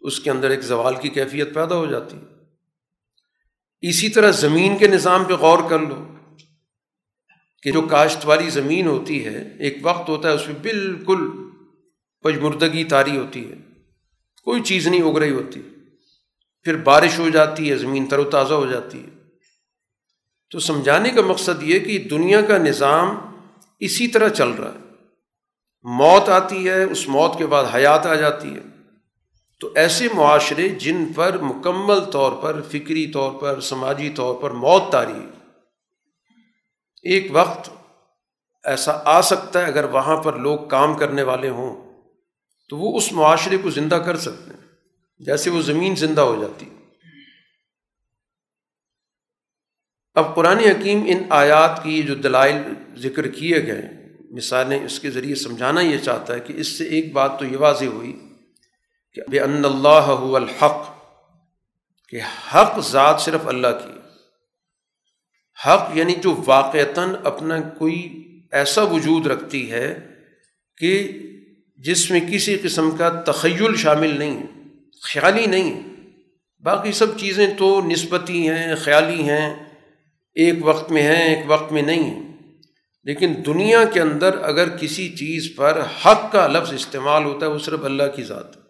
[0.01, 2.35] اس کے اندر ایک زوال کی کیفیت پیدا ہو جاتی ہے۔
[3.81, 6.05] اسی طرح زمین کے نظام پہ غور کر لو
[7.63, 11.29] کہ جو کاشت والی زمین ہوتی ہے، ایک وقت ہوتا ہے اس میں بالکل
[12.23, 13.57] پجمردگی تاری ہوتی ہے،
[14.45, 15.63] کوئی چیز نہیں اگ رہی ہوتی۔
[16.63, 19.14] پھر بارش ہو جاتی ہے، زمین تر و تازہ ہو جاتی ہے۔
[20.55, 23.19] تو سمجھانے کا مقصد یہ کہ دنیا کا نظام
[23.81, 24.79] اسی طرح چل رہا ہے۔
[25.83, 28.61] موت آتی ہے، اس موت کے بعد حیات آ جاتی ہے۔
[29.61, 34.83] تو ایسے معاشرے جن پر مکمل طور پر فکری طور پر، سماجی طور پر موت
[34.93, 35.27] تاری
[37.03, 37.71] ایک وقت
[38.65, 41.93] ایسا آ سکتا ہے اگر وہاں پر لوگ کام کرنے والے ہوں
[42.69, 44.67] تو وہ اس معاشرے کو زندہ کر سکتے ہیں،
[45.19, 46.67] جیسے وہ زمین زندہ ہو جاتی۔
[50.15, 52.57] اب قرآن حکیم ان آیات کی جو دلائل
[52.97, 53.83] ذکر کیے گئے
[54.31, 57.57] مثالیں اس کے ذریعے سمجھانا یہ چاہتا ہے کہ اس سے ایک بات تو یہ
[57.57, 58.13] واضح ہوئی
[59.13, 60.89] کہ بے ان اللہ الحق،
[62.09, 62.21] کہ
[62.55, 63.99] حق ذات صرف اللہ کی
[65.67, 69.99] حق یعنی جو واقعتاً اپنا کوئی ایسا وجود رکھتی ہے
[70.79, 71.23] کہ
[71.77, 74.43] جس میں کسی قسم کا تخیل شامل نہیں
[75.03, 75.83] خیالی نہیں
[76.65, 79.74] باقی سب چیزیں تو نسبتی ہیں، خیالی ہیں۔
[80.35, 82.33] ایک وقت میں ہیں، ایک وقت میں نہیں ہیں۔
[83.05, 87.59] لیکن دنیا کے اندر اگر کسی چیز پر حق کا لفظ استعمال ہوتا ہے، وہ
[87.59, 88.61] صرف اللہ کی ذات ہے۔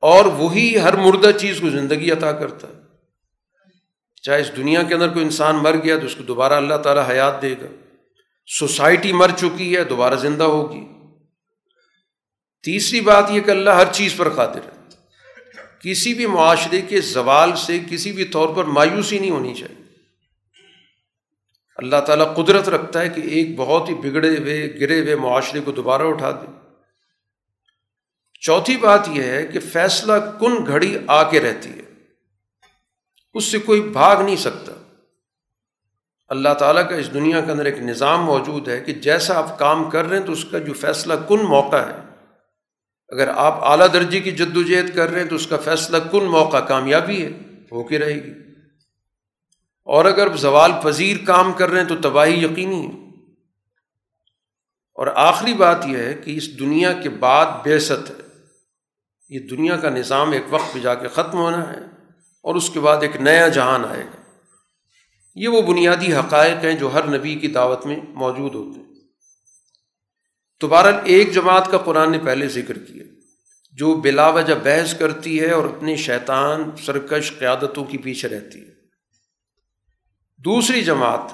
[0.00, 2.72] اور وہی ہر مردہ چیز کو زندگی عطا کرتا ہے۔
[4.22, 7.08] چاہے اس دنیا کے اندر کوئی انسان مر گیا تو اس کو دوبارہ اللہ تعالیٰ
[7.08, 7.66] حیات دے گا۔
[8.46, 10.86] سوسائٹی مر چکی ہے، دوبارہ زندہ ہوگی۔
[12.62, 14.88] تیسری بات یہ کہ اللہ ہر چیز پر قادر ہے۔
[15.80, 19.79] کسی بھی معاشرے کے زوال سے کسی بھی طور پر مایوسی نہیں ہونی چاہیے۔
[21.80, 25.72] اللہ تعالیٰ قدرت رکھتا ہے کہ ایک بہت ہی بگڑے ہوئے، گرے ہوئے معاشرے کو
[25.72, 26.46] دوبارہ اٹھا دے۔
[28.40, 31.82] چوتھی بات یہ ہے کہ فیصلہ کن گھڑی آ کے رہتی ہے؟
[33.34, 34.72] اس سے کوئی بھاگ نہیں سکتا۔
[36.28, 39.90] اللہ تعالیٰ کا اس دنیا کے اندر ایک نظام موجود ہے کہ جیسا آپ کام
[39.90, 41.96] کر رہے ہیں تو اس کا جو فیصلہ کن موقع ہے۔
[43.08, 45.96] اگر آپ اعلیٰ درجے کی جد و جہد کر رہے ہیں تو اس کا فیصلہ
[46.12, 47.30] کن موقع کامیابی ہے؟
[47.72, 48.49] ہو کے رہے گی۔
[49.90, 52.90] اور اگر زوال پذیر کام کر رہے ہیں تو تباہی یقینی ہے۔
[54.94, 58.14] اور آخری بات یہ ہے کہ اس دنیا کے بعد بے ست ہے۔
[59.28, 61.78] یہ دنیا کا نظام ایک وقت پہ جا کے ختم ہونا ہے
[62.42, 64.22] اور اس کے بعد ایک نیا جہان آئے گا۔
[65.34, 68.94] یہ وہ بنیادی حقائق ہیں جو ہر نبی کی دعوت میں موجود ہوتے ہیں۔
[70.60, 73.04] تو بہرحال ایک جماعت کا قرآن نے پہلے ذکر کیا،
[73.72, 78.79] جو بلا وجہ بحث کرتی ہے اور اپنے شیطان، سرکش قیادتوں کی پیچھے رہتی ہے۔
[80.44, 81.32] دوسری جماعت،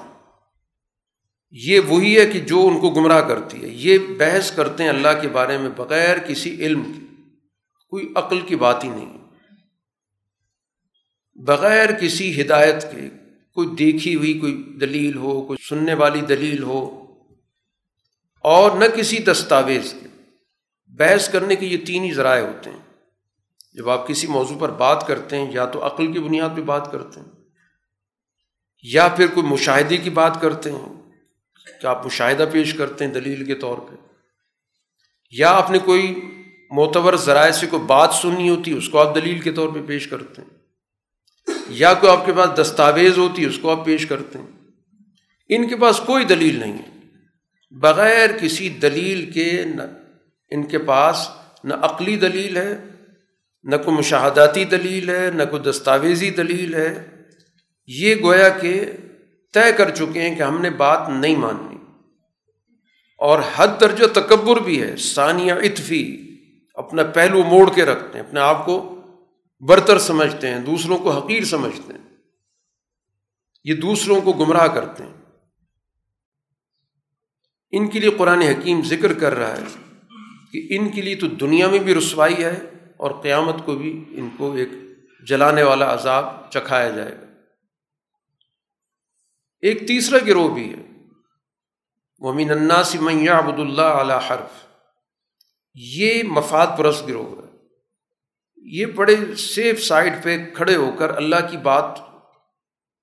[1.51, 5.21] یہ وہی ہے کہ جو ان کو گمراہ کرتی ہے۔ یہ بحث کرتے ہیں اللہ
[5.21, 7.05] کے بارے میں بغیر کسی علم کی
[7.89, 9.17] کوئی عقل کی بات ہی نہیں۔
[11.35, 13.09] بغیر کسی ہدایت کے،
[13.53, 17.05] کوئی دیکھی ہوئی کوئی دلیل ہو، کوئی سننے والی دلیل ہو،
[18.39, 20.07] اور نہ کسی دستاویز کے۔
[20.87, 22.83] بحث کرنے کے یہ تین ہی ذرائع ہوتے ہیں۔
[23.73, 26.91] جب آپ کسی موضوع پر بات کرتے ہیں، یا تو عقل کی بنیاد پہ بات
[26.91, 27.36] کرتے ہیں
[28.83, 30.95] یا پھر کوئی مشاہدے کی بات کرتے ہیں
[31.81, 33.95] کہ آپ مشاہدہ پیش کرتے ہیں دلیل کے طور پہ،
[35.33, 36.13] یا آپ نے کوئی
[36.71, 39.81] معتبر ذرائع سے کوئی بات سننی ہوتی ہے اس کو آپ دلیل کے طور پہ
[39.81, 40.55] پیش کرتے ہیں،
[41.69, 44.47] یا کوئی آپ کے پاس دستاویز ہوتی ہے اس کو آپ پیش کرتے ہیں،
[45.49, 46.89] ان کے پاس کوئی دلیل نہیں ہے۔
[47.71, 49.81] بغیر کسی دلیل کے نہ
[50.51, 51.27] ان کے پاس
[51.63, 52.73] نہ عقلی دلیل ہے،
[53.65, 57.16] نہ کوئی مشاہداتی دلیل ہے، نہ کوئی دستاویزی دلیل ہے۔
[57.87, 58.91] یہ گویا کہ
[59.53, 61.75] طے کر چکے ہیں کہ ہم نے بات نہیں ماننی
[63.17, 66.35] اور حد درجہ تکبر بھی ہے، ثانیہ اطفی
[66.73, 69.01] اپنا پہلو موڑ کے رکھتے ہیں، اپنے آپ کو
[69.59, 72.17] برتر سمجھتے ہیں، دوسروں کو حقیر سمجھتے ہیں۔
[73.63, 75.13] یہ دوسروں کو گمراہ کرتے ہیں۔
[77.71, 79.95] ان کے لیے قرآن حکیم ذکر کر رہا ہے
[80.51, 82.59] کہ ان کے لیے تو دنیا میں بھی رسوائی ہے
[82.97, 84.69] اور قیامت کو بھی ان کو ایک
[85.27, 87.26] جلانے والا عذاب چکھایا جائے گا۔
[89.61, 90.83] ایک تیسرا گروہ بھی ہے۔
[92.17, 94.67] ومین الناس من عبد اللہ علی حرف۔
[95.73, 97.47] یہ مفاد پرست گروہ ہے۔
[98.57, 101.99] یہ بڑے سیف سائڈ پہ کھڑے ہو کر اللہ کی بات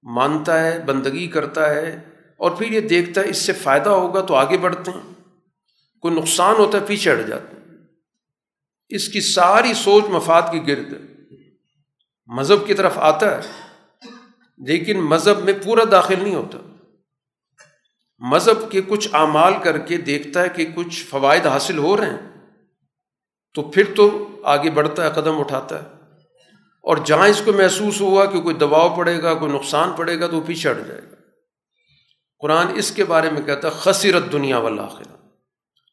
[0.02, 2.00] مانتا ہے، بندگی کرتا ہے
[2.36, 5.14] اور پھر یہ دیکھتا ہے اس سے فائدہ ہوگا تو آگے بڑھتے ہیں۔
[6.00, 7.78] کوئی نقصان ہوتا ہے، پیچھے ہٹ جاتے ہیں۔
[8.88, 10.94] اس کی ساری سوچ مفاد کی گرد
[12.26, 13.63] مذہب کی طرف آتا ہے۔
[14.58, 16.58] لیکن مذہب میں پورا داخل نہیں ہوتا۔
[18.18, 22.50] مذہب کے کچھ اعمال کر کے دیکھتا ہے کہ کچھ فوائد حاصل ہو رہے ہیں،
[23.54, 25.86] تو پھر تو آگے بڑھتا ہے، قدم اٹھاتا ہے۔
[26.82, 30.26] اور جہاں اس کو محسوس ہوا کہ کوئی دباؤ پڑے گا، کوئی نقصان پڑے گا،
[30.26, 31.16] تو وہ پیچھے ہٹ جائے گا۔
[32.38, 35.04] قرآن اس کے بارے میں کہتا ہے خصیرت دنیا والا آخر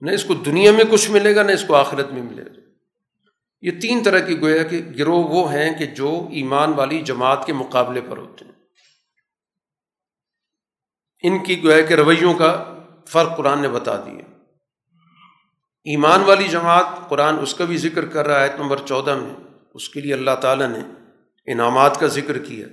[0.02, 2.61] نہ اس کو دنیا میں کچھ ملے گا، نہ اس کو آخرت میں ملے گا۔
[3.62, 7.54] یہ تین طرح کی گویا کہ گروہ وہ ہیں کہ جو ایمان والی جماعت کے
[7.54, 8.52] مقابلے پر ہوتے ہیں۔
[11.24, 14.34] ان کی گویا کے رویوں کا فرق قرآن نے بتا دیا
[15.84, 19.34] ایمان والی جماعت قرآن اس کا بھی ذکر کر رہا ہے نمبر چودہ میں۔
[19.74, 20.80] اس کے لیے اللہ تعالیٰ نے
[21.52, 22.68] انعامات کا ذکر کیا۔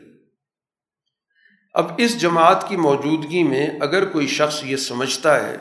[1.74, 5.56] اب اس جماعت کی موجودگی میں اگر کوئی شخص یہ سمجھتا ہے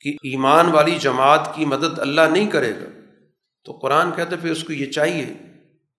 [0.00, 3.01] کہ ایمان والی جماعت کی مدد اللہ نہیں کرے گا
[3.64, 5.26] تو قرآن کہتا پھر اس کو یہ چاہیے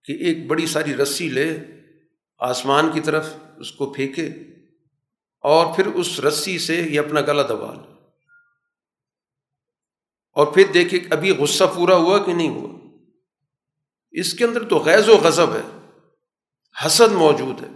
[0.03, 1.57] کہ ایک بڑی ساری رسی لے
[2.40, 3.26] آسمان کی طرف،
[3.57, 4.27] اس کو پھینکے
[5.41, 7.94] اور پھر اس رسی سے یہ اپنا گلا دبا لے۔
[10.34, 12.98] اور پھر دیکھے ابھی غصہ پورا ہوا کہ نہیں ہوا۔
[14.11, 15.90] اس کے اندر تو غیض و غضب ہے،
[16.85, 17.68] حسد موجود ہے۔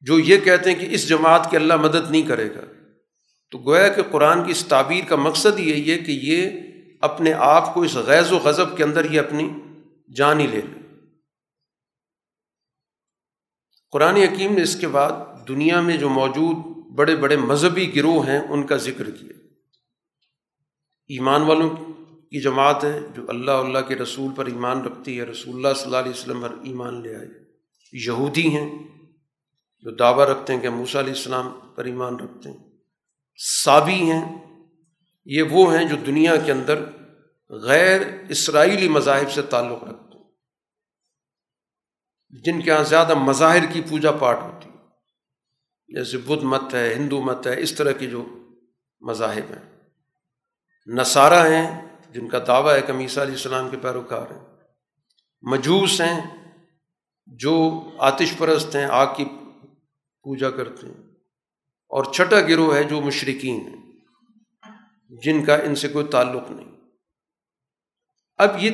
[0.00, 2.60] جو یہ کہتے ہیں کہ اس جماعت کی اللہ مدد نہیں کرے گا۔
[3.50, 6.50] تو گویا کہ قرآن کی اس تعبیر کا مقصد یہی ہے کہ یہ
[7.04, 9.50] اپنے آپ کو اس غیض و غضب کے اندر یہ اپنی
[10.16, 10.80] جان ہی لے لے۔
[13.90, 15.12] قرآن حکیم نے اس کے بعد
[15.48, 16.56] دنیا میں جو موجود
[16.94, 19.32] بڑے بڑے مذہبی گروہ ہیں، ان کا ذکر کیا۔
[21.06, 21.70] ایمان والوں
[22.22, 25.84] کی جماعت ہے جو اللہ اللہ کے رسول پر ایمان رکھتی ہے، رسول اللہ صلی
[25.84, 27.28] اللہ علیہ وسلم پر ایمان لے آئے۔
[27.92, 28.78] یہودی ہیں
[29.80, 32.70] جو دعویٰ رکھتے ہیں کہ موسیٰ علیہ السلام پر ایمان رکھتے ہیں۔
[33.62, 34.43] صابی ہیں
[35.24, 36.84] یہ وہ ہیں جو دنیا کے اندر
[37.48, 40.24] غیر اسرائیلی مذاہب سے تعلق رکھتے ہیں۔
[42.30, 44.74] جن کے یہاں زیادہ مظاہر کی پوجا پاٹ ہوتی ہے۔
[45.88, 48.48] جیسے بدھ مت ہے، ہندو مت ہے، اس طرح کی جو
[49.00, 49.80] مذاہب ہیں۔
[50.86, 54.46] نصارہ ہیں، جن کا دعویٰ ہے کہ میسا علیہ السلام کے پیروکار ہیں۔
[55.42, 56.44] مجوس ہیں،
[57.26, 59.24] جو آتش پرست ہیں، آگ کی
[60.22, 61.10] پوجا کرتے ہیں۔
[61.88, 63.83] اور چھٹا گروہ ہے، جو مشرقین ہیں۔
[65.22, 66.74] جن کا ان سے کوئی تعلق نہیں۔
[68.36, 68.70] اب یہ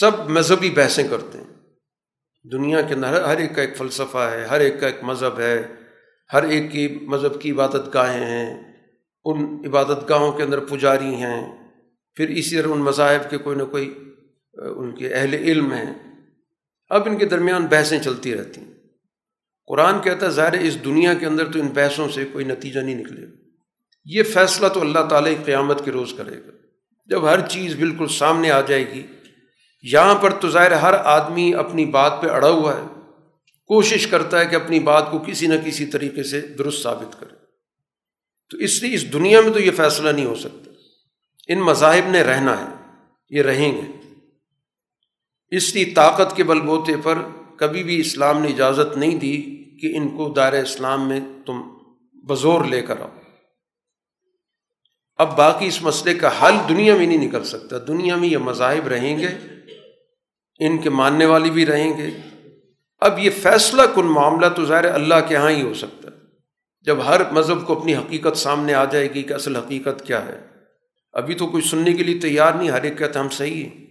[0.00, 1.44] سب مذہبی بحثیں کرتے ہیں۔
[2.52, 5.62] دنیا کے اندر ہر ایک کا ایک فلسفہ ہے، ہر ایک کا ایک مذہب ہے،
[6.32, 8.74] ہر ایک کی مذہب کی عبادت گاہیں ہیں۔
[9.24, 11.70] ان عبادت گاہوں کے اندر پجاری ہیں۔
[12.14, 13.94] پھر اسی طرح ان مذاہب کے کوئی نہ کوئی
[14.52, 15.94] ان کے اہل علم ہیں۔
[16.88, 18.74] اب ان کے درمیان بحثیں چلتی رہتی ہیں۔
[19.66, 22.94] قرآن کہتا ہے، ظاہر اس دنیا کے اندر تو ان بحثوں سے کوئی نتیجہ نہیں
[22.94, 23.43] نکلے
[24.04, 26.50] یہ فیصلہ تو اللہ تعالیٰ قیامت کے روز کرے گا۔
[27.06, 29.06] جب ہر چیز بالکل سامنے آ جائے گی،
[29.82, 32.82] یہاں پر تو ظاہر ہر آدمی اپنی بات پہ اڑا ہوا ہے۔
[33.66, 37.34] کوشش کرتا ہے کہ اپنی بات کو کسی نہ کسی طریقے سے درست ثابت کرے۔
[38.50, 40.70] تو اس لیے اس دنیا میں تو یہ فیصلہ نہیں ہو سکتا۔
[41.48, 42.92] ان مذاہب نے رہنا ہے،
[43.30, 44.14] یہ رہیں گے۔
[45.56, 47.18] اس لیے طاقت کے بل بوتے پر
[47.56, 49.42] کبھی بھی اسلام نے اجازت نہیں دی
[49.80, 51.62] کہ ان کو دائر اسلام میں تم
[52.26, 53.23] بزور لے کر آؤ۔
[55.16, 58.88] اب باقی اس مسئلے کا حل دنیا میں نہیں نکل سکتا۔ دنیا میں یہ مذاہب
[58.88, 59.28] رہیں گے،
[60.58, 62.10] ان کے ماننے والی بھی رہیں گے۔
[63.00, 66.16] اب یہ فیصلہ کن معاملہ تو ظاہر اللہ کے یہاں ہی ہو سکتا ہے۔
[66.82, 70.40] جب ہر مذہب کو اپنی حقیقت سامنے آ جائے گی کہ اصل حقیقت کیا ہے۔
[71.12, 73.84] ابھی تو کوئی سننے کے لیے تیار نہیں، ہر ایک کہتا ہم صحیح ہیں۔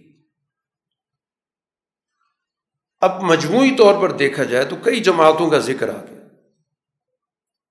[3.00, 6.13] اب مجموعی طور پر دیکھا جائے تو کئی جماعتوں کا ذکر آ گیا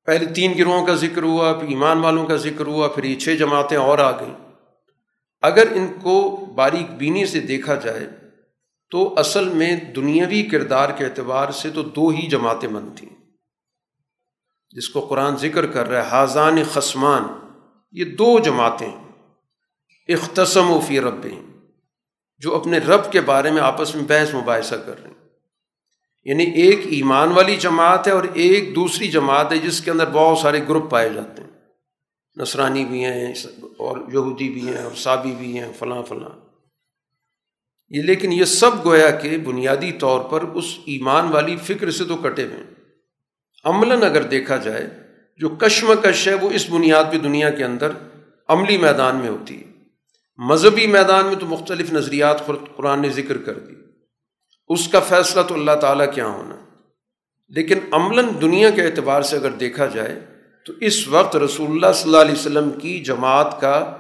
[0.06, 3.36] پہلے تین گروہوں کا ذکر ہوا، پھر ایمان والوں کا ذکر ہوا، پھر یہ چھ
[3.36, 4.36] جماعتیں اور آ گئیں۔
[5.42, 8.08] اگر ان کو باریک بینی سے دیکھا جائے
[8.92, 13.16] تو اصل میں دنیاوی کردار کے اعتبار سے تو دو ہی جماعتیں بنتی ہیں
[14.70, 17.24] جس کو قرآن ذکر کر رہا ہے، حاضان خسمان
[17.92, 18.92] یہ دو جماعتیں
[20.08, 21.28] اختصم و فی رب
[22.38, 25.13] جو اپنے رب کے بارے میں آپس میں بحث مباحثہ کر رہے ہیں۔
[26.24, 30.38] یعنی ایک ایمان والی جماعت ہے اور ایک دوسری جماعت ہے جس کے اندر بہت
[30.38, 31.50] سارے گروپ پائے جاتے ہیں۔
[32.36, 33.34] نصرانی بھی ہیں،
[33.78, 36.30] اور یہودی بھی ہیں، اور سابی بھی ہیں، فلاں فلاں۔
[37.90, 42.16] یہ لیکن یہ سب گویا کہ بنیادی طور پر اس ایمان والی فکر سے تو
[42.16, 42.74] کٹے ہوئے ہیں۔
[43.66, 44.90] عملاً اگر دیکھا جائے،
[45.38, 47.92] جو کشمکش ہے وہ اس بنیاد پہ دنیا کے اندر
[48.48, 49.64] عملی میدان میں ہوتی ہے۔
[50.38, 53.83] مذہبی میدان میں تو مختلف نظریات قرآن نے ذکر کر دی۔
[54.68, 56.56] اس کا فیصلہ تو اللہ تعالیٰ کیا ہاں ہونا
[57.48, 60.20] لیکن عملاً دنیا کے اعتبار سے اگر دیکھا جائے
[60.66, 63.98] تو اس وقت رسول اللہ صلی اللہ علیہ وسلم کی جماعت کا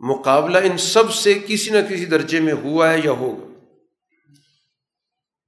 [0.00, 3.46] مقابلہ ان سب سے کسی نہ کسی درجے میں ہوا ہے یا ہوگا۔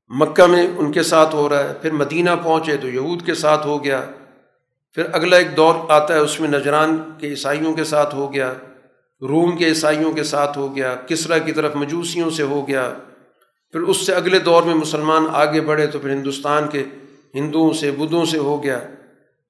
[0.08, 3.66] مکہ میں ان کے ساتھ ہو رہا ہے، پھر مدینہ پہنچے تو یہود کے ساتھ
[3.66, 4.02] ہو گیا،
[4.92, 8.52] پھر اگلا ایک دور آتا ہے، اس میں نجران کے عیسائیوں کے ساتھ ہو گیا،
[9.22, 12.94] روم کے عیسائیوں کے ساتھ ہو گیا، کسرا کی طرف مجوسیوں سے ہو گیا۔
[13.72, 16.84] پھر اس سے اگلے دور میں مسلمان آگے بڑھے تو پھر ہندوستان کے
[17.34, 18.80] ہندوؤں سے، بدھوں سے ہو گیا۔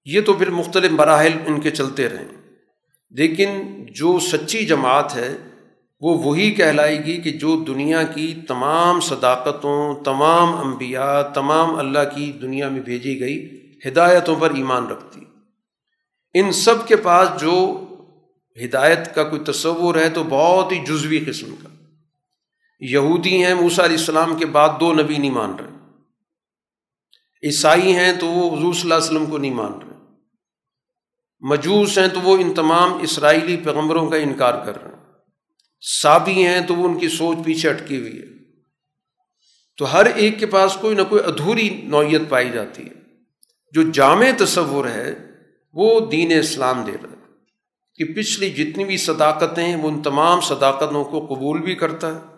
[0.05, 2.29] یہ تو پھر مختلف مراحل ان کے چلتے رہیں
[3.11, 3.49] لیکن
[3.95, 5.37] جو سچی جماعت ہے،
[6.01, 12.33] وہ وہی کہلائے گی کہ جو دنیا کی تمام صداقتوں، تمام انبیاء، تمام اللہ کی
[12.33, 15.21] دنیا میں بھیجی گئی ہدایتوں پر ایمان رکھتی۔
[16.35, 17.85] ان سب کے پاس جو
[18.65, 21.69] ہدایت کا کوئی تصور ہے تو بہت ہی جزوی قسم کا۔
[22.81, 25.69] یہودی ہیں موسا علیہ السلام کے بعد دو نبی نہیں مان رہے۔
[27.47, 29.97] عیسائی ہیں تو وہ حضور صلی اللہ علیہ وسلم کو نہیں مان رہے۔
[31.41, 34.99] مجوس ہیں تو وہ ان تمام اسرائیلی پیغمبروں کا انکار کر رہے ہیں۔
[35.81, 38.27] سابی ہیں تو وہ ان کی سوچ پیچھے اٹکی ہوئی ہے۔
[39.77, 42.95] تو ہر ایک کے پاس کوئی نہ کوئی ادھوری نوعیت پائی جاتی ہے۔
[43.73, 45.15] جو جامع تصور ہے،
[45.73, 47.17] وہ دین اسلام دے رہا ہے۔
[47.95, 52.38] کہ پچھلی جتنی بھی صداقتیں ہیں، وہ ان تمام صداقتوں کو قبول بھی کرتا ہے۔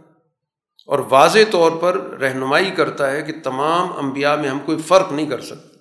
[0.90, 5.26] اور واضح طور پر رہنمائی کرتا ہے کہ تمام انبیاء میں ہم کوئی فرق نہیں
[5.26, 5.78] کر سکتے۔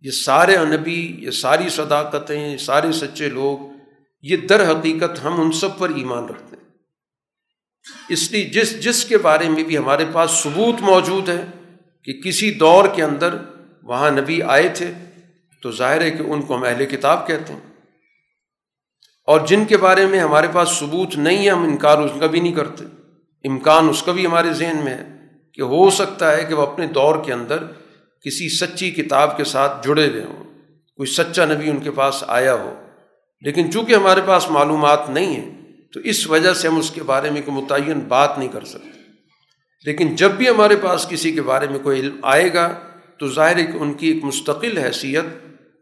[0.00, 3.58] یہ سارے انبی، یہ ساری صداقتیں، یہ سارے سچے لوگ،
[4.22, 6.68] یہ در حقیقت ہم ان سب پر ایمان رکھتے ہیں۔
[8.08, 11.46] اس لیے جس جس کے بارے میں بھی ہمارے پاس ثبوت موجود ہے
[12.04, 13.34] کہ کسی دور کے اندر
[13.82, 14.92] وہاں نبی آئے تھے،
[15.62, 17.60] تو ظاہر ہے کہ ان کو ہم اہل کتاب کہتے ہیں۔
[19.26, 22.40] اور جن کے بارے میں ہمارے پاس ثبوت نہیں ہے، ہم انکار اس کا بھی
[22.40, 22.84] نہیں کرتے۔
[23.48, 25.08] امکان اس کا بھی ہمارے ذہن میں ہے
[25.52, 27.58] کہ ہو سکتا ہے کہ وہ اپنے دور کے اندر
[28.24, 30.44] کسی سچی کتاب کے ساتھ جڑے ہوئے ہوں،
[30.96, 32.74] کوئی سچا نبی ان کے پاس آیا ہو۔
[33.40, 35.58] لیکن چونکہ ہمارے پاس معلومات نہیں ہیں،
[35.92, 38.98] تو اس وجہ سے ہم اس کے بارے میں کوئی متعین بات نہیں کر سکتے۔
[39.84, 42.78] لیکن جب بھی ہمارے پاس کسی کے بارے میں کوئی علم آئے گا،
[43.18, 45.24] تو ظاہر ہے کہ ان کی ایک مستقل حیثیت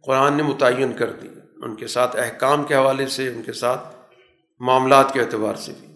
[0.02, 1.28] قرآن نے متعین کر دی۔
[1.62, 3.96] ان کے ساتھ احکام کے حوالے سے، ان کے ساتھ
[4.60, 5.95] معاملات کے اعتبار سے بھی۔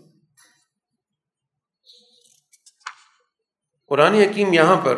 [3.90, 4.96] قرآن حکیم یہاں پر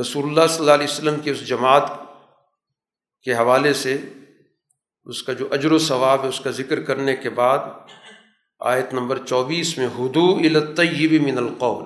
[0.00, 1.82] رسول اللہ صلی اللہ علیہ وسلم کی اس جماعت
[3.22, 3.96] کے حوالے سے
[5.04, 7.58] اس کا جو اجر و ثواب ہے، اس کا ذکر کرنے کے بعد
[8.60, 11.84] آیت نمبر چوبیس میں ہدو الطیب من القول۔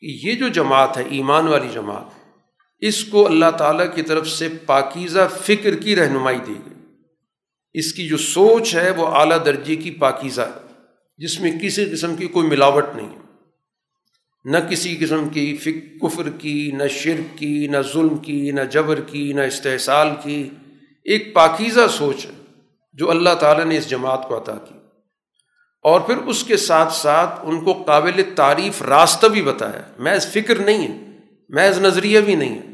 [0.00, 2.36] کہ یہ جو جماعت ہے، ایمان والی جماعت،
[2.78, 6.96] اس کو اللہ تعالیٰ کی طرف سے پاکیزہ فکر کی رہنمائی دی گئی۔
[7.72, 10.72] اس کی جو سوچ ہے، وہ اعلیٰ درجے کی پاکیزہ ہے،
[11.18, 13.23] جس میں کسی قسم کی کوئی ملاوٹ نہیں ہے۔
[14.44, 19.00] نہ کسی قسم کی فک، کفر کی، نہ شرک کی، نہ ظلم کی، نہ جبر
[19.00, 20.48] کی، نہ استحصال کی۔
[21.04, 22.30] ایک پاکیزہ سوچ ہے
[22.92, 24.74] جو اللہ تعالیٰ نے اس جماعت کو عطا کی۔
[25.82, 30.58] اور پھر اس کے ساتھ ساتھ ان کو قابل تعریف راستہ بھی بتایا۔ محض فکر
[30.58, 31.18] نہیں ہے،
[31.48, 32.72] محض نظریہ بھی نہیں ہے،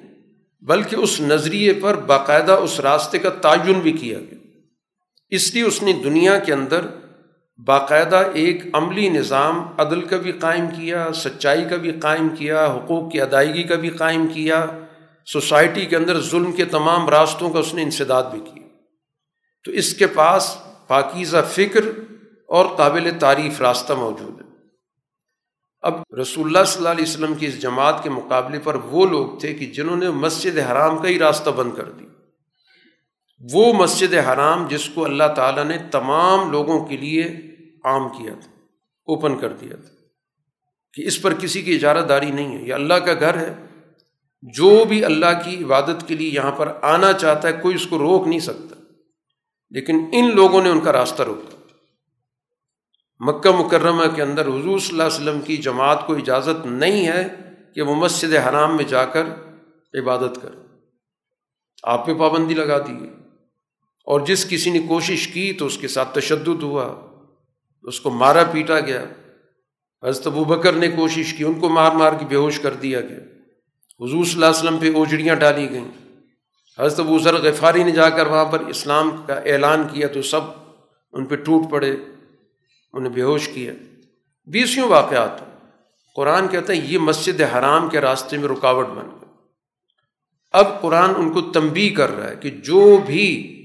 [0.60, 4.38] بلکہ اس نظریے پر باقاعدہ اس راستے کا تعین بھی کیا گیا۔
[5.28, 6.80] اس لیے اس نے دنیا کے اندر
[7.66, 13.12] باقاعدہ ایک عملی نظام عدل کا بھی قائم کیا، سچائی کا بھی قائم کیا، حقوق
[13.12, 14.66] کی ادائیگی کا بھی قائم کیا،
[15.26, 18.68] سوسائٹی کے اندر ظلم کے تمام راستوں کا اس نے انسداد بھی کیا۔
[19.64, 20.56] تو اس کے پاس
[20.86, 21.80] پاکیزہ فکر
[22.48, 24.46] اور قابل تعریف راستہ موجود ہے۔
[25.80, 29.38] اب رسول اللہ صلی اللہ علیہ وسلم کی اس جماعت کے مقابلے پر وہ لوگ
[29.38, 32.04] تھے کہ جنہوں نے مسجد حرام کا ہی راستہ بند کر دی
[33.52, 37.49] وہ مسجد حرام جس کو اللہ تعالیٰ نے تمام لوگوں کے لیے
[37.84, 38.50] عام کیا تھا
[39.06, 39.94] اوپن کر دیا تھا
[40.94, 43.66] کہ اس پر کسی کی اجارت داری نہیں ہے، یہ اللہ کا گھر ہے۔
[44.42, 47.98] جو بھی اللہ کی عبادت کے لیے یہاں پر آنا چاہتا ہے، کوئی اس کو
[47.98, 48.74] روک نہیں سکتا۔
[49.70, 51.56] لیکن ان لوگوں نے ان کا راستہ روکا۔
[53.20, 57.28] مکہ مکرمہ کے اندر حضور صلی اللہ علیہ وسلم کی جماعت کو اجازت نہیں ہے
[57.74, 59.24] کہ وہ مسجد حرام میں جا کر
[59.94, 60.50] عبادت کر
[61.82, 63.06] آپ پہ پابندی لگا دی
[64.04, 67.09] اور جس کسی نے کوشش کی تو اس کے ساتھ تشدد ہوا۔
[67.82, 69.04] اس کو مارا پیٹا گیا۔
[70.04, 73.00] حضرت ابو بکر نے کوشش کی، ان کو مار مار کے بے ہوش کر دیا
[73.00, 73.18] گیا۔
[74.00, 75.90] حضور صلی اللہ علیہ وسلم پہ اوجڑیاں ڈالی گئیں۔
[76.78, 80.40] حضرت ابو ذر غفاری نے جا کر وہاں پر اسلام کا اعلان کیا تو سب
[81.12, 81.96] ان پہ ٹوٹ پڑے۔
[82.92, 83.72] انہیں بے ہوش کیا۔
[84.46, 85.30] بیسوں واقعات۔
[86.16, 89.20] قرآن کہتا ہے، یہ مسجد حرام کے راستے میں رکاوٹ بن گئے
[90.52, 93.56] اب قرآن ان کو تنبی کر رہا ہے کہ جو بھی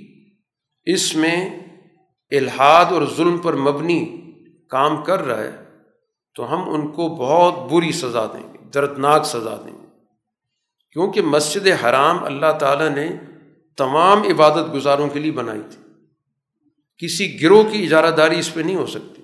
[0.86, 1.65] اس میں
[2.30, 4.22] الحاد اور ظلم پر مبنی
[4.70, 5.64] کام کر رہا ہے،
[6.36, 9.86] تو ہم ان کو بہت بری سزا دیں گے، دردناک سزا دیں گے۔
[10.92, 13.10] کیونکہ مسجد حرام اللہ تعالیٰ نے
[13.78, 15.94] تمام عبادت گزاروں کے لیے بنائی تھی۔
[16.98, 19.22] کسی گروہ کی اجارہ داری اس پہ نہیں ہو سکتی۔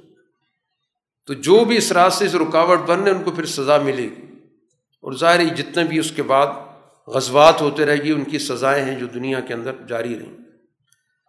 [1.26, 4.26] تو جو بھی اس راستے سے رکاوٹ بن رہے ان کو پھر سزا ملے گی۔
[5.02, 6.48] اور ظاہر جتنے بھی اس کے بعد
[7.08, 10.51] غزوات ہوتے رہے گی، ان کی سزائیں ہیں جو دنیا کے اندر جاری رہیں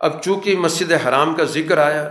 [0.03, 2.09] اب چونکہ مسجد حرام کا ذکر آیا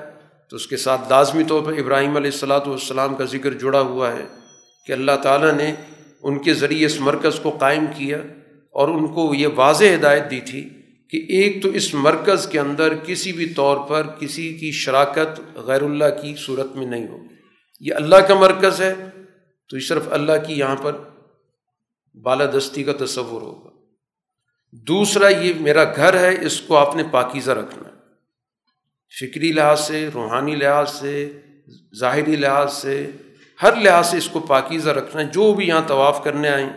[0.50, 4.12] تو اس کے ساتھ لازمی طور پر ابراہیم علیہ السلاۃ والسلام کا ذکر جڑا ہوا
[4.12, 4.26] ہے
[4.88, 5.74] کہ اللہ تعالیٰ نے
[6.24, 8.18] ان کے ذریعے اس مرکز کو قائم کیا
[8.72, 10.70] اور ان کو یہ واضح ہدایت دی تھی
[11.10, 15.82] کہ ایک تو اس مرکز کے اندر کسی بھی طور پر کسی کی شراکت غیر
[15.82, 17.36] اللہ کی صورت میں نہیں ہوگی۔
[17.80, 18.94] یہ اللہ کا مرکز ہے
[19.70, 20.98] تو یہ صرف اللہ کی یہاں پر
[22.24, 23.71] بالادستی کا تصور ہوگا۔
[24.72, 27.92] دوسرا، یہ میرا گھر ہے، اس کو آپ نے پاکیزہ رکھنا ہے۔
[29.20, 31.40] فکری لحاظ سے، روحانی لحاظ سے،
[32.00, 33.12] ظاہری لحاظ سے،
[33.62, 36.70] ہر لحاظ سے اس کو پاکیزہ رکھنا ہے۔ جو بھی یہاں طواف کرنے آئیں،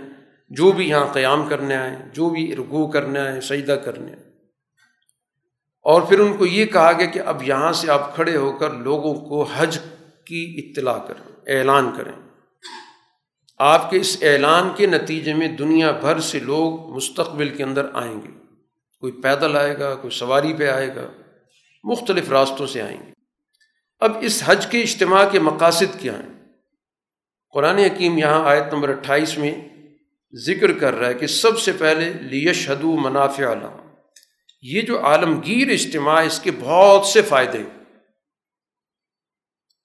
[0.49, 4.31] جو بھی یہاں قیام کرنے آئیں، جو بھی رگو کرنے آئیں، سجدہ کرنے آئیں۔
[5.83, 8.71] اور پھر ان کو یہ کہا گیا کہ اب یہاں سے آپ کھڑے ہو کر
[8.71, 9.79] لوگوں کو حج
[10.25, 12.24] کی اطلاع کریں، اعلان کریں۔
[13.67, 18.23] آپ کے اس اعلان کے نتیجے میں دنیا بھر سے لوگ مستقبل کے اندر آئیں
[18.23, 18.29] گے۔
[19.01, 21.11] کوئی پیدل آئے گا، کوئی سواری پہ آئے گا،
[21.85, 23.13] مختلف راستوں سے آئیں گے۔
[24.01, 26.45] اب اس حج کے اجتماع کے مقاصد کیا ہیں؟
[27.55, 29.55] قرآن حکیم یہاں آیت نمبر اٹھائیس میں
[30.47, 33.89] ذکر کر رہا ہے کہ سب سے پہلے لیش حدو منافع علام
[34.63, 37.59] یہ جو عالمگیر اجتماع اس کے بہت سے فائدے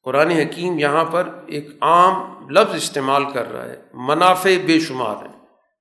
[0.10, 5.34] قرآن حکیم یہاں پر ایک عام لفظ استعمال کر رہا ہے، منافع بے شمار ہیں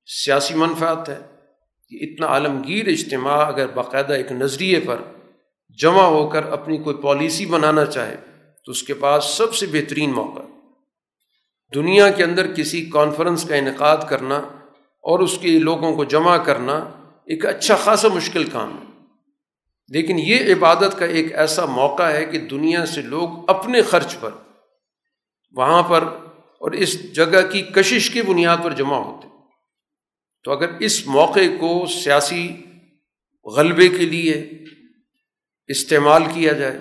[0.05, 1.19] سیاسی منفعت ہے۔
[1.89, 4.95] کہ اتنا عالمگیر اجتماع اگر باقاعدہ ایک نظریے پر
[5.81, 8.15] جمع ہو کر اپنی کوئی پالیسی بنانا چاہے،
[8.65, 10.41] تو اس کے پاس سب سے بہترین موقع۔
[11.75, 14.35] دنیا کے اندر کسی کانفرنس کا انعقاد کرنا
[15.01, 16.73] اور اس کے لوگوں کو جمع کرنا
[17.25, 18.88] ایک اچھا خاصا مشکل کام ہے۔
[19.89, 24.31] لیکن یہ عبادت کا ایک ایسا موقع ہے کہ دنیا سے لوگ اپنے خرچ پر
[25.51, 26.03] وہاں پر
[26.61, 29.27] اور اس جگہ کی کشش کی بنیاد پر جمع ہوتے
[30.43, 32.57] تو اگر اس موقع کو سیاسی
[33.45, 34.49] غلبے کے لیے
[35.67, 36.79] استعمال کیا جائے،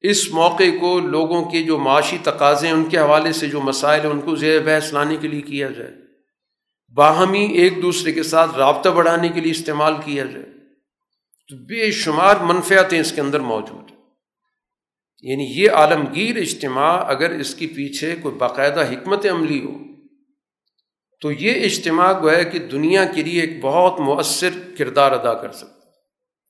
[0.00, 4.00] اس موقع کو لوگوں کے جو معاشی تقاضے ہیں، ان کے حوالے سے جو مسائل
[4.00, 5.90] ہیں، ان کو زیر بحث لانے کے لیے کیا جائے۔
[6.94, 10.55] باہمی ایک دوسرے کے ساتھ رابطہ بڑھانے کے لیے استعمال کیا جائے۔
[11.48, 13.96] تو بے شمار منفیاتیں اس کے اندر موجود ہیں۔
[15.22, 19.78] یعنی یہ عالمگیر اجتماع اگر اس کے پیچھے کوئی باقاعدہ حکمت عملی ہو،
[21.20, 25.52] تو یہ اجتماع جو ہے کہ دنیا کے لیے ایک بہت مؤثر کردار ادا کر
[25.52, 25.90] سکتا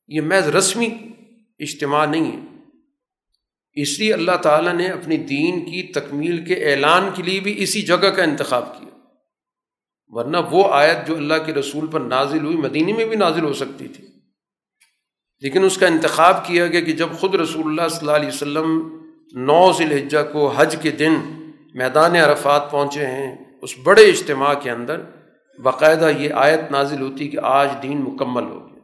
[0.08, 0.88] یہ محض رسمی
[1.58, 2.56] اجتماع نہیں ہے۔
[3.72, 7.82] اس لیے اللہ تعالیٰ نے اپنی دین کی تکمیل کے اعلان کے لیے بھی اسی
[7.82, 8.98] جگہ کا انتخاب کیا۔
[10.06, 13.52] ورنہ وہ آیت جو اللہ کے رسول پر نازل ہوئی مدینی میں بھی نازل ہو
[13.52, 14.15] سکتی تھی۔
[15.40, 18.96] لیکن اس کا انتخاب کیا گیا کہ جب خود رسول اللہ صلی اللہ علیہ وسلم
[19.32, 21.14] نو ذی الحجہ کو حج کے دن
[21.74, 25.00] میدان عرفات پہنچے ہیں، اس بڑے اجتماع کے اندر
[25.62, 28.80] باقاعدہ یہ آیت نازل ہوتی کہ آج دین مکمل ہو گیا۔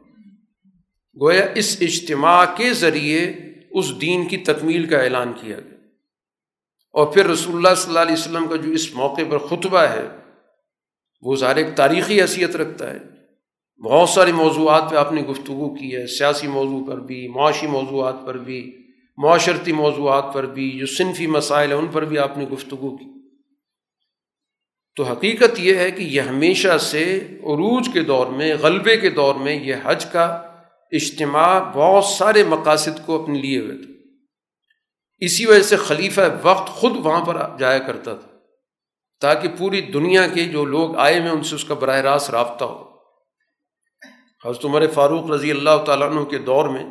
[1.21, 3.33] گویا اس اجتماع کے ذریعے
[3.71, 5.77] اس دین کی تکمیل کا اعلان کیا گیا۔
[6.91, 10.07] اور پھر رسول اللہ صلی اللہ علیہ وسلم کا جو اس موقع پر خطبہ ہے،
[11.21, 13.12] وہ ظاہر ایک تاریخی حیثیت رکھتا ہے۔
[13.83, 18.15] بہت سارے موضوعات پہ آپ نے گفتگو کی ہے، سیاسی موضوع پر بھی، معاشی موضوعات
[18.25, 18.77] پر بھی،
[19.17, 23.05] معاشرتی موضوعات پر بھی، جو صنفی مسائل ہیں، ان پر بھی آپ نے گفتگو کی۔
[24.95, 29.35] تو حقیقت یہ ہے کہ یہ ہمیشہ سے عروج کے دور میں، غلبے کے دور
[29.35, 30.23] میں یہ حج کا
[30.91, 33.93] اجتماع بہت سارے مقاصد کو اپنے لیے ہوئے تھے۔
[35.19, 38.27] اسی وجہ سے خلیفہ وقت خود وہاں پر جایا کرتا تھا،
[39.21, 42.65] تاکہ پوری دنیا کے جو لوگ آئے ہوئے ان سے اس کا براہ راست رابطہ
[42.65, 42.92] ہو۔
[44.45, 46.83] حضرت عمر فاروق رضی اللہ تعالیٰ عنہ کے دور میں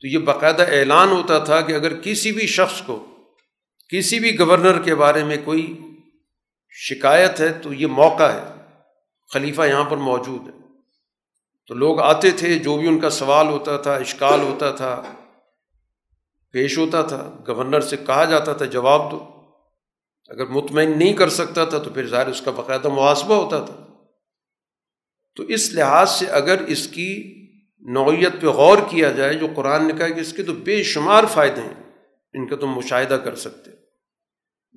[0.00, 3.06] تو یہ باقاعدہ اعلان ہوتا تھا کہ اگر کسی بھی شخص کو
[3.88, 5.78] کسی بھی گورنر کے بارے میں کوئی
[6.70, 8.44] شکایت ہے تو یہ موقع ہے،
[9.32, 10.52] خلیفہ یہاں پر موجود ہے۔
[11.66, 15.02] تو لوگ آتے تھے، جو بھی ان کا سوال ہوتا تھا، اشکال ہوتا تھا،
[16.52, 19.24] پیش ہوتا تھا، گورنر سے کہا جاتا تھا جواب دو
[20.28, 23.81] اگر مطمئن نہیں کر سکتا تھا تو پھر ظاہر اس کا باقاعدہ محاسبہ ہوتا تھا۔
[25.36, 27.34] تو اس لحاظ سے اگر اس کی
[27.80, 31.24] نوعیت پہ غور کیا جائے، جو قرآن نے کہا کہ اس کے تو بے شمار
[31.24, 31.92] فائدے ہیں،
[32.32, 33.70] ان کا تم مشاہدہ کر سکتے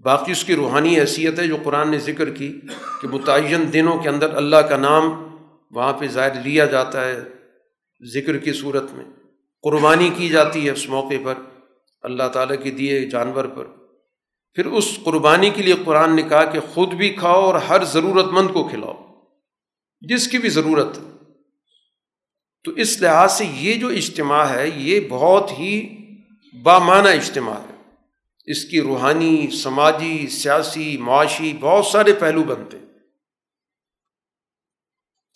[0.03, 2.61] باقی اس کی روحانی حیثیت ہے، جو قرآن نے ذکر کی
[3.01, 5.35] کہ متعین دنوں کے اندر اللہ کا نام
[5.71, 7.19] وہاں پہ ظاہر لیا جاتا ہے
[8.13, 9.05] ذکر کی صورت میں۔
[9.63, 11.33] قربانی کی جاتی ہے اس موقع پر
[12.01, 13.65] اللہ تعالیٰ کے دیے جانور پر۔
[14.53, 18.25] پھر اس قربانی کے لیے قرآن نے کہا کہ خود بھی کھاؤ اور ہر ضرورت
[18.25, 19.04] مند کو کھلاؤ۔
[20.01, 20.99] جس کی بھی ضرورت
[22.63, 25.97] تو اس لحاظ سے یہ جو اجتماع ہے، یہ بہت ہی
[26.63, 27.75] بامانہ اجتماع ہے۔
[28.45, 32.77] اس کی روحانی، سماجی، سیاسی، معاشی بہت سارے پہلو بنتے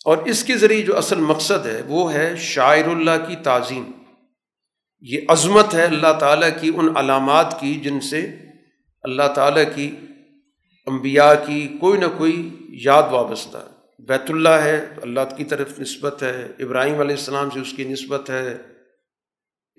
[0.04, 3.90] اور اس کے ذریعے جو اصل مقصد ہے، وہ ہے شاعر اللہ کی تعظیم۔
[5.00, 8.36] یہ عظمت ہے اللہ تعالیٰ کی ان علامات کی جن سے
[9.02, 9.96] اللہ تعالیٰ کی
[10.86, 16.22] انبیاء کی کوئی نہ کوئی یاد وابستہ ہے۔ بیت اللہ ہے، اللہ کی طرف نسبت
[16.22, 18.56] ہے، ابراہیم علیہ السلام سے اس کی نسبت ہے۔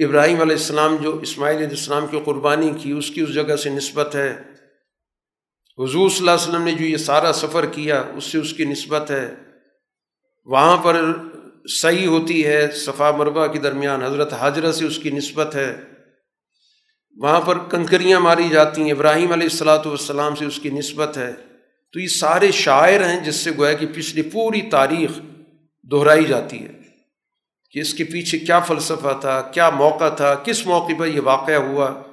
[0.05, 3.69] ابراہیم علیہ السلام جو اسماعیل علیہ السلام کی قربانی کی، اس کی اس جگہ سے
[3.69, 4.39] نسبت ہے۔
[5.77, 8.65] حضور صلی اللہ علیہ وسلم نے جو یہ سارا سفر کیا، اس سے اس کی
[8.65, 9.35] نسبت ہے۔
[10.45, 11.01] وہاں پر
[11.67, 15.75] صحیح ہوتی ہے، صفا مربع کے درمیان حضرت حاجرہ سے اس کی نسبت ہے۔
[17.17, 21.50] وہاں پر کنکریاں ماری جاتی ہیں، ابراہیم علیہ السلاۃ والسلام سے اس کی نسبت ہے۔
[21.93, 25.11] تو یہ سارے شاعر ہیں جس سے گویا کہ پچھلی پوری تاریخ
[25.91, 26.79] دہرائی جاتی ہے
[27.69, 31.55] کہ اس کے پیچھے کیا فلسفہ تھا، کیا موقع تھا، کس موقع پر یہ واقعہ
[31.55, 32.03] ہوا؟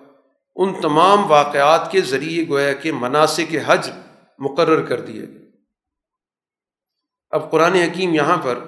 [0.56, 3.90] ان تمام واقعات کے ذریعے گویا کہ مناسب کے حج
[4.38, 5.26] مقرر کر دیے
[7.30, 8.59] اب قرآن حکیم یہاں پر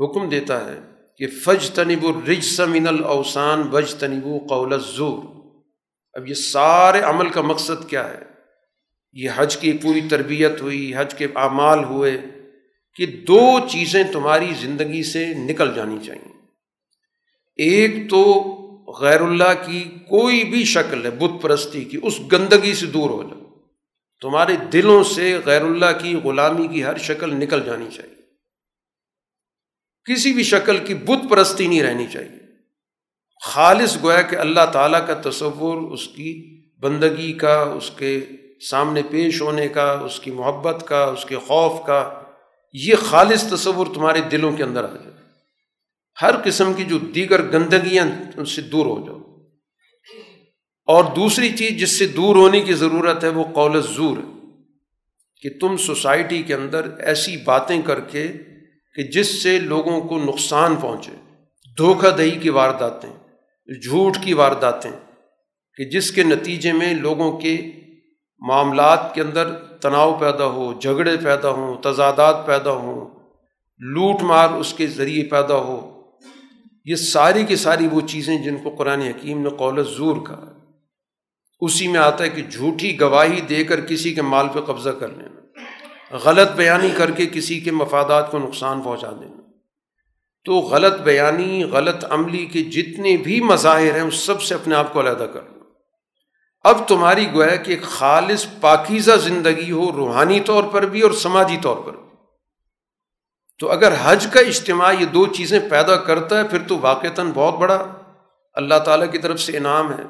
[0.00, 0.80] حکم دیتا ہے
[1.16, 5.22] کہ فج تنب الرج سمن الاوسان بج تنب قول زور
[6.12, 8.33] اب یہ سارے عمل کا مقصد کیا ہے؟
[9.14, 12.18] یہ حج کی پوری تربیت ہوئی، حج کے اعمال ہوئے،
[12.94, 16.32] کہ دو چیزیں تمہاری زندگی سے نکل جانی چاہیے۔
[17.56, 18.32] ایک تو
[19.00, 23.22] غیر اللہ کی کوئی بھی شکل ہے، بت پرستی کی، اس گندگی سے دور ہو
[23.22, 23.40] جاؤ۔
[24.20, 28.14] تمہارے دلوں سے غیر اللہ کی، غلامی کی ہر شکل نکل جانی چاہیے۔
[30.04, 32.38] کسی بھی شکل کی بت پرستی نہیں رہنی چاہیے۔
[33.44, 38.20] خالص گویا کہ اللہ تعالیٰ کا تصور، اس کی بندگی کا، اس کے
[38.60, 42.22] سامنے پیش ہونے کا، اس کی محبت کا، اس کے خوف کا،
[42.72, 45.10] یہ خالص تصور تمہارے دلوں کے اندر آ جائے۔
[46.22, 48.06] ہر قسم کی جو دیگر گندگیاں
[48.36, 49.18] ان سے دور ہو جاؤ۔
[50.86, 54.46] اور دوسری چیز جس سے دور ہونے کی ضرورت ہے، وہ قول زور ہے
[55.40, 58.28] کہ تم سوسائٹی کے اندر ایسی باتیں کر کے
[58.94, 61.12] کہ جس سے لوگوں کو نقصان پہنچے۔
[61.78, 63.10] دھوکہ دہی کی وارداتیں،
[63.82, 64.90] جھوٹ کی وارداتیں،
[65.76, 67.56] کہ جس کے نتیجے میں لوگوں کے
[68.48, 73.10] معاملات کے اندر تناؤ پیدا ہو، جھگڑے پیدا ہوں، تضادات پیدا ہوں،
[73.78, 76.02] لوٹ مار اس کے ذریعے پیدا ہو۔
[76.84, 80.52] یہ ساری کی ساری وہ چیزیں جن کو قرآن حکیم نے قول زور کہا۔
[81.60, 85.08] اسی میں آتا ہے کہ جھوٹی گواہی دے کر کسی کے مال پہ قبضہ کر
[85.08, 85.40] لینا۔
[86.24, 89.40] غلط بیانی کر کے کسی کے مفادات کو نقصان پہنچا دینا۔
[90.44, 94.92] تو غلط بیانی، غلط عملی کے جتنے بھی مظاہر ہیں اس سب سے اپنے آپ
[94.92, 95.53] کو علیحدہ کر۔ لو
[96.64, 101.56] اب تمہاری گویا کہ ایک خالص پاکیزہ زندگی ہو، روحانی طور پر بھی اور سماجی
[101.62, 102.10] طور پر بھی۔
[103.58, 107.54] تو اگر حج کا اجتماع یہ دو چیزیں پیدا کرتا ہے، پھر تو واقعتاً بہت
[107.54, 107.86] بڑا
[108.54, 110.02] اللہ تعالیٰ کی طرف سے انعام ہے۔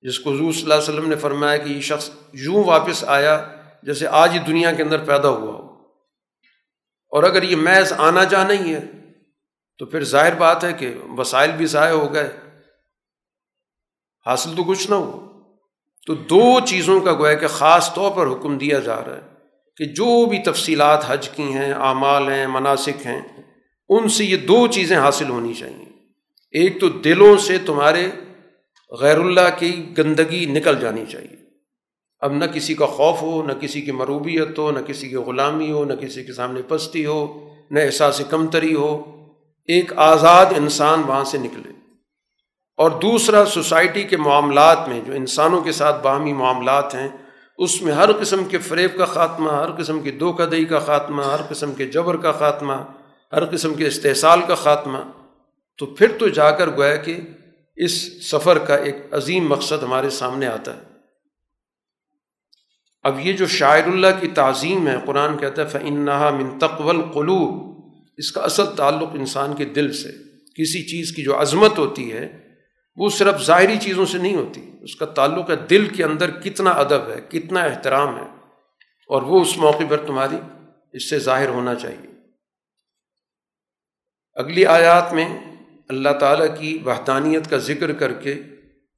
[0.00, 3.46] جس کو حضور صلی اللہ علیہ وسلم نے فرمایا کہ یہ شخص یوں واپس آیا
[3.82, 5.74] جیسے آج ہی دنیا کے اندر پیدا ہوا ہو۔
[7.08, 8.86] اور اگر یہ محض آنا جا نہیں ہے،
[9.78, 12.36] تو پھر ظاہر بات ہے کہ وسائل بھی ضائع ہو گئے۔
[14.26, 15.33] حاصل تو کچھ نہ ہو
[16.06, 19.34] تو دو چیزوں کا گویا کہ خاص طور پر حکم دیا جا رہا ہے
[19.76, 23.20] کہ جو بھی تفصیلات حج کی ہیں، اعمال ہیں، مناسک ہیں،
[23.88, 25.84] ان سے یہ دو چیزیں حاصل ہونی چاہیے۔
[26.50, 28.10] ایک تو دلوں سے تمہارے
[29.00, 31.44] غیر اللہ کی گندگی نکل جانی چاہیے۔
[32.20, 35.70] اب نہ کسی کا خوف ہو، نہ کسی کی مروبیت ہو، نہ کسی کی غلامی
[35.70, 39.02] ہو، نہ کسی کے سامنے پستی ہو، نہ احساس کمتری ہو۔
[39.64, 41.73] ایک آزاد انسان وہاں سے نکلے۔
[42.78, 47.08] اور دوسرا سوسائٹی کے معاملات میں جو انسانوں کے ساتھ باہمی معاملات ہیں،
[47.58, 51.22] اس میں ہر قسم کے فریب کا خاتمہ، ہر قسم کی دھوکہ دہی کا خاتمہ،
[51.22, 52.72] ہر قسم کے جبر کا خاتمہ،
[53.32, 54.98] ہر قسم کے استحصال کا خاتمہ،
[55.78, 57.16] تو پھر تو جا کر گویا کہ
[57.76, 57.92] اس
[58.30, 60.82] سفر کا ایک عظیم مقصد ہمارے سامنے آتا ہے۔
[63.02, 67.74] اب یہ جو شاعر اللہ کی تعظیم ہے، قرآن کہتا ہے فنحا من تقول قلوب
[68.16, 70.08] اس کا اصل تعلق انسان کے دل سے،
[70.54, 72.43] کسی چیز کی جو عظمت ہوتی ہے
[72.98, 76.70] وہ صرف ظاہری چیزوں سے نہیں ہوتی، اس کا تعلق ہے دل کے اندر کتنا
[76.70, 78.26] ادب ہے، کتنا احترام ہے،
[79.10, 80.36] اور وہ اس موقع پر تمہاری
[80.92, 82.12] اس سے ظاہر ہونا چاہیے۔
[84.36, 85.28] اگلی آیات میں
[85.88, 88.34] اللہ تعالیٰ کی وحدانیت کا ذکر کر کے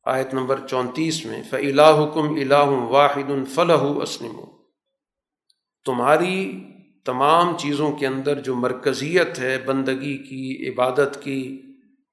[0.06, 4.36] آیت نمبر چونتیس میں فلاح حکم الہ واحد الفلاح اسلم
[5.86, 6.36] تمہاری
[7.04, 11.65] تمام چیزوں کے اندر جو مرکزیت ہے، بندگی کی، عبادت کی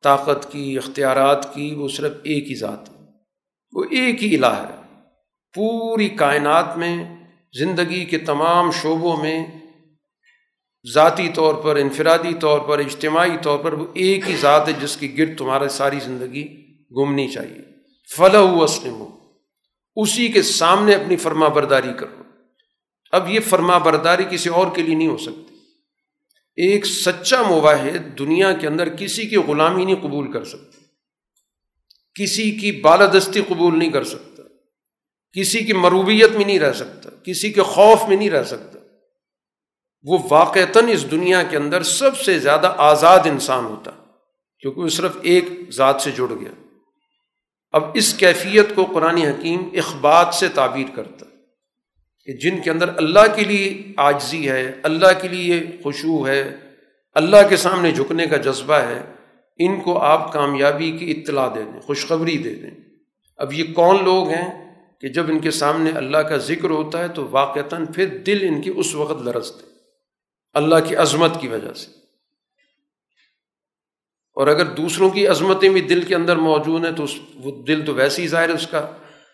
[0.03, 2.95] طاقت کی، اختیارات کی، وہ صرف ایک ہی ذات ہے۔
[3.71, 4.99] وہ ایک ہی الہ ہے۔
[5.53, 7.15] پوری کائنات میں،
[7.59, 9.47] زندگی کے تمام شعبوں میں،
[10.93, 14.97] ذاتی طور پر، انفرادی طور پر، اجتماعی طور پر وہ ایک ہی ذات ہے جس
[14.97, 17.61] کی گرد تمہارا ساری زندگی گمنی چاہیے۔
[18.17, 19.09] فلاح وسلم ہو
[19.95, 22.23] اسی کے سامنے اپنی فرما برداری کرو۔
[23.11, 25.42] اب یہ فرما برداری کسی اور کے لیے نہیں ہو سکتی۔
[26.57, 30.81] ایک سچا مواحد دنیا کے اندر کسی کی غلامی نہیں قبول کر سکتا،
[32.15, 34.43] کسی کی بالادستی قبول نہیں کر سکتا،
[35.35, 38.79] کسی کی مروبیت میں نہیں رہ سکتا، کسی کے خوف میں نہیں رہ سکتا۔
[40.03, 43.91] وہ واقعتاً اس دنیا کے اندر سب سے زیادہ آزاد انسان ہوتا،
[44.59, 46.51] کیونکہ وہ صرف ایک ذات سے جڑ گیا۔
[47.71, 51.25] اب اس کیفیت کو قرآن حکیم اخبات سے تعبیر کرتا۔
[52.25, 56.55] کہ جن کے اندر اللہ کے لیے آجزی ہے، اللہ کے لیے خوشبو ہے،
[57.13, 59.01] اللہ کے سامنے جھکنے کا جذبہ ہے،
[59.57, 62.71] ان کو آپ کامیابی کی اطلاع دے دیں، خوشخبری دے دیں۔
[63.37, 64.63] اب یہ کون لوگ ہیں
[65.01, 68.61] کہ جب ان کے سامنے اللہ کا ذکر ہوتا ہے تو واقعتاً پھر دل ان
[68.61, 69.65] کی اس وقت لرزتے
[70.53, 71.91] اللہ کی عظمت کی وجہ سے۔
[74.35, 77.85] اور اگر دوسروں کی عظمتیں بھی دل کے اندر موجود ہیں تو اس وہ دل
[77.85, 78.91] تو ویسے ہی ظاہر ہے، اس کا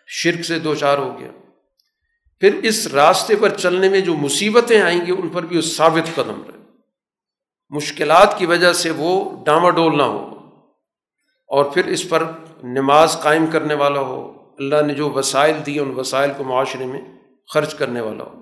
[0.07, 1.31] شرک سے دو چار ہو گیا۔
[2.41, 6.15] پھر اس راستے پر چلنے میں جو مصیبتیں آئیں گی، ان پر بھی وہ ثابت
[6.15, 6.57] قدم رہے۔
[7.71, 9.11] مشکلات کی وجہ سے وہ
[9.45, 10.25] ڈاماڈول نہ ہو،
[11.49, 12.23] اور پھر اس پر
[12.63, 14.21] نماز قائم کرنے والا ہو۔
[14.59, 17.01] اللہ نے جو وسائل دیے، ان وسائل کو معاشرے میں
[17.53, 18.37] خرچ کرنے والا ہو۔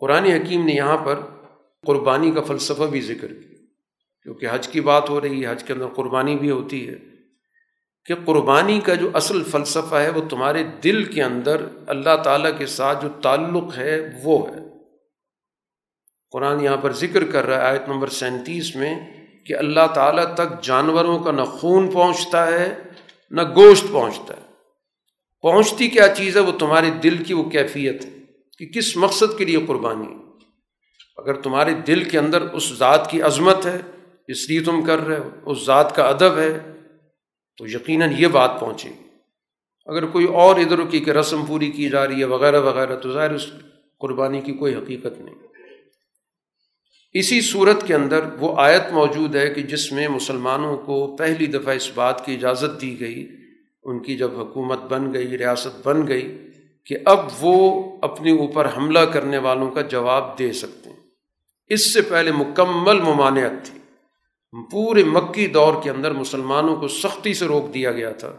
[0.00, 1.20] قرآن حکیم نے یہاں پر
[1.86, 3.58] قربانی کا فلسفہ بھی ذکر کیا،
[4.26, 6.96] کیونکہ حج کی بات ہو رہی ہے، حج کے اندر قربانی بھی ہوتی ہے۔
[8.04, 12.66] کہ قربانی کا جو اصل فلسفہ ہے وہ تمہارے دل کے اندر اللہ تعالیٰ کے
[12.66, 14.60] ساتھ جو تعلق ہے وہ ہے۔
[16.32, 18.94] قرآن یہاں پر ذکر کر رہا ہے، آیت نمبر سینتیس میں
[19.46, 22.74] کہ اللہ تعالیٰ تک جانوروں کا نہ خون پہنچتا ہے،
[23.30, 24.42] نہ گوشت پہنچتا ہے۔
[25.42, 28.10] پہنچتی کیا چیز ہے؟ وہ تمہارے دل کی وہ کیفیت ہے
[28.58, 30.14] کہ کس مقصد کے لیے قربانی
[31.16, 33.78] اگر تمہارے دل کے اندر اس ذات کی عظمت ہے،
[34.28, 36.69] اس لیے تم کر رہے ہو، اس ذات کا ادب ہے
[37.60, 39.08] تو یقیناً یہ بات پہنچے گی۔
[39.86, 43.12] اگر کوئی اور ادھر کی کہ رسم پوری کی جا رہی ہے، وغیرہ وغیرہ، تو
[43.12, 43.46] ظاہر اس
[43.98, 45.34] قربانی کی کوئی حقیقت نہیں۔
[47.12, 51.74] اسی صورت کے اندر وہ آیت موجود ہے کہ جس میں مسلمانوں کو پہلی دفعہ
[51.74, 53.28] اس بات کی اجازت دی گئی،
[53.84, 56.38] ان کی جب حکومت بن گئی، ریاست بن گئی
[56.86, 60.96] کہ اب وہ اپنے اوپر حملہ کرنے والوں کا جواب دے سکتے ہیں۔
[61.68, 63.79] اس سے پہلے مکمل ممانعت تھی۔
[64.70, 68.32] پورے مکی دور کے اندر مسلمانوں کو سختی سے روک دیا گیا تھا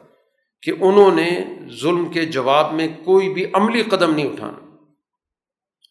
[0.61, 1.39] کہ انہوں نے
[1.81, 4.75] ظلم کے جواب میں کوئی بھی عملی قدم نہیں اٹھانا۔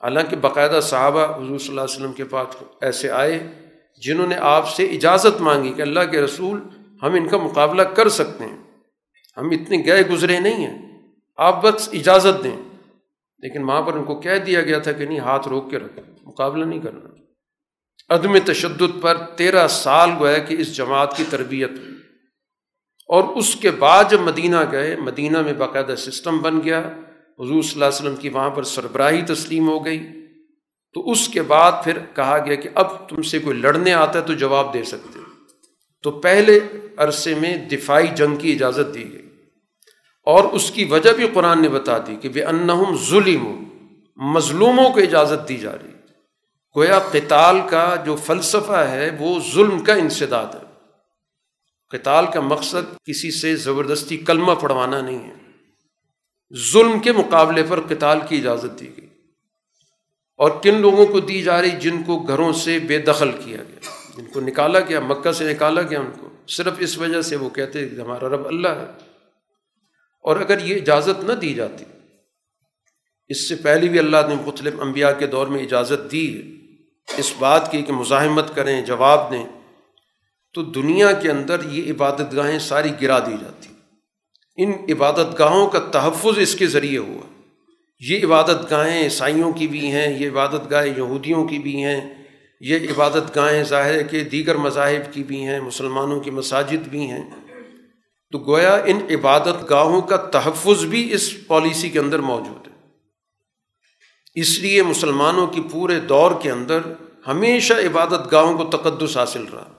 [0.03, 3.49] حالانکہ باقاعدہ صحابہ حضور صلی اللہ علیہ وسلم کے پاس ایسے آئے
[4.03, 6.61] جنہوں نے آپ سے اجازت مانگی کہ اللہ کے رسول
[7.03, 8.59] ہم ان کا مقابلہ کر سکتے ہیں۔
[9.37, 10.99] ہم اتنے گئے گزرے نہیں ہیں۔
[11.37, 12.57] آپ بس اجازت دیں۔
[13.39, 16.05] لیکن وہاں پر ان کو کہہ دیا گیا تھا کہ نہیں، ہاتھ روک کے رکھیں۔
[16.23, 17.09] مقابلہ نہیں کرنا۔
[18.09, 21.95] عدم تشدد پر تیرہ سال گویا کہ اس جماعت کی تربیت ہوئی۔
[23.09, 26.81] اور اس کے بعد جب مدینہ گئے، مدینہ میں باقاعدہ سسٹم بن گیا۔
[27.39, 30.07] حضور صلی اللہ علیہ وسلم کی وہاں پر سربراہی تسلیم ہو گئی۔
[30.95, 34.25] تو اس کے بعد پھر کہا گیا کہ اب تم سے کوئی لڑنے آتا ہے
[34.25, 35.21] تو جواب دے سکتے
[36.03, 36.61] تو پہلے
[36.97, 39.29] عرصے میں دفاعی جنگ کی اجازت دی گئی۔
[40.25, 43.65] اور اس کی وجہ بھی قرآن نے بتا دی کہ بے انہم ظلم
[44.17, 46.00] مظلوموں کو اجازت دی جا رہی۔
[46.77, 50.71] گویا قتال کا جو فلسفہ ہے، وہ ظلم کا انسداد ہے۔
[51.91, 55.35] قتال کا مقصد کسی سے زبردستی کلمہ پڑھوانا نہیں ہے۔
[56.73, 59.07] ظلم کے مقابلے پر قتال کی اجازت دی گئی۔
[60.37, 63.91] اور کن لوگوں کو دی جا رہی، جن کو گھروں سے بے دخل کیا گیا۔
[64.17, 67.51] جن کو نکالا گیا، مکہ سے نکالا گیا ان کو۔ صرف اس وجہ سے وہ
[67.51, 68.87] کہتے کہ ہمارا رب اللہ ہے۔
[70.21, 71.85] اور اگر یہ اجازت نہ دی جاتی،
[73.29, 76.60] اس سے پہلے بھی اللہ نے مختلف انبیاء کے دور میں اجازت دی ہے۔
[77.17, 79.45] اس بات کی کہ مزاحمت کریں، جواب دیں،
[80.55, 83.75] تو دنیا کے اندر یہ عبادت گاہیں ساری گرا دی جاتی۔
[84.57, 87.43] ان عبادت گاہوں کا تحفظ اس کے ذریعے ہوا۔
[88.01, 92.15] یہ عبادت گاہیں عیسائیوں کی بھی ہیں، یہ عبادت گاہیں یہودیوں کی بھی ہیں،
[92.61, 97.31] یہ عبادت گاہیں ظاہر کے دیگر مذاہب کی بھی ہیں، مسلمانوں کی مساجد بھی ہیں۔
[98.33, 102.73] تو گویا ان عبادت گاہوں کا تحفظ بھی اس پالیسی کے اندر موجود ہے۔
[104.35, 106.81] اس لیے مسلمانوں کی پورے دور کے اندر
[107.27, 109.73] ہمیشہ عبادت گاہوں کو تقدس حاصل رہا۔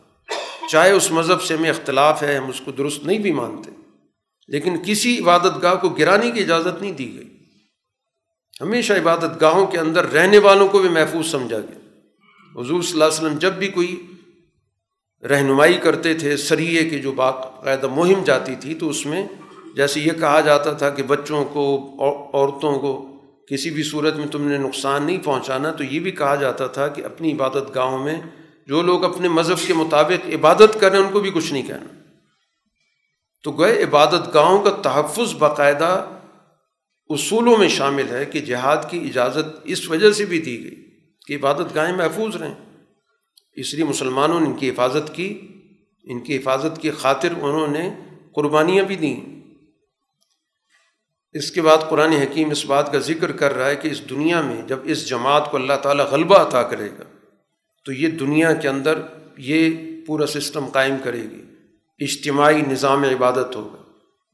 [0.70, 3.72] چاہے اس مذہب سے ہمیں اختلاف ہے، ہم اس کو درست نہیں بھی مانتے۔
[4.48, 7.28] لیکن کسی عبادت گاہ کو گرانے کی اجازت نہیں دی گئی۔
[8.62, 11.80] ہمیشہ عبادت گاہوں کے اندر رہنے والوں کو بھی محفوظ سمجھا گیا۔
[12.62, 14.06] حضور صلی اللہ علیہ وسلم جب بھی کوئی
[15.30, 19.28] رہنمائی کرتے تھے سریے کی جو باقاعدہ مہم جاتی تھی، تو اس میں
[19.76, 21.94] جیسے یہ کہا جاتا تھا کہ بچوں کو،
[22.34, 23.11] عورتوں کو
[23.52, 26.88] کسی بھی صورت میں تم نے نقصان نہیں پہنچانا، تو یہ بھی کہا جاتا تھا
[26.88, 28.22] کہ اپنی عبادت گاہوں میں
[28.68, 32.02] جو لوگ اپنے مذہب کے مطابق عبادت کریں، ان کو بھی کچھ نہیں کہنا۔
[33.44, 36.06] تو گئے عبادت گاہوں کا تحفظ باقاعدہ
[37.10, 40.90] اصولوں میں شامل ہے کہ جہاد کی اجازت اس وجہ سے بھی دی گئی
[41.28, 42.56] کہ عبادت گاہیں محفوظ رہیں۔
[43.54, 45.48] اس لیے مسلمانوں نے ان کی حفاظت کی،
[46.04, 47.94] ان کی حفاظت کی خاطر انہوں نے
[48.36, 49.31] قربانیاں بھی دیں۔
[51.36, 54.42] اس کے بعد قرآن حکیم اس بات کا ذکر کر رہا ہے کہ اس دنیا
[54.42, 57.04] میں جب اس جماعت کو اللہ تعالیٰ غلبہ عطا کرے گا،
[57.86, 59.00] تو یہ دنیا کے اندر
[59.38, 59.70] یہ
[60.08, 61.42] پورا سسٹم قائم کرے گی۔
[62.00, 63.82] اجتماعی نظام عبادت ہوگا،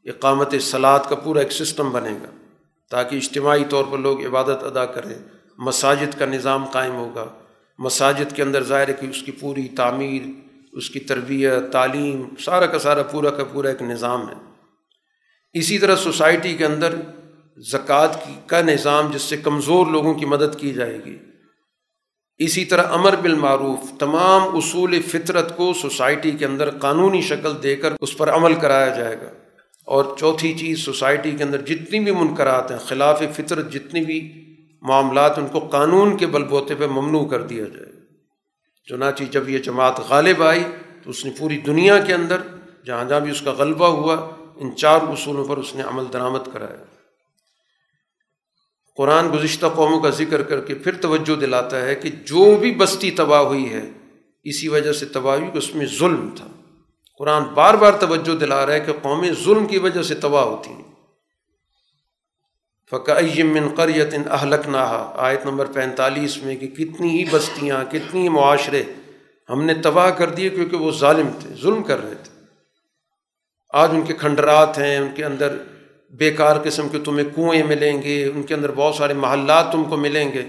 [0.05, 2.29] اقامت سلاد کا پورا ایک سسٹم بنے گا،
[2.91, 5.15] تاکہ اجتماعی طور پر لوگ عبادت ادا کریں۔
[5.57, 7.25] مساجد کا نظام قائم ہوگا،
[7.79, 10.21] مساجد کے اندر ظاہر ہے کہ اس کی پوری تعمیر،
[10.73, 14.35] اس کی تربیت، تعلیم، سارا کا سارا پورا کا پورا ایک نظام ہے۔
[15.53, 16.95] اسی طرح سوسائٹی کے اندر
[17.57, 21.17] زکوٰۃ کی کا نظام جس سے کمزور لوگوں کی مدد کی جائے گی۔
[22.37, 27.93] اسی طرح امر بالمعروف، تمام اصول فطرت کو سوسائٹی کے اندر قانونی شکل دے کر
[28.01, 29.29] اس پر عمل کرایا جائے گا۔
[29.85, 34.45] اور چوتھی چیز، سوسائٹی کے اندر جتنی بھی منقرات ہیں، خلاف فطرت جتنی بھی
[34.81, 37.91] معاملات، ان کو قانون کے بل بوتے پہ ممنوع کر دیا جائے۔
[38.89, 40.63] چنانچہ جب یہ جماعت غالب آئی
[41.03, 42.37] تو اس نے پوری دنیا کے اندر،
[42.85, 46.53] جہاں جہاں بھی اس کا غلبہ ہوا ان چار اصولوں پر اس نے عمل درآمد
[46.53, 46.83] کرایا
[48.97, 53.11] قرآن گزشتہ قوموں کا ذکر کر کے پھر توجہ دلاتا ہے کہ جو بھی بستی
[53.11, 53.89] تباہ ہوئی ہے،
[54.43, 56.47] اسی وجہ سے تباہ ہوئی کہ اس میں ظلم تھا۔
[57.17, 60.69] قرآن بار بار توجہ دلا رہا ہے کہ قومیں ظلم کی وجہ سے تباہ ہوتی
[60.69, 60.87] ہیں۔
[63.43, 68.83] من قریت اہلک نہا آیت نمبر پینتالیس میں کہ کتنی ہی بستیاں، کتنی ہی معاشرے
[69.49, 72.36] ہم نے تباہ کر دیے کیونکہ وہ ظالم تھے، ظلم کر رہے تھے۔
[73.69, 75.57] آج ان کے کھنڈرات ہیں، ان کے اندر
[76.09, 79.97] بیکار قسم کے تمہیں کنویں ملیں گے، ان کے اندر بہت سارے محلات تم کو
[79.97, 80.43] ملیں گے۔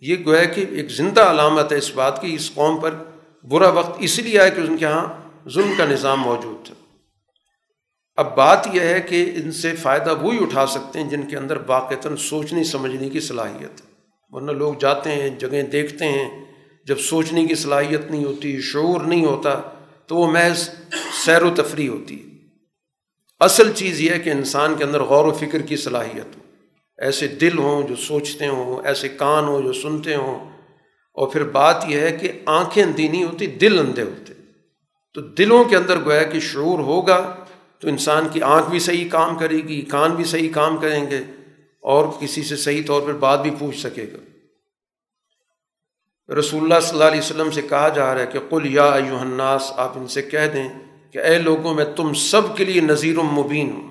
[0.00, 2.94] یہ گویا کہ ایک زندہ علامت ہے اس بات کی، اس قوم پر
[3.44, 5.08] برا وقت اس لیے آئے کہ ان کے یہاں
[5.48, 6.74] ظلم کا نظام موجود تھا۔
[8.16, 11.58] اب بات یہ ہے کہ ان سے فائدہ وہی اٹھا سکتے ہیں جن کے اندر
[11.58, 13.80] باقاعدہ سوچنے، سمجھنے کی صلاحیت
[14.30, 16.44] ورنہ لوگ جاتے ہیں، جگہیں دیکھتے ہیں،
[16.86, 19.60] جب سوچنے کی صلاحیت نہیں ہوتی، شعور نہیں ہوتا،
[20.06, 20.70] تو وہ محض
[21.24, 22.27] سیر و تفریح ہوتی ہے۔
[23.40, 26.42] اصل چیز یہ ہے کہ انسان کے اندر غور و فکر کی صلاحیت ہو۔
[26.98, 30.50] ایسے دل ہوں جو سوچتے ہوں، ایسے کان ہوں جو سنتے ہوں۔
[31.12, 34.32] اور پھر بات یہ ہے کہ آنکھیں اندھی نہیں ہوتی، دل اندھے ہوتے۔
[35.14, 37.36] تو دلوں کے اندر گویا کہ شعور ہوگا
[37.78, 41.20] تو انسان کی آنکھ بھی صحیح کام کرے گی، کان بھی صحیح کام کریں گے
[41.82, 44.18] اور کسی سے صحیح طور پر بات بھی پوچھ سکے گا۔
[46.34, 49.72] رسول اللہ صلی اللہ علیہ وسلم سے کہا جا رہا ہے کہ قل یا الناس،
[49.76, 50.68] آپ ان سے کہہ دیں
[51.12, 53.88] کہ اے لوگوں، میں تم سب کے لیے نذیر مبین ہوں۔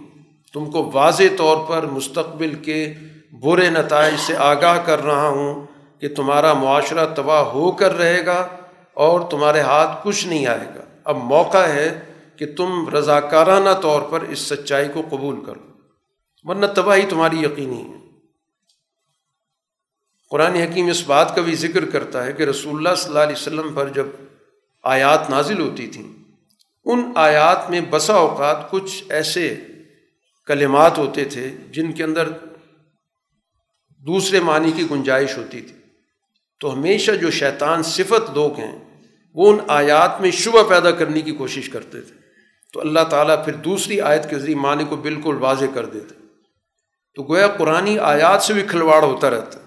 [0.53, 2.93] تم کو واضح طور پر مستقبل کے
[3.31, 5.65] برے نتائج سے آگاہ کر رہا ہوں
[6.01, 8.47] کہ تمہارا معاشرہ تباہ ہو کر رہے گا
[8.93, 11.99] اور تمہارے ہاتھ کچھ نہیں آئے گا۔ اب موقع ہے
[12.37, 15.59] کہ تم رضاکارانہ طور پر اس سچائی کو قبول کرو،
[16.43, 17.97] ورنہ تباہی تمہاری یقینی ہے۔
[20.29, 23.35] قرآن حکیم اس بات کا بھی ذکر کرتا ہے کہ رسول اللہ صلی اللہ علیہ
[23.35, 24.05] وسلم پر جب
[24.83, 26.16] آیات نازل ہوتی تھیں
[26.87, 29.55] ان آیات میں بسا اوقات کچھ ایسے
[30.45, 32.29] کلمات ہوتے تھے جن کے اندر
[34.07, 35.75] دوسرے معنی کی گنجائش ہوتی تھی۔
[36.59, 38.79] تو ہمیشہ جو شیطان صفت لوگ ہیں،
[39.33, 42.15] وہ ان آیات میں شبہ پیدا کرنے کی کوشش کرتے تھے۔
[42.73, 46.15] تو اللہ تعالیٰ پھر دوسری آیت کے ذریعے معنی کو بالکل واضح کر دیتے۔
[47.15, 49.59] تو گویا قرآن آیات سے بھی کھلواڑ ہوتا رہتا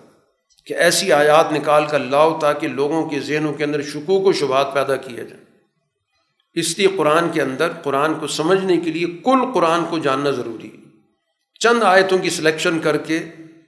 [0.67, 4.75] کہ ایسی آیات نکال کر لاؤ تاکہ لوگوں کے ذہنوں کے اندر شکوک و شبہات
[4.75, 5.40] پیدا کیا جائے
[6.57, 10.69] اس لیے قرآن کے اندر، قرآن کو سمجھنے کے لیے کل قرآن کو جاننا ضروری
[10.69, 10.79] ہے۔
[11.61, 13.19] چند آیتوں کی سلیکشن کر کے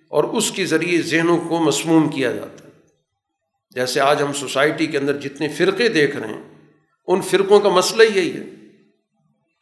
[0.09, 2.71] اور اس کے ذریعے ذہنوں کو مسموم کیا جاتا ہے۔
[3.75, 6.43] جیسے آج ہم سوسائٹی کے اندر جتنے فرقے دیکھ رہے ہیں،
[7.09, 8.45] ان فرقوں کا مسئلہ یہی ہے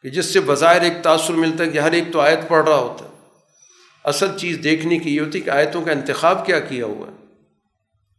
[0.03, 2.75] کہ جس سے بظاہر ایک تاثر ملتا ہے کہ ہر ایک تو آیت پڑھ رہا
[2.75, 3.09] ہوتا ہے۔
[4.05, 7.15] اصل چیز دیکھنے کی یہ ہوتی ہے کہ آیتوں کا انتخاب کیا کیا ہوا ہے،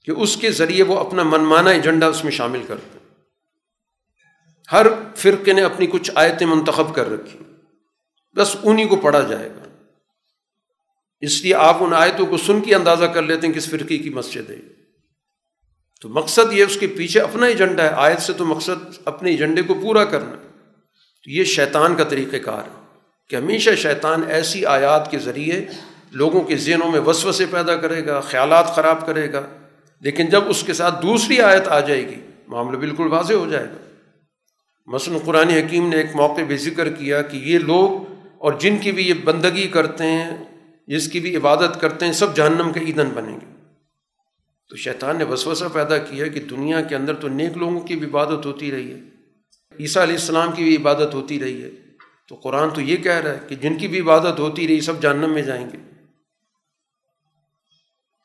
[0.07, 3.02] کہ اس کے ذریعے وہ اپنا منمانا ایجنڈا اس میں شامل کرتے ہیں۔
[4.73, 4.87] ہر
[5.17, 7.39] فرقے نے اپنی کچھ آیتیں منتخب کر رکھی
[8.37, 9.69] بس انہیں کو پڑھا جائے گا۔
[11.21, 14.11] اس لیے آپ ان آیتوں کو سن کے اندازہ کر لیتے ہیں کس فرقے کی
[14.11, 14.57] مسجد ہے۔
[16.01, 19.63] تو مقصد یہ اس کے پیچھے اپنا ایجنڈا ہے۔ آیت سے تو مقصد اپنے ایجنڈے
[19.63, 20.35] کو پورا کرنا۔
[21.25, 25.67] تو یہ شیطان کا طریقہ کار ہے کہ ہمیشہ شیطان ایسی آیات کے ذریعے
[26.11, 29.47] لوگوں کے ذہنوں میں وسو سے پیدا کرے گا، خیالات خراب کرے گا۔
[30.01, 33.67] لیکن جب اس کے ساتھ دوسری آیت آ جائے گی، معاملہ بالکل واضح ہو جائے
[33.67, 33.82] گا۔
[34.87, 38.93] مثلاً قرآن حکیم نے ایک موقع بھی ذکر کیا کہ یہ لوگ اور جن کی
[38.93, 40.37] بھی یہ بندگی کرتے ہیں،
[40.87, 43.47] جس کی بھی عبادت کرتے ہیں، سب جہنم کے ایندھن بنیں گے۔
[44.69, 48.07] تو شیطان نے وسوسہ پیدا کیا کہ دنیا کے اندر تو نیک لوگوں کی بھی
[48.09, 49.01] عبادت ہوتی رہی ہے،
[49.81, 51.71] عیسیٰ علیہ السلام کی بھی عبادت ہوتی رہی ہے۔
[52.29, 55.03] تو قرآن تو یہ کہہ رہا ہے کہ جن کی بھی عبادت ہوتی رہی، سب
[55.03, 55.79] جہنم میں جائیں گے۔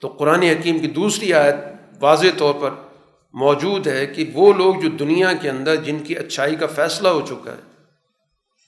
[0.02, 1.56] تو قرآن حکیم کی دوسری آیت
[2.00, 2.87] واضح طور پر
[3.38, 7.22] موجود ہے کہ وہ لوگ جو دنیا کے اندر جن کی اچھائی کا فیصلہ ہو
[7.30, 7.62] چکا ہے،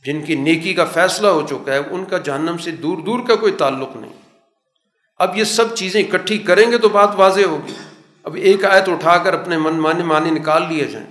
[0.05, 3.35] جن کی نیکی کا فیصلہ ہو چکا ہے، ان کا جہنم سے دور دور کا
[3.35, 4.13] کوئی تعلق نہیں۔
[5.19, 7.73] اب یہ سب چیزیں اکٹھی کریں گے تو بات واضح ہوگی۔
[8.23, 11.07] اب ایک آیت اٹھا کر اپنے من مانے مانے نکال لیے جائیں۔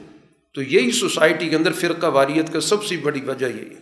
[0.55, 3.80] تو یہی سوسائٹی کے اندر فرقہ واریت کا سب سے بڑی وجہ یہی ہے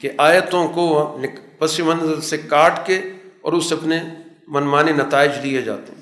[0.00, 1.18] کہ آیتوں کو
[1.58, 3.00] پس منظر سے کاٹ کے
[3.40, 4.02] اور اس اپنے
[4.48, 5.99] منمانے نتائج لیے جاتے ہیں۔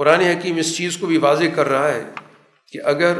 [0.00, 2.10] قرآن حکیم اس چیز کو بھی واضح کر رہا ہے
[2.72, 3.18] کہ اگر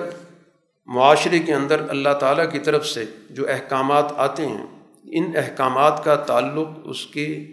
[0.86, 4.66] معاشرے کے اندر اللہ تعالیٰ کی طرف سے جو احکامات آتے ہیں،
[5.04, 7.46] ان احکامات کا تعلق اس کے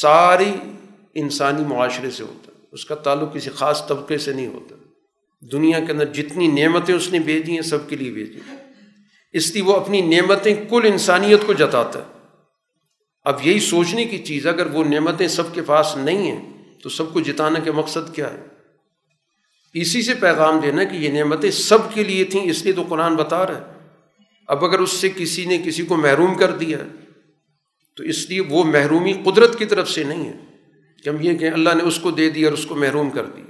[0.00, 0.52] ساری
[1.14, 4.76] انسانی معاشرے سے ہوتا ہے۔ اس کا تعلق کسی خاص طبقے سے نہیں ہوتا۔
[5.52, 8.56] دنیا کے اندر جتنی نعمتیں اس نے بھیجی ہیں، سب کے لیے بھیجی ہیں۔
[9.32, 12.18] اس لیے وہ اپنی نعمتیں کل انسانیت کو جتاتا ہے۔
[13.24, 17.12] اب یہی سوچنے کی چیز اگر وہ نعمتیں سب کے پاس نہیں ہیں تو سب
[17.12, 18.46] کو جتانے کا مقصد کیا ہے؟
[19.74, 23.16] اسی سے پیغام دینا کہ یہ نعمتیں سب کے لیے تھیں، اس لیے تو قرآن
[23.16, 23.88] بتا رہا ہے۔
[24.48, 26.78] اب اگر اس سے کسی نے کسی کو محروم کر دیا
[27.96, 30.38] تو اس لیے وہ محرومی قدرت کی طرف سے نہیں ہے
[31.04, 33.26] کہ ہم یہ کہ اللہ نے اس کو دے دیا اور اس کو محروم کر
[33.26, 33.44] دیا۔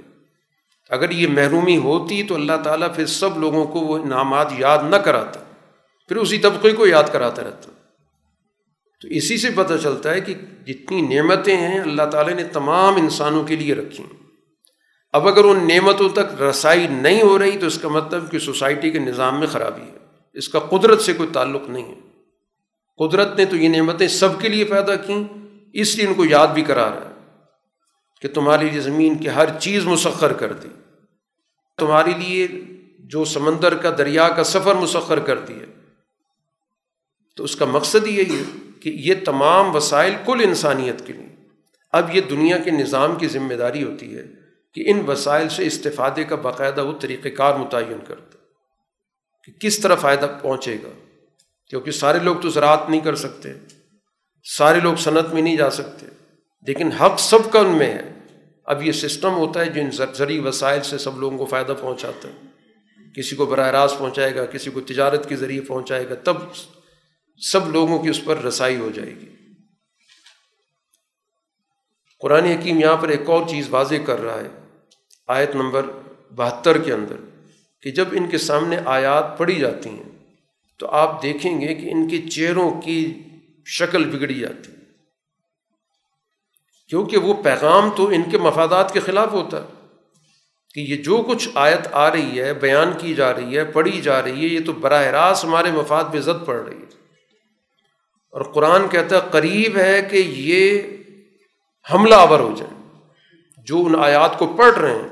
[0.89, 4.95] اگر یہ محرومی ہوتی تو اللہ تعالیٰ پھر سب لوگوں کو وہ انعامات یاد نہ
[4.95, 5.39] کراتا،
[6.07, 7.71] پھر اسی طبقے کو یاد کراتا رہتا۔
[9.01, 10.33] تو اسی سے پتہ چلتا ہے کہ
[10.65, 14.21] جتنی نعمتیں ہیں اللہ تعالیٰ نے تمام انسانوں کے لیے رکھی ہیں۔
[15.11, 18.91] اب اگر ان نعمتوں تک رسائی نہیں ہو رہی تو اس کا مطلب کہ سوسائٹی
[18.91, 19.97] کے نظام میں خرابی ہے۔
[20.33, 21.99] اس کا قدرت سے کوئی تعلق نہیں ہے۔
[22.97, 25.23] قدرت نے تو یہ نعمتیں سب کے لیے پیدا کیں،
[25.73, 27.35] اس لیے ان کو یاد بھی کرا رہا ہے
[28.21, 30.69] کہ تمہارے لیے زمین کی ہر چیز مسخر کر دی۔
[31.77, 32.47] تمہارے لیے
[32.99, 35.65] جو سمندر کا دریا کا سفر مسخر کر دیا۔
[37.37, 41.35] تو اس کا مقصد یہی ہے کہ یہ تمام وسائل کل انسانیت کے لیے۔
[41.91, 44.23] اب یہ دنیا کے نظام کی ذمہ داری ہوتی ہے
[44.73, 48.37] کہ ان وسائل سے استفادے کا باقاعدہ وہ طریقۂ کار متعین کرتا
[49.43, 50.89] کہ کس طرح فائدہ پہنچے گا۔
[51.69, 53.49] کیونکہ سارے لوگ تو زراعت نہیں کر سکتے،
[54.57, 56.05] سارے لوگ صنعت میں نہیں جا سکتے،
[56.67, 58.13] لیکن حق سب کا ان میں ہے۔
[58.65, 62.27] اب یہ سسٹم ہوتا ہے جو ان زرعی وسائل سے سب لوگوں کو فائدہ پہنچاتا
[62.27, 62.33] ہے۔
[63.15, 66.35] کسی کو براہ راست پہنچائے گا، کسی کو تجارت کے ذریعے پہنچائے گا، تب
[67.41, 69.29] سب لوگوں کی اس پر رسائی ہو جائے گی۔
[72.21, 74.49] قرآن حکیم یہاں پر ایک اور چیز واضح کر رہا ہے،
[75.29, 75.85] آیت نمبر
[76.31, 77.15] بہتر کے اندر،
[77.83, 80.09] کہ جب ان کے سامنے آیات پڑھی جاتی ہیں،
[80.79, 83.01] تو آپ دیکھیں گے کہ ان کے چہروں کی
[83.69, 84.71] شکل بگڑی جاتی
[86.89, 89.67] کیونکہ وہ پیغام تو ان کے مفادات کے خلاف ہوتا ہے،
[90.75, 94.21] کہ یہ جو کچھ آیت آ رہی ہے، بیان کی جا رہی ہے، پڑھی جا
[94.21, 96.99] رہی ہے، یہ تو براہ راست ہمارے مفاد پہ زد پڑ رہی ہے۔
[98.31, 100.81] اور قرآن کہتا ہے قریب ہے کہ یہ
[101.93, 102.99] حملہ آور ہو جائے۔
[103.57, 105.09] جو ان آیات کو پڑھ رہے ہیں،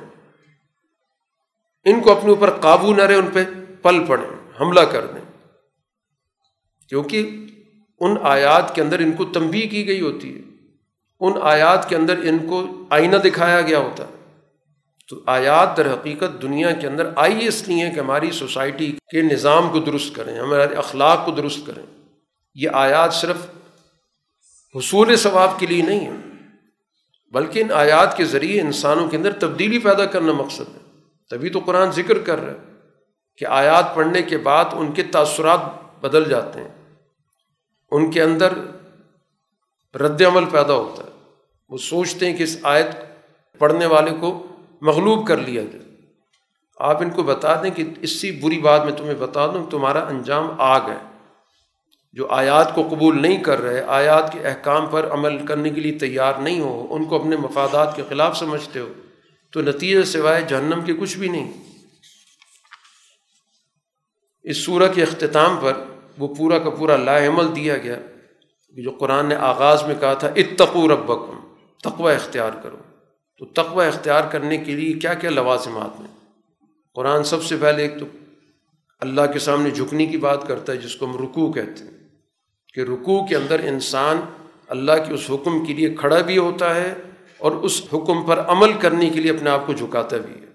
[1.85, 3.43] ان کو اپنے اوپر قابو نہ رہے، ان پہ
[3.81, 5.21] پل پڑیں حملہ کر دیں۔
[6.89, 7.29] کیونکہ
[7.99, 10.41] ان آیات کے اندر ان کو تنبی کی گئی ہوتی ہے۔
[11.19, 14.37] ان آیات کے اندر ان کو آئینہ دکھایا گیا ہوتا ہے۔
[15.09, 19.69] تو آیات در حقیقت دنیا کے اندر آئی اس لیے کہ ہماری سوسائٹی کے نظام
[19.69, 21.98] کو درست کریں، ہمارے اخلاق کو درست کریں۔
[22.61, 23.37] یہ آیات صرف
[24.75, 26.11] حصول ثواب کے لیے نہیں ہے
[27.31, 30.99] بلکہ ان آیات کے ذریعے انسانوں کے اندر تبدیلی پیدا کرنا مقصد ہے۔
[31.29, 32.57] تبھی تو قرآن ذکر کر رہا ہے
[33.37, 35.59] کہ آیات پڑھنے کے بعد ان کے تاثرات
[36.01, 36.95] بدل جاتے ہیں۔
[37.91, 38.53] ان کے اندر
[39.95, 41.09] رد عمل پیدا ہوتا ہے۔
[41.69, 42.87] وہ سوچتے ہیں کہ اس آیت
[43.59, 44.47] پڑھنے والے کو
[44.81, 45.95] مغلوب کر لیا جائے۔
[46.77, 50.61] آپ ان کو بتا دیں کہ اسی بری بات میں تمہیں بتا دوں، تمہارا انجام
[50.61, 51.08] آگ ہے
[52.13, 55.91] جو آیات کو قبول نہیں کر رہے، آیات کے احکام پر عمل کرنے کے لیے
[55.91, 58.93] تیار نہیں ہو، ان کو اپنے مفادات کے خلاف سمجھتے ہو۔
[59.51, 61.53] تو نتیجہ سوائے جہنم کے کچھ بھی نہیں۔
[64.43, 65.73] اس سورہ کے اختتام پر
[66.17, 67.95] وہ پورا کا پورا لا عمل دیا گیا
[68.69, 71.39] جو قرآن نے آغاز میں کہا تھا اتقو ربکم،
[71.83, 72.77] تقوی اختیار کرو۔
[73.37, 76.07] تو تقوی اختیار کرنے کے لیے کیا کیا لوازمات ہیں؟
[76.93, 78.05] قرآن سب سے پہلے ایک تو
[78.99, 81.98] اللہ کے سامنے جھکنے کی بات کرتا ہے، جس کو ہم رکوع کہتے ہیں۔
[82.73, 84.19] کہ رکوع کے اندر انسان
[84.67, 86.93] اللہ کے اس حکم کے لیے کھڑا بھی ہوتا ہے
[87.37, 90.45] اور اس حکم پر عمل کرنے کے لیے اپنے آپ کو جھکاتا بھی ہے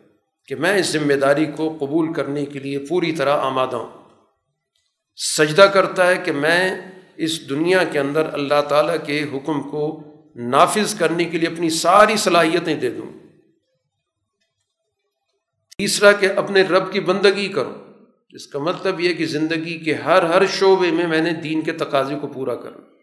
[0.49, 4.05] کہ میں اس ذمہ داری کو قبول کرنے کے لیے پوری طرح آمادہ ہوں۔
[5.17, 6.75] سجدہ کرتا ہے کہ میں
[7.17, 10.03] اس دنیا کے اندر اللہ تعالیٰ کے حکم کو
[10.37, 13.13] نافذ کرنے کے لیے اپنی ساری صلاحیتیں دے دوں۔
[15.79, 17.84] تیسرا کہ اپنے رب کی بندگی کرو
[18.35, 21.73] اس کا مطلب یہ کہ زندگی کے ہر ہر شعبے میں میں نے دین کے
[21.73, 22.95] تقاضے کو پورا کرنا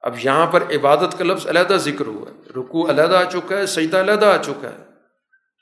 [0.00, 3.66] اب یہاں پر عبادت کا لفظ علیحدہ ذکر ہوا ہے۔ رکو علیحدہ آ چکا ہے،
[3.66, 4.84] سجدہ علیحدہ آ چکا ہے۔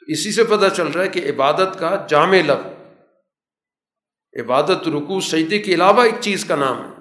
[0.00, 2.66] تو اسی سے پتہ چل رہا ہے کہ عبادت کا جامع لفظ۔
[4.40, 6.98] عبادت رکو سجدے کے علاوہ ایک چیز کا نام ہے۔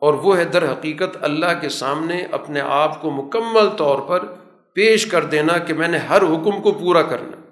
[0.00, 4.24] اور وہ ہے در حقیقت اللہ کے سامنے اپنے آپ کو مکمل طور پر
[4.72, 7.43] پیش کر دینا کہ میں نے ہر حکم کو پورا کرنا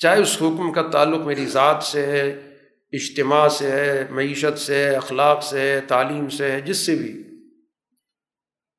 [0.00, 2.30] چاہے اس حکم کا تعلق میری ذات سے ہے،
[2.92, 7.22] اجتماع سے ہے، معیشت سے ہے، اخلاق سے ہے، تعلیم سے ہے، جس سے بھی۔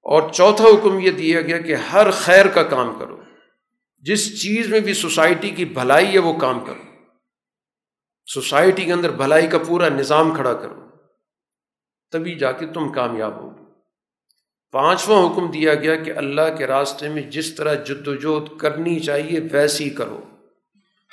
[0.02, 3.22] اور چوتھا حکم یہ دیا گیا کہ ہر خیر کا کام کرو۔
[4.02, 6.82] جس چیز میں بھی سوسائٹی کی بھلائی ہے، وہ کام کرو۔
[8.34, 10.82] سوسائٹی کے اندر بھلائی کا پورا نظام کھڑا کرو۔
[12.12, 13.64] تبھی جا کے تم کامیاب ہوگے
[14.72, 19.40] پانچواں حکم دیا گیا کہ اللہ کے راستے میں جس طرح جد وجہد کرنی چاہیے،
[19.52, 20.22] ویسی کرو۔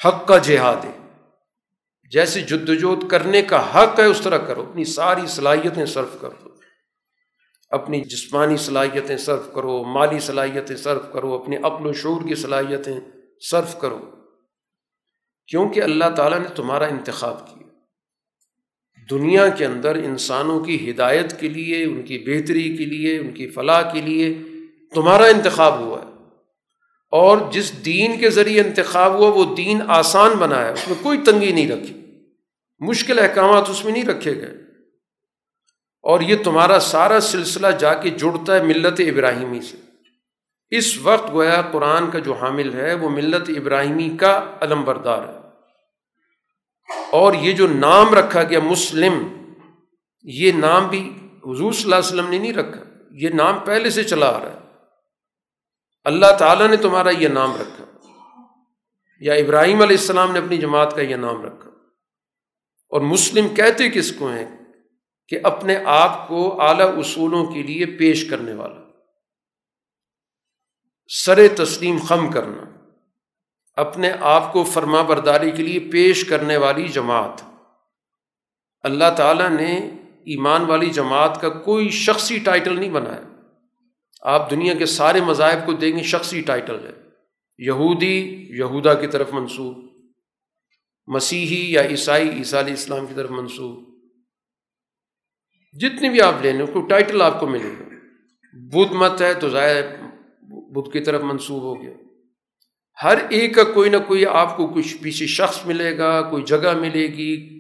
[0.05, 1.09] حق کا جہاد ہے۔
[2.11, 6.29] جیسے جد وجہد کرنے کا حق ہے، اس طرح کرو۔ اپنی ساری صلاحیتیں صرف کر
[6.31, 6.49] دو
[7.71, 13.01] اپنی جسمانی صلاحیتیں صرف کرو، مالی صلاحیتیں صرف کرو اپنی عقل و شعور کی صلاحیتیں
[13.51, 14.11] صرف کرو۔
[15.47, 17.69] کیونکہ اللہ تعالیٰ نے تمہارا انتخاب کیا۔
[19.11, 23.49] دنیا کے اندر انسانوں کی ہدایت کے لیے، ان کی بہتری کے لیے، ان کی
[23.49, 24.39] فلاح کے لیے
[24.95, 26.18] تمہارا انتخاب ہوا ہے۔
[27.11, 31.19] اور جس دین کے ذریعے انتخاب ہوا، وہ دین آسان بنا ہے اس میں کوئی
[31.19, 32.25] تنگی نہیں رکھی۔
[32.79, 34.59] مشکل احکامات اس میں نہیں رکھے گئے۔
[36.03, 39.77] اور یہ تمہارا سارا سلسلہ جا کے جڑتا ہے ملت ابراہیمی سے۔
[40.71, 45.39] اس وقت گویا قرآن کا جو حامل ہے، وہ ملت ابراہیمی کا علم بردار ہے۔
[47.11, 49.29] اور یہ جو نام رکھا گیا، مسلم،
[50.23, 51.13] یہ نام بھی
[51.47, 52.81] حضور صلی اللہ علیہ وسلم نے نہیں رکھا۔
[53.11, 54.58] یہ نام پہلے سے چلا آ رہا ہے۔
[56.09, 57.85] اللہ تعالیٰ نے تمہارا یہ نام رکھا۔
[59.21, 61.71] یا ابراہیم علیہ السلام نے اپنی جماعت کا یہ نام رکھا۔
[62.89, 64.57] اور مسلم کہتے کس کو ہیں؟
[65.29, 68.91] کہ اپنے آپ کو اعلیٰ اصولوں کے لیے پیش کرنے والا۔
[71.09, 72.91] سر تسلیم خم کرنا۔
[73.75, 77.43] اپنے آپ کو فرما برداری کے لیے پیش کرنے والی جماعت۔
[78.83, 79.77] اللہ تعالیٰ نے
[80.25, 83.38] ایمان والی جماعت کا کوئی شخصی ٹائٹل نہیں بنایا۔
[84.21, 86.93] آپ دنیا کے سارے مذاہب کو دیں گے شخصی ٹائٹل ہے۔
[87.59, 89.77] یہودی، یہودا کی طرف منسوخ
[91.07, 93.89] مسیحی یا عیسائی، عیسیٰ علیہ السلام کی طرف منسوخ
[95.81, 97.85] جتنے بھی آپ لے لیں، کوئی ٹائٹل آپ کو ملے گا۔
[98.53, 99.83] بدھ مت ہے تو ظاہر
[100.43, 101.93] بدھ کی طرف منسوخ ہو گیا۔
[103.03, 106.79] ہر ایک کا کوئی نہ کوئی آپ کو کچھ پیچھے شخص ملے گا، کوئی جگہ
[106.81, 107.59] ملے گی۔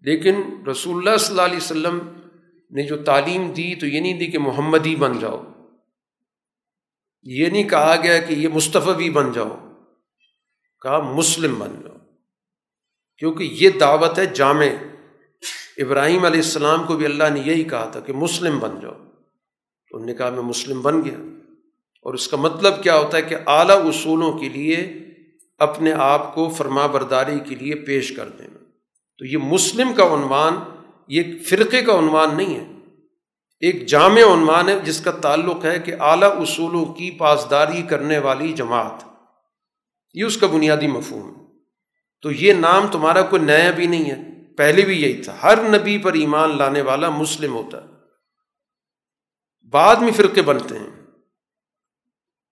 [0.00, 1.98] لیکن رسول اللہ صلی اللہ علیہ وسلم
[2.70, 5.53] نے جو تعلیم دی تو یہ نہیں دی کہ محمدی بن جاؤ۔
[7.24, 9.72] یہ نہیں کہا گیا کہ یہ مصطفی بن جاؤ۔
[10.82, 11.96] کہا مسلم بن جاؤ۔
[13.18, 14.66] کیونکہ یہ دعوت ہے جامع۔
[15.76, 19.96] ابراہیم علیہ السلام کو بھی اللہ نے یہی کہا تھا کہ مسلم بن جاؤ۔ تو
[19.96, 21.18] انہوں نے کہا میں مسلم بن گیا۔
[22.02, 25.04] اور اس کا مطلب کیا ہوتا ہے کہ اعلیٰ اصولوں کے لیے
[25.58, 28.64] اپنے آپ کو فرما برداری کے لیے پیش کر دینا۔
[29.18, 30.54] تو یہ مسلم کا عنوان،
[31.08, 32.73] یہ فرقے کا عنوان نہیں ہے۔
[33.64, 38.52] ایک جامع عنوان ہے جس کا تعلق ہے کہ اعلیٰ اصولوں کی پاسداری کرنے والی
[38.52, 39.04] جماعت۔
[40.14, 41.46] یہ اس کا بنیادی مفہوم ہے۔
[42.22, 45.98] تو یہ نام تمہارا کوئی نیا بھی نہیں ہے۔ پہلے بھی یہی تھا۔ ہر نبی
[45.98, 47.88] پر ایمان لانے والا مسلم ہوتا ہے۔
[49.70, 51.06] بعد میں فرقے بنتے ہیں۔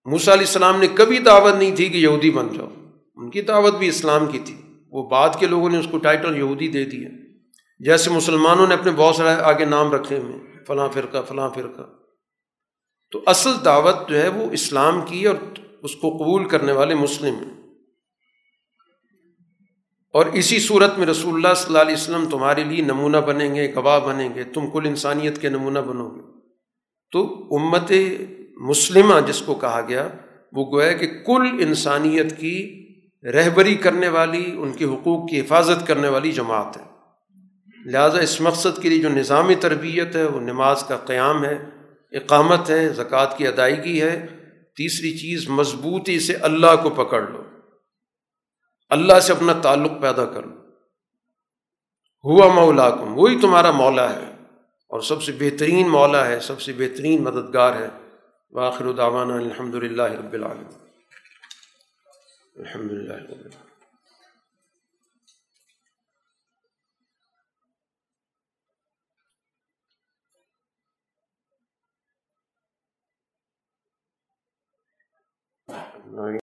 [0.05, 2.69] موسا علیہ السلام نے کبھی دعوت نہیں تھی کہ یہودی بن جاؤ۔
[3.15, 6.37] ان کی دعوت بھی اسلام کی تھی۔ وہ بعد کے لوگوں نے اس کو ٹائٹل
[6.37, 7.09] یہودی دے دیا۔
[7.79, 11.83] جیسے مسلمانوں نے اپنے بہت سارے آگے نام رکھے ہوئے فلاں فرقہ فلاں فرقہ۔
[13.11, 15.37] تو اصل دعوت جو ہے وہ اسلام کی اور
[15.83, 17.63] اس کو قبول کرنے والے مسلم ہیں۔
[20.13, 23.75] اور اسی صورت میں رسول اللہ صلی اللہ علیہ وسلم تمہارے لیے نمونہ بنیں گے
[23.75, 26.21] گواہ بنیں گے، تم کل انسانیت کے نمونہ بنو گے۔
[27.11, 27.93] تو امت
[28.57, 30.09] مسلمہ جس کو کہا گیا،
[30.53, 32.79] وہ گویا کہ کل انسانیت کی
[33.23, 36.92] رہبری کرنے والی، ان کے حقوق کی حفاظت کرنے والی جماعت ہے۔
[37.87, 41.65] لہٰذا اس مقصد کے لیے جو نظامی تربیت ہے وہ نماز کا قیام ہے،
[42.13, 44.27] اقامت ہے، زکوٰۃ کی ادائیگی ہے۔
[44.77, 47.43] تیسری چیز، مضبوطی سے اللہ کو پکڑ لو۔
[48.91, 50.57] اللہ سے اپنا تعلق پیدا کر لو۔
[52.25, 54.31] ہوا مولا کم وہی تمہارا مولا ہے۔
[54.89, 57.89] اور سب سے بہترین مولا ہے، سب سے بہترین مددگار ہے۔
[58.51, 60.67] واخر الداوانہ الحمد للہ رب العالم
[62.57, 63.13] الحمد للہ
[76.13, 76.42] رب العالمین